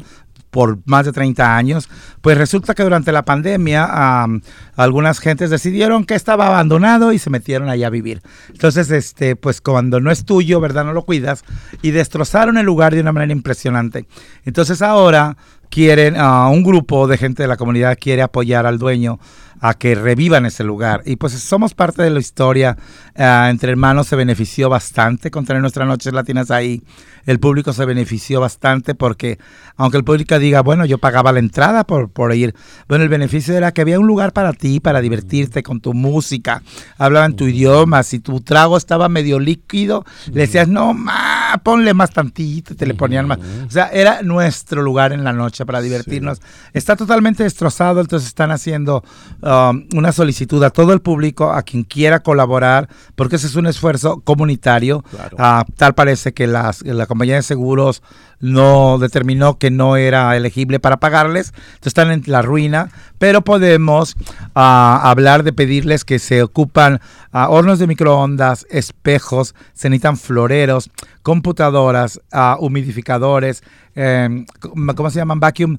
por 0.54 0.78
más 0.84 1.04
de 1.04 1.10
30 1.10 1.56
años, 1.56 1.88
pues 2.20 2.38
resulta 2.38 2.76
que 2.76 2.84
durante 2.84 3.10
la 3.10 3.24
pandemia 3.24 4.24
algunas 4.76 5.18
gentes 5.18 5.50
decidieron 5.50 6.04
que 6.04 6.14
estaba 6.14 6.46
abandonado 6.46 7.12
y 7.12 7.18
se 7.18 7.28
metieron 7.28 7.68
allá 7.68 7.88
a 7.88 7.90
vivir. 7.90 8.22
Entonces, 8.50 8.88
este, 8.92 9.34
pues 9.34 9.60
cuando 9.60 9.98
no 9.98 10.12
es 10.12 10.24
tuyo, 10.24 10.60
¿verdad? 10.60 10.84
No 10.84 10.92
lo 10.92 11.02
cuidas 11.02 11.42
y 11.82 11.90
destrozaron 11.90 12.56
el 12.56 12.66
lugar 12.66 12.94
de 12.94 13.00
una 13.00 13.10
manera 13.10 13.32
impresionante. 13.32 14.06
Entonces 14.44 14.80
ahora 14.80 15.36
quieren, 15.74 16.16
a 16.16 16.48
un 16.50 16.62
grupo 16.62 17.08
de 17.08 17.18
gente 17.18 17.42
de 17.42 17.48
la 17.48 17.56
comunidad 17.56 17.98
quiere 18.00 18.22
apoyar 18.22 18.64
al 18.64 18.78
dueño 18.78 19.18
a 19.60 19.74
que 19.74 19.96
revivan 19.96 20.46
ese 20.46 20.62
lugar. 20.62 21.02
Y 21.04 21.16
pues 21.16 21.32
somos 21.32 21.74
parte 21.74 22.00
de 22.00 22.10
la 22.10 22.20
historia. 22.20 22.78
Ah, 23.16 23.48
entre 23.50 23.70
hermanos 23.70 24.08
se 24.08 24.16
benefició 24.16 24.68
bastante 24.68 25.30
con 25.30 25.44
tener 25.44 25.62
nuestras 25.62 25.86
noches 25.86 26.12
latinas 26.12 26.50
ahí. 26.50 26.82
El 27.26 27.40
público 27.40 27.72
se 27.72 27.84
benefició 27.86 28.40
bastante 28.40 28.94
porque, 28.94 29.38
aunque 29.76 29.96
el 29.96 30.04
público 30.04 30.38
diga, 30.38 30.60
bueno, 30.60 30.84
yo 30.84 30.98
pagaba 30.98 31.32
la 31.32 31.38
entrada 31.38 31.84
por, 31.84 32.10
por 32.10 32.34
ir, 32.34 32.54
bueno, 32.86 33.04
el 33.04 33.08
beneficio 33.08 33.56
era 33.56 33.72
que 33.72 33.80
había 33.80 33.98
un 33.98 34.06
lugar 34.06 34.32
para 34.32 34.52
ti, 34.52 34.78
para 34.78 35.00
divertirte 35.00 35.62
con 35.62 35.80
tu 35.80 35.94
música. 35.94 36.62
Hablaban 36.98 37.34
tu 37.34 37.46
idioma. 37.46 38.02
Si 38.02 38.18
tu 38.18 38.40
trago 38.40 38.76
estaba 38.76 39.08
medio 39.08 39.38
líquido, 39.38 40.04
le 40.32 40.42
decías, 40.42 40.68
no, 40.68 40.92
ma, 40.92 41.60
ponle 41.62 41.94
más 41.94 42.10
tantito, 42.10 42.74
te 42.74 42.84
le 42.84 42.94
ponían 42.94 43.26
más. 43.26 43.38
O 43.66 43.70
sea, 43.70 43.88
era 43.88 44.22
nuestro 44.22 44.82
lugar 44.82 45.12
en 45.12 45.24
la 45.24 45.32
noche 45.32 45.64
para 45.64 45.80
divertirnos. 45.80 46.42
Está 46.74 46.94
totalmente 46.94 47.42
destrozado, 47.42 48.00
entonces 48.00 48.28
están 48.28 48.50
haciendo 48.50 49.02
Um, 49.42 49.86
una 49.94 50.12
solicitud 50.12 50.62
a 50.64 50.70
todo 50.70 50.92
el 50.92 51.00
público, 51.00 51.52
a 51.52 51.62
quien 51.62 51.84
quiera 51.84 52.20
colaborar, 52.20 52.88
porque 53.14 53.36
ese 53.36 53.46
es 53.46 53.56
un 53.56 53.66
esfuerzo 53.66 54.20
comunitario. 54.20 55.04
Ah, 55.38 55.64
tal 55.76 55.94
parece 55.94 56.32
que 56.32 56.46
las, 56.46 56.82
la 56.82 57.06
compañía 57.06 57.36
de 57.36 57.42
seguros 57.42 58.02
no 58.40 58.98
determinó 58.98 59.58
que 59.58 59.70
no 59.70 59.96
era 59.96 60.36
elegible 60.36 60.80
para 60.80 60.98
pagarles, 60.98 61.52
entonces 61.54 61.86
están 61.86 62.10
en 62.10 62.22
la 62.26 62.42
ruina, 62.42 62.90
pero 63.18 63.42
podemos 63.42 64.16
ah, 64.54 65.00
hablar 65.04 65.44
de 65.44 65.52
pedirles 65.52 66.04
que 66.04 66.18
se 66.18 66.42
ocupan 66.42 67.00
ah, 67.32 67.48
hornos 67.48 67.78
de 67.78 67.86
microondas, 67.86 68.66
espejos, 68.70 69.54
se 69.72 69.88
necesitan 69.88 70.16
floreros, 70.16 70.90
computadoras, 71.22 72.20
humidificadores, 72.58 73.62
em, 73.94 74.44
¿cómo 74.94 75.10
se 75.10 75.18
llaman? 75.18 75.40
Vacuum. 75.40 75.78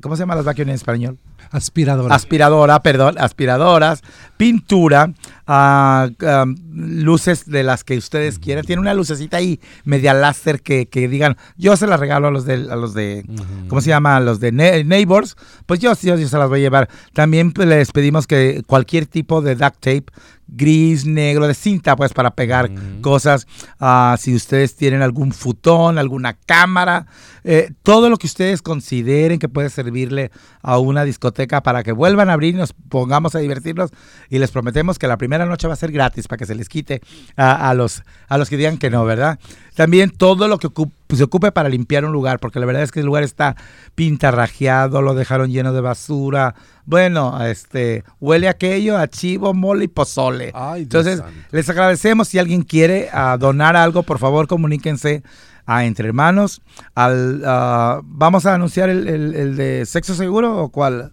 ¿Cómo 0.00 0.16
se 0.16 0.22
llaman 0.22 0.36
las 0.36 0.46
vacuum 0.46 0.68
en 0.68 0.74
español? 0.74 1.18
Aspiradora. 1.52 2.14
Aspiradora, 2.14 2.80
perdón, 2.80 3.16
aspiradoras, 3.18 4.02
pintura, 4.36 5.10
uh, 5.48 6.54
luces 6.72 7.46
de 7.46 7.62
las 7.62 7.84
que 7.84 7.96
ustedes 7.96 8.38
quieran. 8.38 8.64
Tiene 8.64 8.80
una 8.80 8.94
lucecita 8.94 9.38
ahí 9.38 9.60
media 9.84 10.14
láser 10.14 10.62
que, 10.62 10.86
que 10.86 11.08
digan, 11.08 11.36
yo 11.56 11.76
se 11.76 11.86
la 11.86 11.96
regalo 11.96 12.28
a 12.28 12.30
los 12.30 12.44
de, 12.44 12.54
a 12.70 12.76
los 12.76 12.94
de 12.94 13.24
¿cómo 13.68 13.80
se 13.80 13.88
llama? 13.90 14.16
A 14.16 14.20
los 14.20 14.40
de 14.40 14.52
Neighbors. 14.52 15.36
Pues 15.66 15.80
yo, 15.80 15.92
yo, 16.00 16.16
yo 16.16 16.28
se 16.28 16.38
las 16.38 16.48
voy 16.48 16.60
a 16.60 16.62
llevar. 16.62 16.88
También 17.12 17.52
pues, 17.52 17.68
les 17.68 17.92
pedimos 17.92 18.26
que 18.26 18.62
cualquier 18.66 19.06
tipo 19.06 19.42
de 19.42 19.54
duct 19.54 19.80
tape 19.80 20.06
gris, 20.54 21.06
negro, 21.06 21.46
de 21.46 21.54
cinta, 21.54 21.96
pues 21.96 22.12
para 22.12 22.32
pegar 22.32 22.70
cosas. 23.00 23.46
Uh, 23.80 24.16
si 24.18 24.34
ustedes 24.34 24.76
tienen 24.76 25.02
algún 25.02 25.32
futón, 25.32 25.98
alguna 25.98 26.34
cámara, 26.34 27.06
eh, 27.44 27.72
todo 27.82 28.10
lo 28.10 28.18
que 28.18 28.26
ustedes 28.26 28.60
consideren 28.60 29.38
que 29.38 29.48
puede 29.48 29.70
servirle 29.70 30.30
a 30.60 30.78
una 30.78 31.04
discoteca 31.04 31.62
para 31.62 31.82
que 31.82 31.92
vuelvan 31.92 32.28
a 32.28 32.34
abrir 32.34 32.54
y 32.54 32.58
nos 32.58 32.74
pongamos 32.74 33.34
a 33.34 33.38
divertirnos. 33.38 33.90
Y 34.28 34.38
les 34.38 34.50
prometemos 34.50 34.98
que 34.98 35.08
la 35.08 35.16
primera 35.16 35.31
noche 35.38 35.66
va 35.66 35.74
a 35.74 35.76
ser 35.76 35.92
gratis 35.92 36.28
para 36.28 36.38
que 36.38 36.46
se 36.46 36.54
les 36.54 36.68
quite 36.68 37.00
a, 37.36 37.72
los, 37.74 38.02
a 38.28 38.38
los 38.38 38.48
que 38.48 38.56
digan 38.56 38.78
que 38.78 38.90
no, 38.90 39.04
¿verdad? 39.04 39.38
También 39.74 40.10
todo 40.10 40.48
lo 40.48 40.58
que 40.58 40.68
se 41.16 41.22
ocupe 41.24 41.52
para 41.52 41.68
limpiar 41.68 42.04
un 42.04 42.12
lugar, 42.12 42.38
porque 42.40 42.60
la 42.60 42.66
verdad 42.66 42.82
es 42.82 42.92
que 42.92 43.00
el 43.00 43.06
lugar 43.06 43.22
está 43.22 43.56
pintarrajeado, 43.94 45.02
lo 45.02 45.14
dejaron 45.14 45.50
lleno 45.50 45.72
de 45.72 45.80
basura. 45.80 46.54
Bueno, 46.84 47.42
este 47.44 48.04
huele 48.20 48.48
aquello 48.48 48.98
a 48.98 49.08
chivo, 49.08 49.54
mole 49.54 49.84
y 49.84 49.88
pozole. 49.88 50.52
Entonces, 50.76 51.22
les 51.50 51.68
agradecemos. 51.68 52.28
Si 52.28 52.38
alguien 52.38 52.62
quiere 52.62 53.08
ah, 53.12 53.36
donar 53.38 53.76
algo, 53.76 54.02
por 54.02 54.18
favor, 54.18 54.46
comuníquense 54.46 55.22
a 55.66 55.84
Entre 55.84 56.08
Hermanos. 56.08 56.60
Al, 56.94 57.42
ah, 57.46 58.00
¿Vamos 58.04 58.46
a 58.46 58.54
anunciar 58.54 58.90
el, 58.90 59.56
de 59.56 59.86
sexo 59.86 60.14
seguro 60.14 60.58
o 60.58 60.68
cuál? 60.70 61.12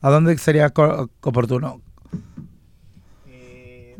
¿A 0.00 0.10
dónde 0.10 0.36
sería 0.38 0.72
oportuno? 1.20 1.80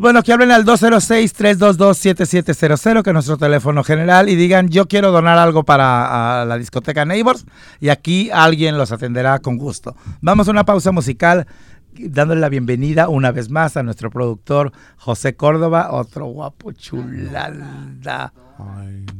Bueno, 0.00 0.22
que 0.22 0.32
hablen 0.32 0.50
al 0.50 0.64
206-322-7700, 0.64 3.02
que 3.02 3.10
es 3.10 3.14
nuestro 3.14 3.36
teléfono 3.36 3.84
general, 3.84 4.30
y 4.30 4.34
digan, 4.34 4.70
yo 4.70 4.88
quiero 4.88 5.12
donar 5.12 5.36
algo 5.36 5.64
para 5.64 6.46
la 6.46 6.56
discoteca 6.56 7.04
Neighbors, 7.04 7.44
y 7.80 7.90
aquí 7.90 8.30
alguien 8.32 8.78
los 8.78 8.92
atenderá 8.92 9.40
con 9.40 9.58
gusto. 9.58 9.94
Vamos 10.22 10.48
a 10.48 10.52
una 10.52 10.64
pausa 10.64 10.90
musical, 10.90 11.46
dándole 11.92 12.40
la 12.40 12.48
bienvenida 12.48 13.10
una 13.10 13.30
vez 13.30 13.50
más 13.50 13.76
a 13.76 13.82
nuestro 13.82 14.08
productor 14.08 14.72
José 14.96 15.36
Córdoba, 15.36 15.88
otro 15.90 16.24
guapo 16.28 16.72
chulada. 16.72 18.32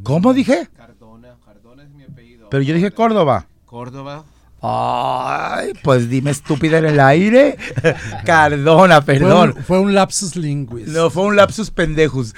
¿Cómo 0.02 0.32
dije? 0.32 0.70
Cardona, 0.74 1.36
Cardona 1.44 1.82
es 1.82 1.90
mi 1.90 2.04
apellido. 2.04 2.48
Pero 2.48 2.62
yo 2.62 2.72
dije 2.72 2.90
Córdoba. 2.90 3.48
Córdoba. 3.66 4.24
Ay, 4.62 5.72
pues 5.82 6.10
dime 6.10 6.30
estúpida 6.30 6.78
en 6.78 6.84
el 6.84 7.00
aire. 7.00 7.56
Cardona, 8.26 9.00
perdón. 9.00 9.54
Fue 9.66 9.80
un, 9.80 9.94
lapsus 9.94 10.36
linguis. 10.36 10.88
No, 10.88 11.08
fue 11.08 11.24
un 11.24 11.36
lapsus 11.36 11.70
pendejus. 11.70 12.34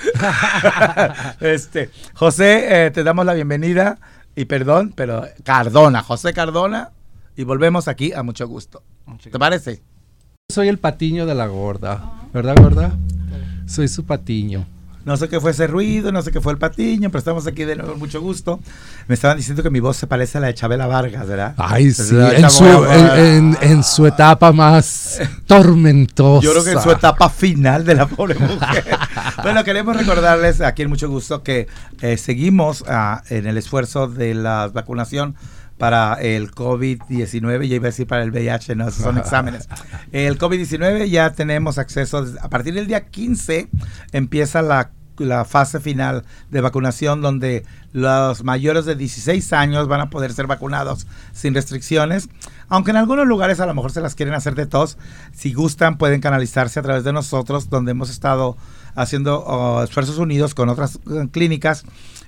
este, 1.41 1.91
José, 2.15 2.87
eh, 2.87 2.91
te 2.93 3.03
damos 3.03 3.27
la 3.27 3.35
bienvenida 3.35 3.99
y 4.37 4.45
perdón, 4.45 4.93
pero 4.95 5.27
Cardona, 5.43 6.03
José 6.03 6.33
Cardona. 6.33 6.91
Y 7.37 7.45
volvemos 7.45 7.89
aquí 7.89 8.13
a 8.13 8.23
mucho 8.23 8.47
gusto. 8.47 8.83
¿Te 9.23 9.39
parece? 9.39 9.83
Soy 10.49 10.69
el 10.69 10.79
patiño 10.79 11.27
de 11.27 11.35
la 11.35 11.47
gorda, 11.47 12.13
¿verdad, 12.33 12.55
gorda? 12.61 12.93
Soy 13.67 13.89
su 13.89 14.05
patiño. 14.05 14.67
No 15.05 15.17
sé 15.17 15.29
qué 15.29 15.41
fue 15.41 15.51
ese 15.51 15.67
ruido, 15.67 16.13
no 16.13 16.23
sé 16.23 16.31
qué 16.31 16.41
fue 16.41 16.53
el 16.53 16.59
patiño, 16.59 17.11
pero 17.11 17.19
estamos 17.19 17.47
aquí 17.47 17.65
de 17.65 17.77
nuevo, 17.77 17.97
mucho 17.97 18.21
gusto. 18.21 18.61
Me 19.09 19.15
estaban 19.15 19.37
diciendo 19.37 19.63
que 19.63 19.71
mi 19.71 19.81
voz 19.81 19.97
se 19.97 20.07
parece 20.07 20.39
a 20.39 20.41
la 20.41 20.47
de 20.49 20.55
Chabela 20.55 20.87
Vargas, 20.87 21.27
¿verdad? 21.27 21.55
Ay, 21.57 21.91
sí, 21.91 22.15
en 22.15 23.83
su, 23.83 24.07
etapa 24.07 24.53
más 24.53 25.21
tormentosa. 25.47 26.45
Yo 26.45 26.53
creo 26.53 26.65
que 26.65 26.73
en 26.73 26.83
su 26.83 26.91
etapa 26.91 27.29
final 27.29 27.85
de 27.85 27.95
la 27.97 28.07
pobre 28.07 28.37
mujer. 28.37 28.85
bueno, 29.43 29.65
queremos 29.65 29.97
recordarles 29.97 30.61
aquí 30.61 30.83
en 30.83 30.89
mucho 30.89 31.09
gusto 31.09 31.43
que 31.43 31.67
eh, 32.01 32.17
seguimos 32.17 32.85
ah, 32.87 33.23
en 33.29 33.47
el 33.47 33.59
esfuerzo 33.59 34.07
de 34.07 34.35
la 34.35 34.71
vacunación 34.73 35.35
para 35.83 36.15
el 36.15 36.53
COVID-19, 36.53 37.67
ya 37.67 37.75
iba 37.75 37.87
a 37.87 37.91
decir 37.91 38.07
para 38.07 38.23
el 38.23 38.31
VIH, 38.31 38.77
no, 38.77 38.87
esos 38.87 39.03
son 39.03 39.19
exámenes. 39.19 39.69
El 40.13 40.39
COVID-19 40.39 41.11
ya 41.11 41.33
tenemos 41.33 41.77
acceso, 41.77 42.25
a 42.41 42.49
partir 42.49 42.75
del 42.75 42.87
día 42.87 43.07
15 43.07 43.69
empieza 44.13 44.63
la, 44.63 44.93
la 45.19 45.45
fase 45.45 45.81
final 45.81 46.25
de 46.53 46.61
vacunación 46.61 47.21
donde 47.21 47.65
los 47.93 48.45
mayores 48.45 48.85
de 48.85 48.95
16 48.95 49.53
años 49.55 49.89
van 49.89 50.03
a 50.03 50.09
poder 50.09 50.33
ser 50.33 50.47
vacunados 50.47 51.09
sin 51.33 51.53
restricciones, 51.53 52.29
aunque 52.69 52.93
en 52.93 52.99
algunos 52.99 53.27
lugares 53.27 53.59
a 53.59 53.67
lo 53.67 53.75
mejor 53.75 53.91
se 53.91 54.01
las 54.01 54.15
quieren 54.15 54.35
hacer 54.35 54.55
de 54.55 54.67
tos, 54.67 54.99
si 55.33 55.53
gustan 55.53 55.99
pueden 55.99 56.21
canalizarse 56.21 56.79
a 56.79 56.85
través 56.85 57.03
de 57.03 57.13
nosotros, 57.13 57.71
donde 57.71 57.91
hemos 57.91 58.09
estado 58.09 58.57
haciendo 58.95 59.41
oh, 59.45 59.83
esfuerzos 59.83 60.19
unidos 60.19 60.55
con 60.55 60.69
otras 60.69 61.01
eh, 61.11 61.27
clínicas 61.33 61.85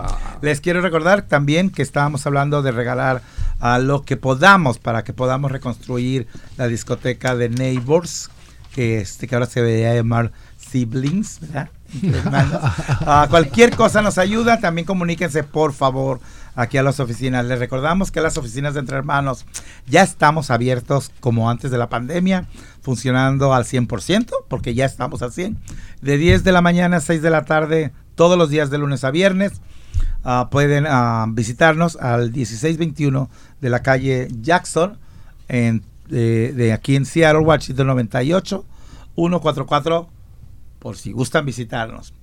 Les 0.42 0.60
quiero 0.60 0.82
recordar 0.82 1.22
también 1.24 1.70
que 1.70 1.82
estábamos 1.82 2.26
hablando 2.26 2.62
de 2.62 2.72
regalar 2.72 3.22
a 3.60 3.80
lo 3.80 4.04
que 4.04 4.18
podamos 4.18 4.80
para 4.80 5.04
que 5.04 5.14
podamos 5.14 5.52
reconstruir 5.52 6.28
la 6.58 6.68
discoteca 6.68 7.36
de 7.36 7.50
Neighbors, 7.50 8.30
que, 8.74 9.00
este, 9.00 9.28
que 9.28 9.36
ahora 9.36 9.46
se 9.46 9.62
veía 9.62 9.94
llamar 9.94 10.32
Siblings, 10.58 11.40
¿verdad? 11.42 11.70
Ah, 13.08 13.28
cualquier 13.30 13.76
cosa 13.76 14.02
nos 14.02 14.18
ayuda, 14.18 14.60
también 14.60 14.86
comuníquense 14.86 15.44
por 15.44 15.72
favor 15.72 16.20
aquí 16.56 16.78
a 16.78 16.84
las 16.84 17.00
oficinas. 17.00 17.46
Les 17.46 17.60
recordamos 17.60 18.12
que 18.12 18.22
las 18.22 18.38
oficinas 18.38 18.74
de 18.74 18.80
Entre 18.80 18.98
Hermanos 18.98 19.46
ya 19.88 20.04
estamos 20.04 20.50
abiertos 20.50 21.12
como 21.20 21.50
antes 21.50 21.72
de 21.72 21.78
la 21.78 21.90
pandemia, 21.90 22.48
funcionando 22.82 23.54
al 23.54 23.66
100%, 23.66 24.32
porque 24.48 24.74
ya 24.74 24.86
estamos 24.86 25.22
al 25.22 25.32
100. 25.32 25.58
De 26.02 26.18
10 26.18 26.44
de 26.44 26.52
la 26.52 26.62
mañana 26.62 26.98
a 26.98 27.02
6 27.02 27.22
de 27.22 27.30
la 27.30 27.46
tarde, 27.46 27.92
todos 28.16 28.38
los 28.38 28.50
días 28.50 28.70
de 28.70 28.78
lunes 28.78 29.04
a 29.04 29.12
viernes. 29.12 29.62
Uh, 30.24 30.50
pueden 30.50 30.86
uh, 30.88 31.32
visitarnos 31.32 31.98
al 31.98 32.32
1621 32.32 33.30
de 33.62 33.70
la 33.70 33.84
calle 33.84 34.28
Jackson, 34.42 34.98
en, 35.48 35.84
de, 36.08 36.52
de 36.52 36.74
aquí 36.74 36.96
en 36.96 37.06
Seattle, 37.06 37.42
Washington 37.42 37.88
98, 37.88 38.66
144 39.16 40.10
por 40.80 40.98
si 40.98 41.12
gustan 41.12 41.46
visitarnos. 41.46 42.14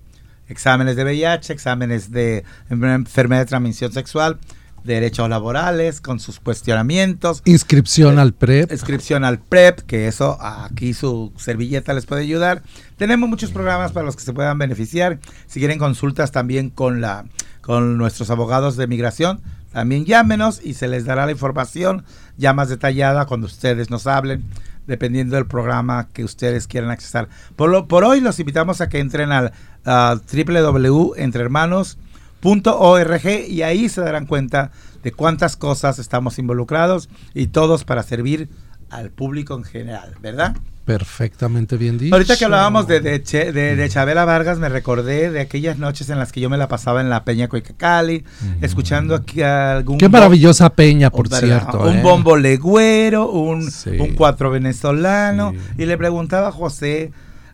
Exámenes 0.53 0.97
de 0.97 1.05
VIH, 1.05 1.51
exámenes 1.53 2.11
de 2.11 2.45
enfermedad 2.69 3.41
de 3.41 3.47
transmisión 3.47 3.91
sexual, 3.91 4.39
derechos 4.85 5.31
laborales, 5.31 6.03
con 6.03 6.21
sus 6.21 6.41
cuestionamientos. 6.41 7.41
Inscripción 7.47 8.19
al 8.19 8.35
PREP. 8.35 8.71
Inscripción 8.71 9.25
al 9.25 9.39
PREP, 9.39 9.81
que 9.81 10.09
eso 10.09 10.37
aquí 10.43 10.93
su 10.93 11.33
servilleta 11.37 11.95
les 11.95 12.05
puede 12.05 12.23
ayudar. 12.23 12.63
Tenemos 12.99 13.31
muchos 13.31 13.51
programas 13.51 13.93
para 13.93 14.05
los 14.05 14.15
que 14.15 14.23
se 14.23 14.35
puedan 14.35 14.59
beneficiar. 14.59 15.21
Si 15.47 15.59
quieren 15.59 15.79
consultas 15.79 16.33
también 16.33 16.69
con, 16.69 17.01
la, 17.01 17.25
con 17.63 17.97
nuestros 17.97 18.29
abogados 18.29 18.77
de 18.77 18.87
migración, 18.87 19.41
también 19.73 20.05
llámenos 20.05 20.61
y 20.63 20.75
se 20.75 20.87
les 20.87 21.07
dará 21.07 21.25
la 21.25 21.33
información 21.33 22.05
ya 22.37 22.53
más 22.53 22.69
detallada 22.69 23.25
cuando 23.25 23.47
ustedes 23.47 23.89
nos 23.89 24.07
hablen 24.07 24.45
dependiendo 24.87 25.37
del 25.37 25.47
programa 25.47 26.09
que 26.13 26.25
ustedes 26.25 26.67
quieran 26.67 26.91
accesar. 26.91 27.29
Por, 27.57 27.71
lo, 27.71 27.87
por 27.87 28.05
hoy 28.05 28.21
los 28.21 28.39
invitamos 28.41 28.81
a 28.81 28.89
que 28.89 28.99
entren 28.99 29.33
al 29.33 29.53
uh, 29.87 30.19
www.entrehermanos.org 30.33 33.27
y 33.49 33.63
ahí 33.63 33.89
se 33.89 34.01
darán 34.01 34.27
cuenta 34.27 34.73
de 35.03 35.13
cuántas 35.13 35.57
cosas 35.57 35.99
estamos 35.99 36.39
involucrados 36.39 37.09
y 37.35 37.49
todos 37.49 37.85
para 37.85 38.03
servir 38.03 38.49
al 38.91 39.11
público 39.11 39.55
en 39.55 39.65
general, 39.65 40.15
¿verdad? 40.21 40.55
Perfectamente 40.85 41.77
bien 41.77 41.97
dicho. 41.97 42.15
Ahorita 42.15 42.37
que 42.37 42.45
hablábamos 42.45 42.89
de, 42.89 43.01
de, 43.01 43.53
de, 43.53 43.89
Chabela 43.89 44.25
Vargas, 44.25 44.59
me 44.59 44.69
recordé 44.69 45.31
de 45.31 45.41
aquellas 45.41 45.79
noches 45.79 46.11
en 46.11 46.19
las 46.19 46.33
que 46.33 46.41
yo 46.41 46.51
me 46.51 46.59
la 46.59 46.67
pasaba 46.67 47.01
en 47.01 47.09
la 47.09 47.25
Peña 47.25 47.47
Coicacali, 47.47 48.25
escuchando 48.61 49.15
aquí 49.15 49.43
algún... 49.43 49.99
Qué 49.99 50.09
maravillosa 50.09 50.71
peña, 50.71 51.11
por 51.11 51.29
cierto. 51.29 51.83
Un 51.83 51.99
¿eh? 51.99 52.03
bombo 52.03 52.37
legüero, 52.37 53.31
un, 53.31 53.71
un 54.01 54.15
cuatro 54.15 54.51
venezolano, 54.51 55.55
y 55.79 55.87
le 55.87 55.97
preguntaba 55.97 56.49
a 56.49 56.53
José... 56.53 57.13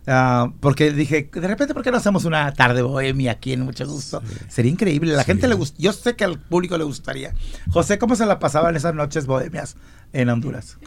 Uh, 0.09 0.51
porque 0.59 0.91
dije, 0.91 1.29
de 1.31 1.47
repente, 1.47 1.75
¿por 1.75 1.83
qué 1.83 1.91
no 1.91 1.97
hacemos 1.97 2.25
una 2.25 2.51
tarde 2.53 2.81
bohemia 2.81 3.33
aquí 3.33 3.53
en 3.53 3.61
Mucho 3.61 3.85
Gusto? 3.85 4.23
Sería 4.47 4.71
increíble. 4.71 5.13
La 5.13 5.23
gente 5.23 5.47
le 5.47 5.53
gusta. 5.53 5.77
Yo 5.79 5.93
sé 5.93 6.15
que 6.15 6.23
al 6.23 6.39
público 6.39 6.79
le 6.79 6.83
gustaría. 6.83 7.35
José, 7.69 7.99
¿cómo 7.99 8.15
se 8.15 8.25
la 8.25 8.39
pasaba 8.39 8.71
en 8.71 8.75
esas 8.75 8.95
noches 8.95 9.27
bohemias 9.27 9.75
en 10.11 10.29
Honduras? 10.29 10.77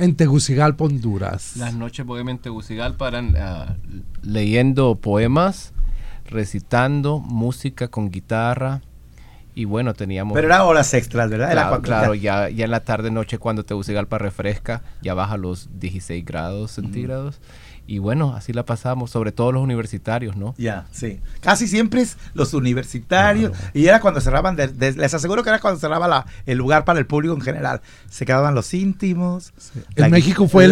en 0.00 0.16
Tegucigalpa, 0.16 0.84
Honduras. 0.84 1.58
Las 1.58 1.74
noches 1.74 2.06
bohemias 2.06 2.36
en 2.36 2.42
Tegucigalpa 2.42 3.08
eran 3.08 3.34
uh, 3.34 3.76
leyendo 4.22 4.94
poemas, 4.94 5.74
recitando 6.24 7.18
música 7.18 7.88
con 7.88 8.10
guitarra. 8.10 8.80
Y 9.54 9.66
bueno, 9.66 9.92
teníamos... 9.92 10.34
Pero 10.34 10.46
eran 10.46 10.62
horas 10.62 10.94
extras, 10.94 11.28
¿verdad? 11.28 11.50
Claro, 11.50 11.82
claro 11.82 12.14
ya, 12.14 12.48
ya 12.48 12.64
en 12.64 12.70
la 12.70 12.80
tarde, 12.80 13.10
noche, 13.10 13.36
cuando 13.36 13.64
Tegucigalpa 13.64 14.16
refresca, 14.16 14.82
ya 15.02 15.12
baja 15.12 15.36
los 15.36 15.68
16 15.78 16.24
grados 16.24 16.70
centígrados. 16.70 17.40
Y 17.90 17.98
bueno, 17.98 18.36
así 18.36 18.52
la 18.52 18.64
pasamos, 18.64 19.10
sobre 19.10 19.32
todo 19.32 19.50
los 19.50 19.64
universitarios, 19.64 20.36
¿no? 20.36 20.54
Ya, 20.56 20.86
sí. 20.92 21.18
Casi 21.40 21.66
siempre 21.66 22.02
es 22.02 22.16
los 22.34 22.54
universitarios. 22.54 23.50
Y 23.74 23.86
era 23.86 24.00
cuando 24.00 24.20
cerraban, 24.20 24.56
les 24.56 25.12
aseguro 25.12 25.42
que 25.42 25.48
era 25.48 25.58
cuando 25.58 25.80
cerraba 25.80 26.06
la, 26.06 26.24
el 26.46 26.56
lugar 26.56 26.84
para 26.84 27.00
el 27.00 27.06
público 27.06 27.34
en 27.34 27.40
general. 27.40 27.80
Se 28.08 28.24
quedaban 28.24 28.54
los 28.54 28.72
íntimos. 28.74 29.52
En 29.96 30.08
México 30.12 30.46
fue 30.46 30.66
el, 30.66 30.70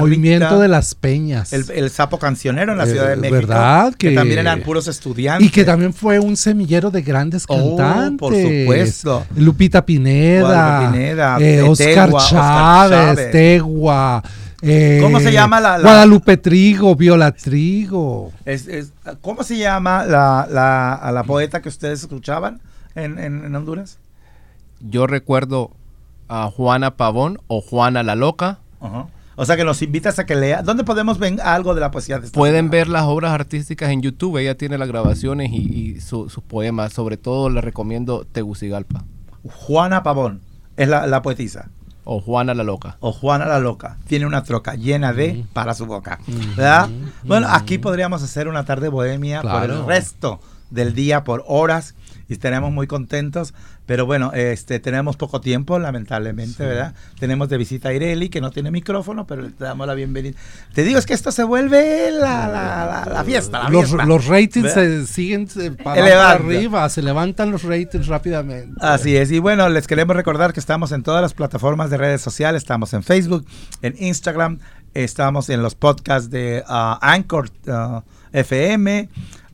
movimiento 0.00 0.58
de 0.58 0.66
las 0.66 0.96
peñas. 0.96 1.52
El, 1.52 1.88
sapo 1.88 2.18
cancionero 2.18 2.72
en 2.72 2.78
la 2.78 2.86
Ciudad 2.86 3.10
de 3.10 3.14
México. 3.14 3.36
¿Verdad? 3.36 3.94
Que, 3.94 4.10
también 4.10 4.40
eran 4.40 4.62
puros 4.62 4.88
estudiantes. 4.88 5.46
Y 5.46 5.52
que 5.52 5.64
también 5.64 5.94
fue 5.94 6.18
un 6.18 6.36
semillero 6.36 6.90
de 6.90 7.02
grandes 7.02 7.44
oh, 7.46 7.76
cantantes. 7.76 8.18
por 8.18 8.34
supuesto. 8.34 9.24
Lupita 9.36 9.86
Pineda. 9.86 10.90
Pineda 10.90 11.38
eh, 11.40 11.62
Oscar, 11.62 12.10
Chávez, 12.28 13.30
Tegua. 13.30 14.20
¿Cómo 14.60 15.20
se 15.20 15.32
llama 15.32 15.60
la, 15.60 15.80
Guadalupe 15.80 16.36
Trigo, 16.36 16.94
Viola 16.94 17.32
Trigo. 17.32 18.32
Es, 18.44 18.92
¿Cómo 19.22 19.42
se 19.42 19.56
llama 19.56 20.04
la, 20.04 20.46
la, 20.50 21.10
la, 21.12 21.24
poeta 21.24 21.62
que 21.62 21.70
ustedes 21.70 22.00
escuchaban 22.00 22.60
en, 22.94 23.18
en, 23.18 23.54
Honduras? 23.54 23.98
Yo 24.80 25.06
recuerdo 25.06 25.70
a 26.28 26.50
Juana 26.50 26.96
Pavón 26.96 27.38
o 27.46 27.62
Juana 27.62 28.02
la 28.02 28.14
Loca. 28.14 28.58
O 29.36 29.46
sea 29.46 29.56
que 29.56 29.64
nos 29.64 29.80
invitas 29.80 30.18
a 30.18 30.26
que 30.26 30.36
lea. 30.36 30.62
¿Dónde 30.62 30.84
podemos 30.84 31.18
ver 31.18 31.40
algo 31.40 31.74
de 31.74 31.80
la 31.80 31.90
poesía 31.90 32.18
de 32.18 32.26
esta 32.26 32.38
Pueden 32.38 32.68
ver 32.68 32.88
las 32.88 33.04
obras 33.04 33.32
artísticas 33.32 33.90
en 33.90 34.02
YouTube. 34.02 34.36
Ella 34.36 34.56
tiene 34.56 34.76
las 34.76 34.88
grabaciones 34.88 35.50
y, 35.52 36.00
sus 36.00 36.34
poemas. 36.46 36.92
Sobre 36.92 37.16
todo 37.16 37.48
le 37.48 37.62
recomiendo 37.62 38.26
Tegucigalpa. 38.30 39.04
Juana 39.42 40.02
Pavón 40.02 40.42
es 40.76 40.88
la, 40.88 41.06
la 41.06 41.22
poetisa. 41.22 41.70
O 42.12 42.20
Juana 42.20 42.54
la 42.54 42.64
Loca. 42.64 42.96
O 42.98 43.12
Juana 43.12 43.46
la 43.46 43.60
Loca. 43.60 43.96
Tiene 44.08 44.26
una 44.26 44.42
troca 44.42 44.74
llena 44.74 45.12
de 45.12 45.44
para 45.52 45.74
su 45.74 45.86
boca. 45.86 46.18
¿Verdad? 46.56 46.88
Bueno, 47.22 47.46
aquí 47.48 47.78
podríamos 47.78 48.20
hacer 48.24 48.48
una 48.48 48.64
tarde 48.64 48.88
bohemia 48.88 49.42
por 49.42 49.62
el 49.62 49.86
resto 49.86 50.40
del 50.70 50.92
día, 50.92 51.22
por 51.22 51.44
horas 51.46 51.94
y 52.30 52.32
estaremos 52.32 52.72
muy 52.72 52.86
contentos. 52.86 53.52
Pero 53.86 54.06
bueno, 54.06 54.32
este 54.32 54.78
tenemos 54.78 55.16
poco 55.16 55.40
tiempo, 55.40 55.80
lamentablemente, 55.80 56.64
¿verdad? 56.64 56.94
Tenemos 57.18 57.48
de 57.48 57.58
visita 57.58 57.88
a 57.88 57.92
Ireli, 57.92 58.28
que 58.28 58.40
no 58.40 58.52
tiene 58.52 58.70
micrófono, 58.70 59.26
pero 59.26 59.42
le 59.42 59.50
damos 59.58 59.84
la 59.88 59.94
bienvenida. 59.94 60.38
Te 60.72 60.84
digo, 60.84 60.98
es 61.00 61.06
que 61.06 61.12
esto 61.12 61.32
se 61.32 61.42
vuelve 61.42 62.12
la, 62.12 62.46
la, 62.48 63.12
la, 63.12 63.24
fiesta. 63.24 63.68
los, 63.68 63.90
los, 63.90 64.26
ratings 64.26 64.72
se 64.72 65.06
siguen 65.06 65.48
para 65.82 66.30
arriba, 66.30 66.88
se 66.88 67.02
levantan 67.02 67.50
los 67.50 67.64
ratings 67.64 68.06
rápidamente. 68.06 68.74
Así 68.80 69.16
es. 69.16 69.32
Y 69.32 69.40
bueno, 69.40 69.68
les 69.68 69.88
queremos 69.88 70.14
recordar 70.14 70.52
que 70.52 70.60
estamos 70.60 70.92
en 70.92 71.02
todas 71.02 71.20
las 71.20 71.34
plataformas 71.34 71.90
de 71.90 71.96
redes 71.96 72.20
sociales. 72.20 72.62
Estamos 72.62 72.94
en 72.94 73.02
Facebook, 73.02 73.44
en 73.82 73.96
Instagram, 73.98 74.60
estamos 74.94 75.50
en 75.50 75.62
los 75.62 75.74
podcasts 75.74 76.30
de 76.30 76.62
uh, 76.68 76.96
Anchor 77.00 77.50
uh, 77.66 78.02
FM. 78.32 79.08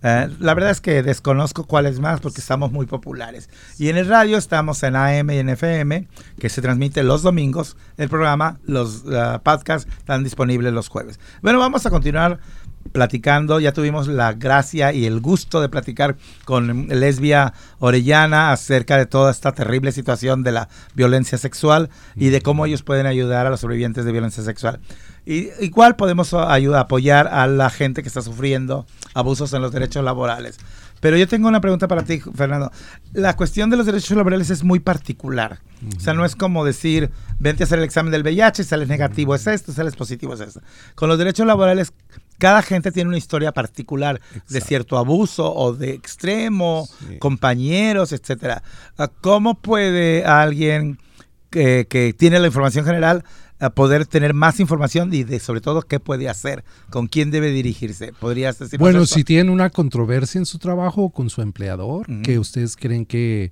Eh, 0.09 0.29
la 0.39 0.55
verdad 0.55 0.71
es 0.71 0.81
que 0.81 1.03
desconozco 1.03 1.65
cuáles 1.65 1.99
más 1.99 2.21
porque 2.21 2.41
estamos 2.41 2.71
muy 2.71 2.87
populares. 2.87 3.51
Y 3.77 3.89
en 3.89 3.97
el 3.97 4.07
radio 4.07 4.39
estamos 4.39 4.81
en 4.85 4.95
AM 4.95 5.31
y 5.31 5.39
en 5.39 5.49
FM, 5.49 6.07
que 6.39 6.49
se 6.49 6.63
transmite 6.63 7.03
los 7.03 7.23
domingos. 7.23 7.77
El 7.97 8.09
programa, 8.09 8.61
los 8.67 9.03
podcasts 9.43 9.91
están 9.99 10.23
disponibles 10.23 10.73
los 10.73 10.87
jueves. 10.87 11.19
Bueno, 11.43 11.59
vamos 11.59 11.87
a 11.87 11.91
continuar 11.91 12.39
platicando, 12.93 13.59
ya 13.59 13.73
tuvimos 13.73 14.07
la 14.07 14.33
gracia 14.35 14.93
y 14.93 15.07
el 15.07 15.21
gusto 15.21 15.61
de 15.61 15.69
platicar 15.69 16.17
con 16.45 16.87
Lesbia 16.87 17.53
Orellana 17.81 18.53
acerca 18.53 18.97
de 18.97 19.07
toda 19.07 19.33
esta 19.33 19.53
terrible 19.53 19.91
situación 19.91 20.45
de 20.45 20.53
la 20.53 20.69
violencia 20.95 21.37
sexual 21.37 21.91
y 22.15 22.29
de 22.29 22.43
cómo 22.43 22.65
ellos 22.65 22.85
pueden 22.85 23.07
ayudar 23.07 23.47
a 23.47 23.51
los 23.51 23.61
sobrevivientes 23.61 24.05
de 24.05 24.13
violencia 24.13 24.45
sexual. 24.45 24.79
Y 25.27 25.51
igual 25.61 25.97
podemos 25.97 26.33
ayudar, 26.33 26.81
apoyar 26.81 27.27
a 27.27 27.49
la 27.49 27.69
gente 27.69 28.03
que 28.03 28.09
está 28.09 28.23
sufriendo 28.23 28.87
abusos 29.13 29.53
en 29.53 29.61
los 29.61 29.73
derechos 29.73 30.05
laborales. 30.05 30.59
Pero 31.01 31.17
yo 31.17 31.29
tengo 31.29 31.49
una 31.49 31.61
pregunta 31.61 31.89
para 31.89 32.03
ti, 32.03 32.21
Fernando. 32.21 32.71
La 33.13 33.37
cuestión 33.37 33.69
de 33.69 33.77
los 33.77 33.87
derechos 33.87 34.17
laborales 34.17 34.51
es 34.51 34.65
muy 34.65 34.81
particular. 34.81 35.61
O 35.97 36.01
sea, 36.01 36.15
no 36.15 36.25
es 36.25 36.37
como 36.37 36.65
decir, 36.65 37.11
vente 37.39 37.63
a 37.63 37.67
hacer 37.67 37.79
el 37.79 37.85
examen 37.85 38.13
del 38.13 38.23
VIH, 38.23 38.65
sales 38.65 38.89
negativo 38.89 39.35
es 39.35 39.47
esto, 39.47 39.73
sales 39.73 39.95
positivo 39.95 40.35
es 40.35 40.41
esto. 40.41 40.61
Con 40.95 41.09
los 41.09 41.19
derechos 41.19 41.47
laborales, 41.47 41.93
cada 42.39 42.63
gente 42.63 42.93
tiene 42.93 43.09
una 43.09 43.19
historia 43.19 43.53
particular 43.53 44.21
de 44.49 44.61
cierto 44.61 44.97
abuso 44.97 45.53
o 45.53 45.75
de 45.75 45.91
extremo, 45.91 46.89
compañeros, 47.19 48.13
etcétera. 48.13 48.63
¿Cómo 49.21 49.61
puede 49.61 50.25
alguien 50.25 50.99
que, 51.51 51.87
que 51.89 52.15
tiene 52.15 52.39
la 52.39 52.47
información 52.47 52.85
general 52.85 53.25
a 53.59 53.71
poder 53.71 54.07
tener 54.07 54.35
más 54.35 54.61
información 54.61 55.13
y 55.15 55.25
de 55.25 55.41
sobre 55.41 55.61
todo 55.61 55.83
qué 55.83 56.01
puede 56.01 56.29
hacer, 56.29 56.65
con 56.91 57.07
quién 57.07 57.31
debe 57.31 57.51
dirigirse. 57.51 58.13
¿Podrías 58.13 58.59
decir? 58.59 58.79
Bueno, 58.79 59.07
si 59.07 59.25
tienen 59.25 59.51
una 59.51 59.71
controversia 59.71 60.39
en 60.39 60.47
su 60.47 60.59
trabajo 60.59 61.05
o 61.05 61.11
con 61.11 61.31
su 61.31 61.43
empleador, 61.43 62.07
que 62.23 62.39
ustedes 62.39 62.77
creen 62.77 63.07
que 63.07 63.51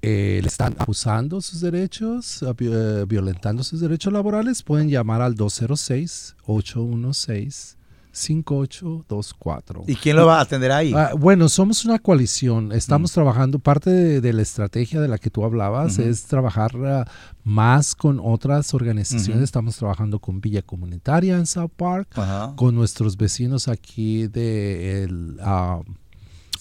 eh, 0.00 0.40
le 0.42 0.48
están 0.48 0.74
abusando 0.78 1.40
sus 1.40 1.60
derechos, 1.60 2.42
eh, 2.42 3.04
violentando 3.06 3.62
sus 3.62 3.80
derechos 3.80 4.12
laborales, 4.12 4.62
pueden 4.62 4.88
llamar 4.88 5.22
al 5.22 5.34
206 5.34 6.36
816 6.44 7.76
5824. 8.12 9.84
¿Y 9.86 9.96
quién 9.96 10.16
lo 10.16 10.26
va 10.26 10.38
a 10.38 10.42
atender 10.42 10.70
ahí? 10.70 10.92
Ah, 10.94 11.12
bueno, 11.18 11.48
somos 11.48 11.84
una 11.84 11.98
coalición. 11.98 12.72
Estamos 12.72 13.12
mm. 13.12 13.14
trabajando, 13.14 13.58
parte 13.58 14.20
de, 14.20 14.32
la 14.32 14.42
estrategia 14.42 15.00
de 15.00 15.08
la 15.08 15.18
que 15.18 15.30
tú 15.30 15.44
hablabas 15.44 15.98
es 15.98 16.24
trabajar 16.24 16.72
ah, 16.84 17.04
más 17.44 17.94
con 17.94 18.20
otras 18.22 18.74
organizaciones. 18.74 19.42
Estamos 19.42 19.76
trabajando 19.76 20.18
con 20.18 20.40
Villa 20.40 20.62
Comunitaria 20.62 21.36
en 21.36 21.46
South 21.46 21.72
Park, 21.76 22.14
con 22.56 22.74
nuestros 22.74 23.16
vecinos 23.16 23.68
aquí 23.68 24.26
de 24.28 25.04
el, 25.04 25.38
ah, 25.40 25.80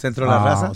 Centro 0.01 0.25
de 0.25 0.31
la 0.31 0.43
Raza. 0.43 0.71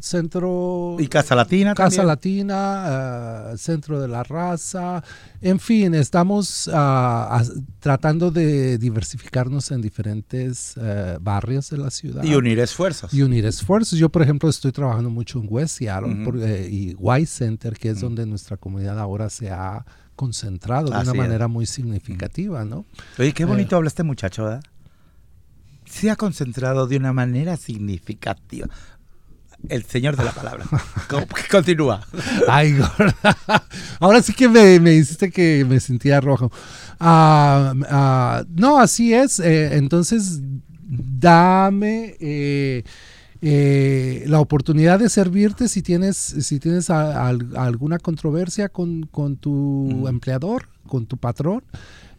Centro. 0.00 0.96
Y 0.98 1.08
Casa 1.08 1.34
Latina. 1.34 1.74
Casa 1.74 2.04
Latina, 2.04 3.52
Centro 3.56 4.00
de 4.00 4.06
la 4.06 4.22
Raza. 4.22 5.02
En 5.40 5.58
fin, 5.58 5.94
estamos 5.94 6.70
tratando 7.80 8.30
de 8.30 8.78
diversificarnos 8.78 9.72
en 9.72 9.82
diferentes 9.82 10.74
eh, 10.80 11.18
barrios 11.20 11.70
de 11.70 11.78
la 11.78 11.90
ciudad. 11.90 12.22
Y 12.22 12.34
unir 12.34 12.60
esfuerzos. 12.60 13.12
Y 13.12 13.22
unir 13.22 13.44
esfuerzos. 13.44 13.98
Yo, 13.98 14.08
por 14.08 14.22
ejemplo, 14.22 14.48
estoy 14.48 14.70
trabajando 14.70 15.10
mucho 15.10 15.40
en 15.40 15.48
West 15.50 15.78
Seattle 15.78 16.16
eh, 16.44 16.68
y 16.70 16.94
White 16.96 17.26
Center, 17.26 17.76
que 17.76 17.90
es 17.90 18.00
donde 18.00 18.24
nuestra 18.24 18.56
comunidad 18.56 19.00
ahora 19.00 19.28
se 19.30 19.50
ha 19.50 19.84
concentrado 20.14 20.90
de 20.90 20.98
una 20.98 21.14
manera 21.14 21.48
muy 21.48 21.66
significativa, 21.66 22.64
¿no? 22.64 22.84
Oye, 23.18 23.32
qué 23.32 23.46
bonito 23.46 23.74
eh, 23.74 23.78
habla 23.78 23.88
este 23.88 24.02
muchacho, 24.02 24.44
¿verdad? 24.44 24.62
Se 25.90 26.10
ha 26.10 26.16
concentrado 26.16 26.86
de 26.86 26.96
una 26.96 27.12
manera 27.12 27.56
significativa. 27.56 28.68
El 29.68 29.84
señor 29.84 30.16
de 30.16 30.24
la 30.24 30.32
palabra. 30.32 30.64
Continúa. 31.50 32.00
Ay, 32.48 32.78
gorda. 32.78 33.36
Ahora 33.98 34.22
sí 34.22 34.32
que 34.32 34.48
me, 34.48 34.80
me 34.80 34.94
hiciste 34.94 35.30
que 35.30 35.66
me 35.68 35.80
sentía 35.80 36.20
rojo. 36.20 36.50
Ah, 36.98 37.74
ah, 37.90 38.44
no, 38.48 38.78
así 38.78 39.12
es. 39.12 39.38
Eh, 39.38 39.76
entonces, 39.76 40.40
dame 40.82 42.16
eh, 42.20 42.84
eh, 43.42 44.24
la 44.28 44.40
oportunidad 44.40 44.98
de 44.98 45.10
servirte 45.10 45.68
si 45.68 45.82
tienes, 45.82 46.16
si 46.16 46.58
tienes 46.58 46.88
alguna 46.88 47.98
controversia 47.98 48.70
con, 48.70 49.02
con 49.02 49.36
tu 49.36 50.08
empleador, 50.08 50.68
con 50.86 51.04
tu 51.04 51.18
patrón 51.18 51.62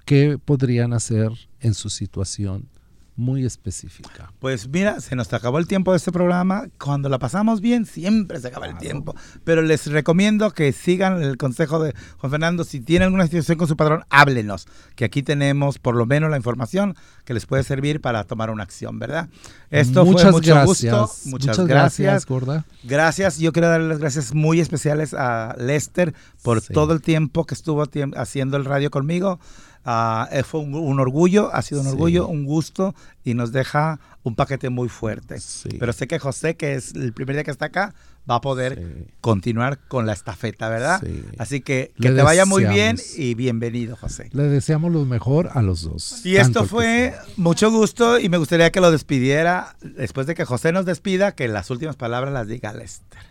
qué 0.05 0.38
podrían 0.42 0.92
hacer 0.92 1.32
en 1.61 1.74
su 1.74 1.90
situación 1.90 2.68
muy 3.16 3.44
específica. 3.44 4.32
Pues 4.38 4.68
mira, 4.68 5.00
se 5.00 5.14
nos 5.16 5.32
acabó 5.32 5.58
el 5.58 5.66
tiempo 5.66 5.92
de 5.92 5.98
este 5.98 6.12
programa. 6.12 6.68
Cuando 6.78 7.08
la 7.08 7.18
pasamos 7.18 7.60
bien, 7.60 7.84
siempre 7.84 8.40
se 8.40 8.48
acaba 8.48 8.66
el 8.66 8.78
tiempo. 8.78 9.14
Pero 9.44 9.62
les 9.62 9.86
recomiendo 9.86 10.50
que 10.52 10.72
sigan 10.72 11.22
el 11.22 11.36
consejo 11.36 11.82
de 11.82 11.94
Juan 12.18 12.30
Fernando. 12.30 12.64
Si 12.64 12.80
tienen 12.80 13.06
alguna 13.06 13.24
situación 13.24 13.58
con 13.58 13.68
su 13.68 13.76
padrón, 13.76 14.04
háblenos. 14.08 14.66
Que 14.96 15.04
aquí 15.04 15.22
tenemos 15.22 15.78
por 15.78 15.94
lo 15.94 16.06
menos 16.06 16.30
la 16.30 16.36
información 16.36 16.96
que 17.24 17.34
les 17.34 17.46
puede 17.46 17.62
servir 17.62 18.00
para 18.00 18.24
tomar 18.24 18.50
una 18.50 18.62
acción, 18.62 18.98
¿verdad? 18.98 19.28
Esto 19.70 20.04
fue 20.04 20.30
mucho 20.30 20.64
gusto. 20.64 21.10
Muchas, 21.26 21.58
gracias. 21.66 22.26
Gorda. 22.26 22.64
Gracias. 22.82 23.38
Yo 23.38 23.52
quiero 23.52 23.68
darle 23.68 23.88
las 23.88 23.98
gracias 23.98 24.34
muy 24.34 24.60
especiales 24.60 25.14
a 25.14 25.54
Lester 25.58 26.14
por 26.42 26.62
todo 26.62 26.92
el 26.92 27.02
tiempo 27.02 27.44
que 27.44 27.54
estuvo 27.54 27.84
haciendo 28.16 28.56
el 28.56 28.64
radio 28.64 28.90
conmigo. 28.90 29.38
Ah, 29.85 30.28
eh, 30.30 30.45
fue 30.45 30.61
un, 30.61 31.01
orgullo, 31.01 31.53
ha 31.53 31.61
sido 31.62 31.80
un 31.80 31.89
orgullo, 31.89 32.28
un 32.28 32.45
gusto 32.45 32.95
y 33.24 33.35
nos 33.35 33.51
deja 33.51 33.99
un 34.22 34.37
paquete 34.37 34.70
muy 34.70 34.89
fuerte. 34.89 35.37
Pero 35.78 35.93
sé 35.93 36.07
que 36.07 36.18
José, 36.20 36.57
que 36.57 36.74
es 36.74 36.95
el 36.95 37.12
primer 37.12 37.35
día 37.35 37.45
que 37.45 37.51
está 37.51 37.66
acá, 37.66 37.93
va 38.30 38.37
a 38.37 38.41
poder 38.41 39.09
continuar 39.20 39.78
con 39.89 40.07
la 40.07 40.12
estafeta, 40.12 40.68
¿verdad? 40.68 41.03
Así 41.39 41.61
que 41.61 41.93
que 42.01 42.11
te 42.11 42.22
vaya 42.22 42.45
muy 42.45 42.64
bien 42.64 42.97
y 43.16 43.35
bienvenido, 43.35 43.97
José. 43.97 44.30
Le 44.33 44.45
deseamos 44.45 44.93
lo 44.93 45.05
mejor 45.05 45.51
a 45.53 45.62
los 45.62 45.83
dos. 45.83 46.24
Y 46.24 46.37
esto 46.37 46.64
fue 46.64 47.14
mucho 47.37 47.70
gusto 47.70 48.20
y 48.20 48.28
me 48.28 48.39
gustaría 48.39 48.70
que 48.70 48.80
lo 48.80 48.91
despidiera, 48.93 49.74
después 49.80 50.26
de 50.26 50.35
que 50.35 50.45
José 50.45 50.72
nos 50.72 50.85
despida, 50.85 51.33
que 51.33 51.49
las 51.49 51.70
últimas 51.70 51.97
palabras 51.97 52.33
las 52.33 52.47
diga 52.47 52.72
Lester. 52.72 53.22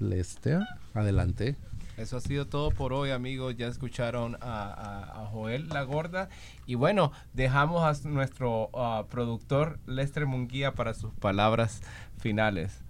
Lester, 0.00 0.60
adelante. 0.94 1.56
Eso 1.96 2.16
ha 2.16 2.20
sido 2.20 2.46
todo 2.46 2.70
por 2.70 2.92
hoy, 2.92 3.10
amigos. 3.10 3.56
Ya 3.56 3.66
escucharon 3.66 4.36
a, 4.40 5.28
Joel 5.32 5.68
La 5.68 5.82
Gorda. 5.82 6.28
Y 6.66 6.74
bueno, 6.74 7.12
dejamos 7.32 7.82
a 7.82 8.08
nuestro 8.08 8.70
uh, 8.72 9.06
productor 9.08 9.78
Lester 9.86 10.26
Munguía 10.26 10.72
para 10.72 10.94
sus 10.94 11.12
palabras 11.14 11.82
finales. 12.18 12.80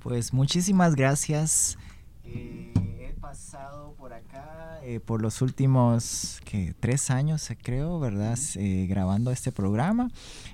Pues 0.00 0.32
muchísimas 0.32 0.94
gracias. 0.94 1.78
Eh, 2.24 2.72
pasado 3.20 3.94
por 3.98 4.12
acá 4.12 4.78
eh, 4.82 5.00
por 5.00 5.20
los 5.20 5.42
últimos 5.42 6.40
que 6.46 6.74
tres 6.80 7.10
años, 7.10 7.50
creo, 7.62 8.00
¿verdad? 8.00 8.38
Eh, 8.54 8.86
grabando 8.88 9.30
este 9.30 9.52
programa. 9.52 10.10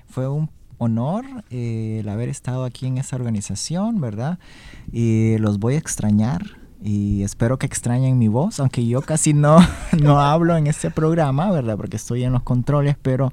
Fue 0.09 0.27
un 0.27 0.49
honor 0.77 1.23
eh, 1.51 1.99
el 2.01 2.09
haber 2.09 2.27
estado 2.27 2.65
aquí 2.65 2.87
en 2.87 2.97
esta 2.97 3.15
organización, 3.15 4.01
¿verdad? 4.01 4.39
Y 4.91 5.37
los 5.37 5.59
voy 5.59 5.75
a 5.75 5.77
extrañar 5.77 6.41
y 6.83 7.23
espero 7.23 7.57
que 7.57 7.65
extrañen 7.65 8.17
mi 8.17 8.27
voz, 8.27 8.59
aunque 8.59 8.85
yo 8.85 9.01
casi 9.01 9.33
no, 9.33 9.57
no 10.01 10.19
hablo 10.19 10.57
en 10.57 10.67
este 10.67 10.91
programa, 10.91 11.51
¿verdad? 11.51 11.77
Porque 11.77 11.97
estoy 11.97 12.23
en 12.23 12.33
los 12.33 12.43
controles, 12.43 12.95
pero 13.01 13.31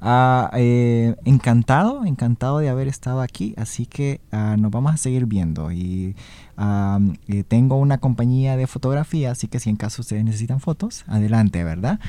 ah, 0.00 0.50
eh, 0.54 1.16
encantado, 1.24 2.04
encantado 2.04 2.58
de 2.58 2.68
haber 2.68 2.88
estado 2.88 3.20
aquí, 3.20 3.54
así 3.56 3.86
que 3.86 4.20
ah, 4.32 4.56
nos 4.58 4.70
vamos 4.70 4.94
a 4.94 4.96
seguir 4.96 5.26
viendo 5.26 5.72
y 5.72 6.16
ah, 6.56 6.98
eh, 7.28 7.42
tengo 7.42 7.76
una 7.76 7.98
compañía 7.98 8.56
de 8.56 8.66
fotografía, 8.66 9.32
así 9.32 9.48
que 9.48 9.60
si 9.60 9.70
en 9.70 9.76
caso 9.76 10.02
ustedes 10.02 10.24
necesitan 10.24 10.60
fotos, 10.60 11.04
adelante, 11.08 11.64
¿verdad? 11.64 12.00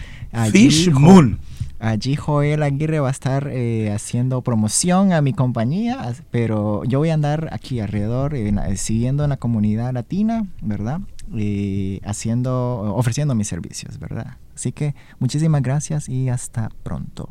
Fish 0.51 0.91
Moon. 0.91 1.39
Allí 1.79 2.15
Joel 2.15 2.63
Aguirre 2.63 2.99
va 2.99 3.09
a 3.09 3.11
estar 3.11 3.47
eh, 3.51 3.91
haciendo 3.91 4.41
promoción 4.41 5.13
a 5.13 5.21
mi 5.21 5.33
compañía, 5.33 6.13
pero 6.31 6.83
yo 6.85 6.99
voy 6.99 7.09
a 7.09 7.13
andar 7.13 7.49
aquí 7.51 7.79
alrededor, 7.79 8.35
siguiendo 8.75 9.23
en 9.23 9.29
la 9.29 9.37
comunidad 9.37 9.93
latina, 9.93 10.47
¿verdad? 10.61 11.01
Y 11.31 12.01
haciendo, 12.03 12.95
ofreciendo 12.95 13.35
mis 13.35 13.47
servicios, 13.47 13.99
¿verdad? 13.99 14.37
Así 14.55 14.71
que 14.71 14.95
muchísimas 15.19 15.61
gracias 15.61 16.09
y 16.09 16.29
hasta 16.29 16.69
pronto. 16.81 17.29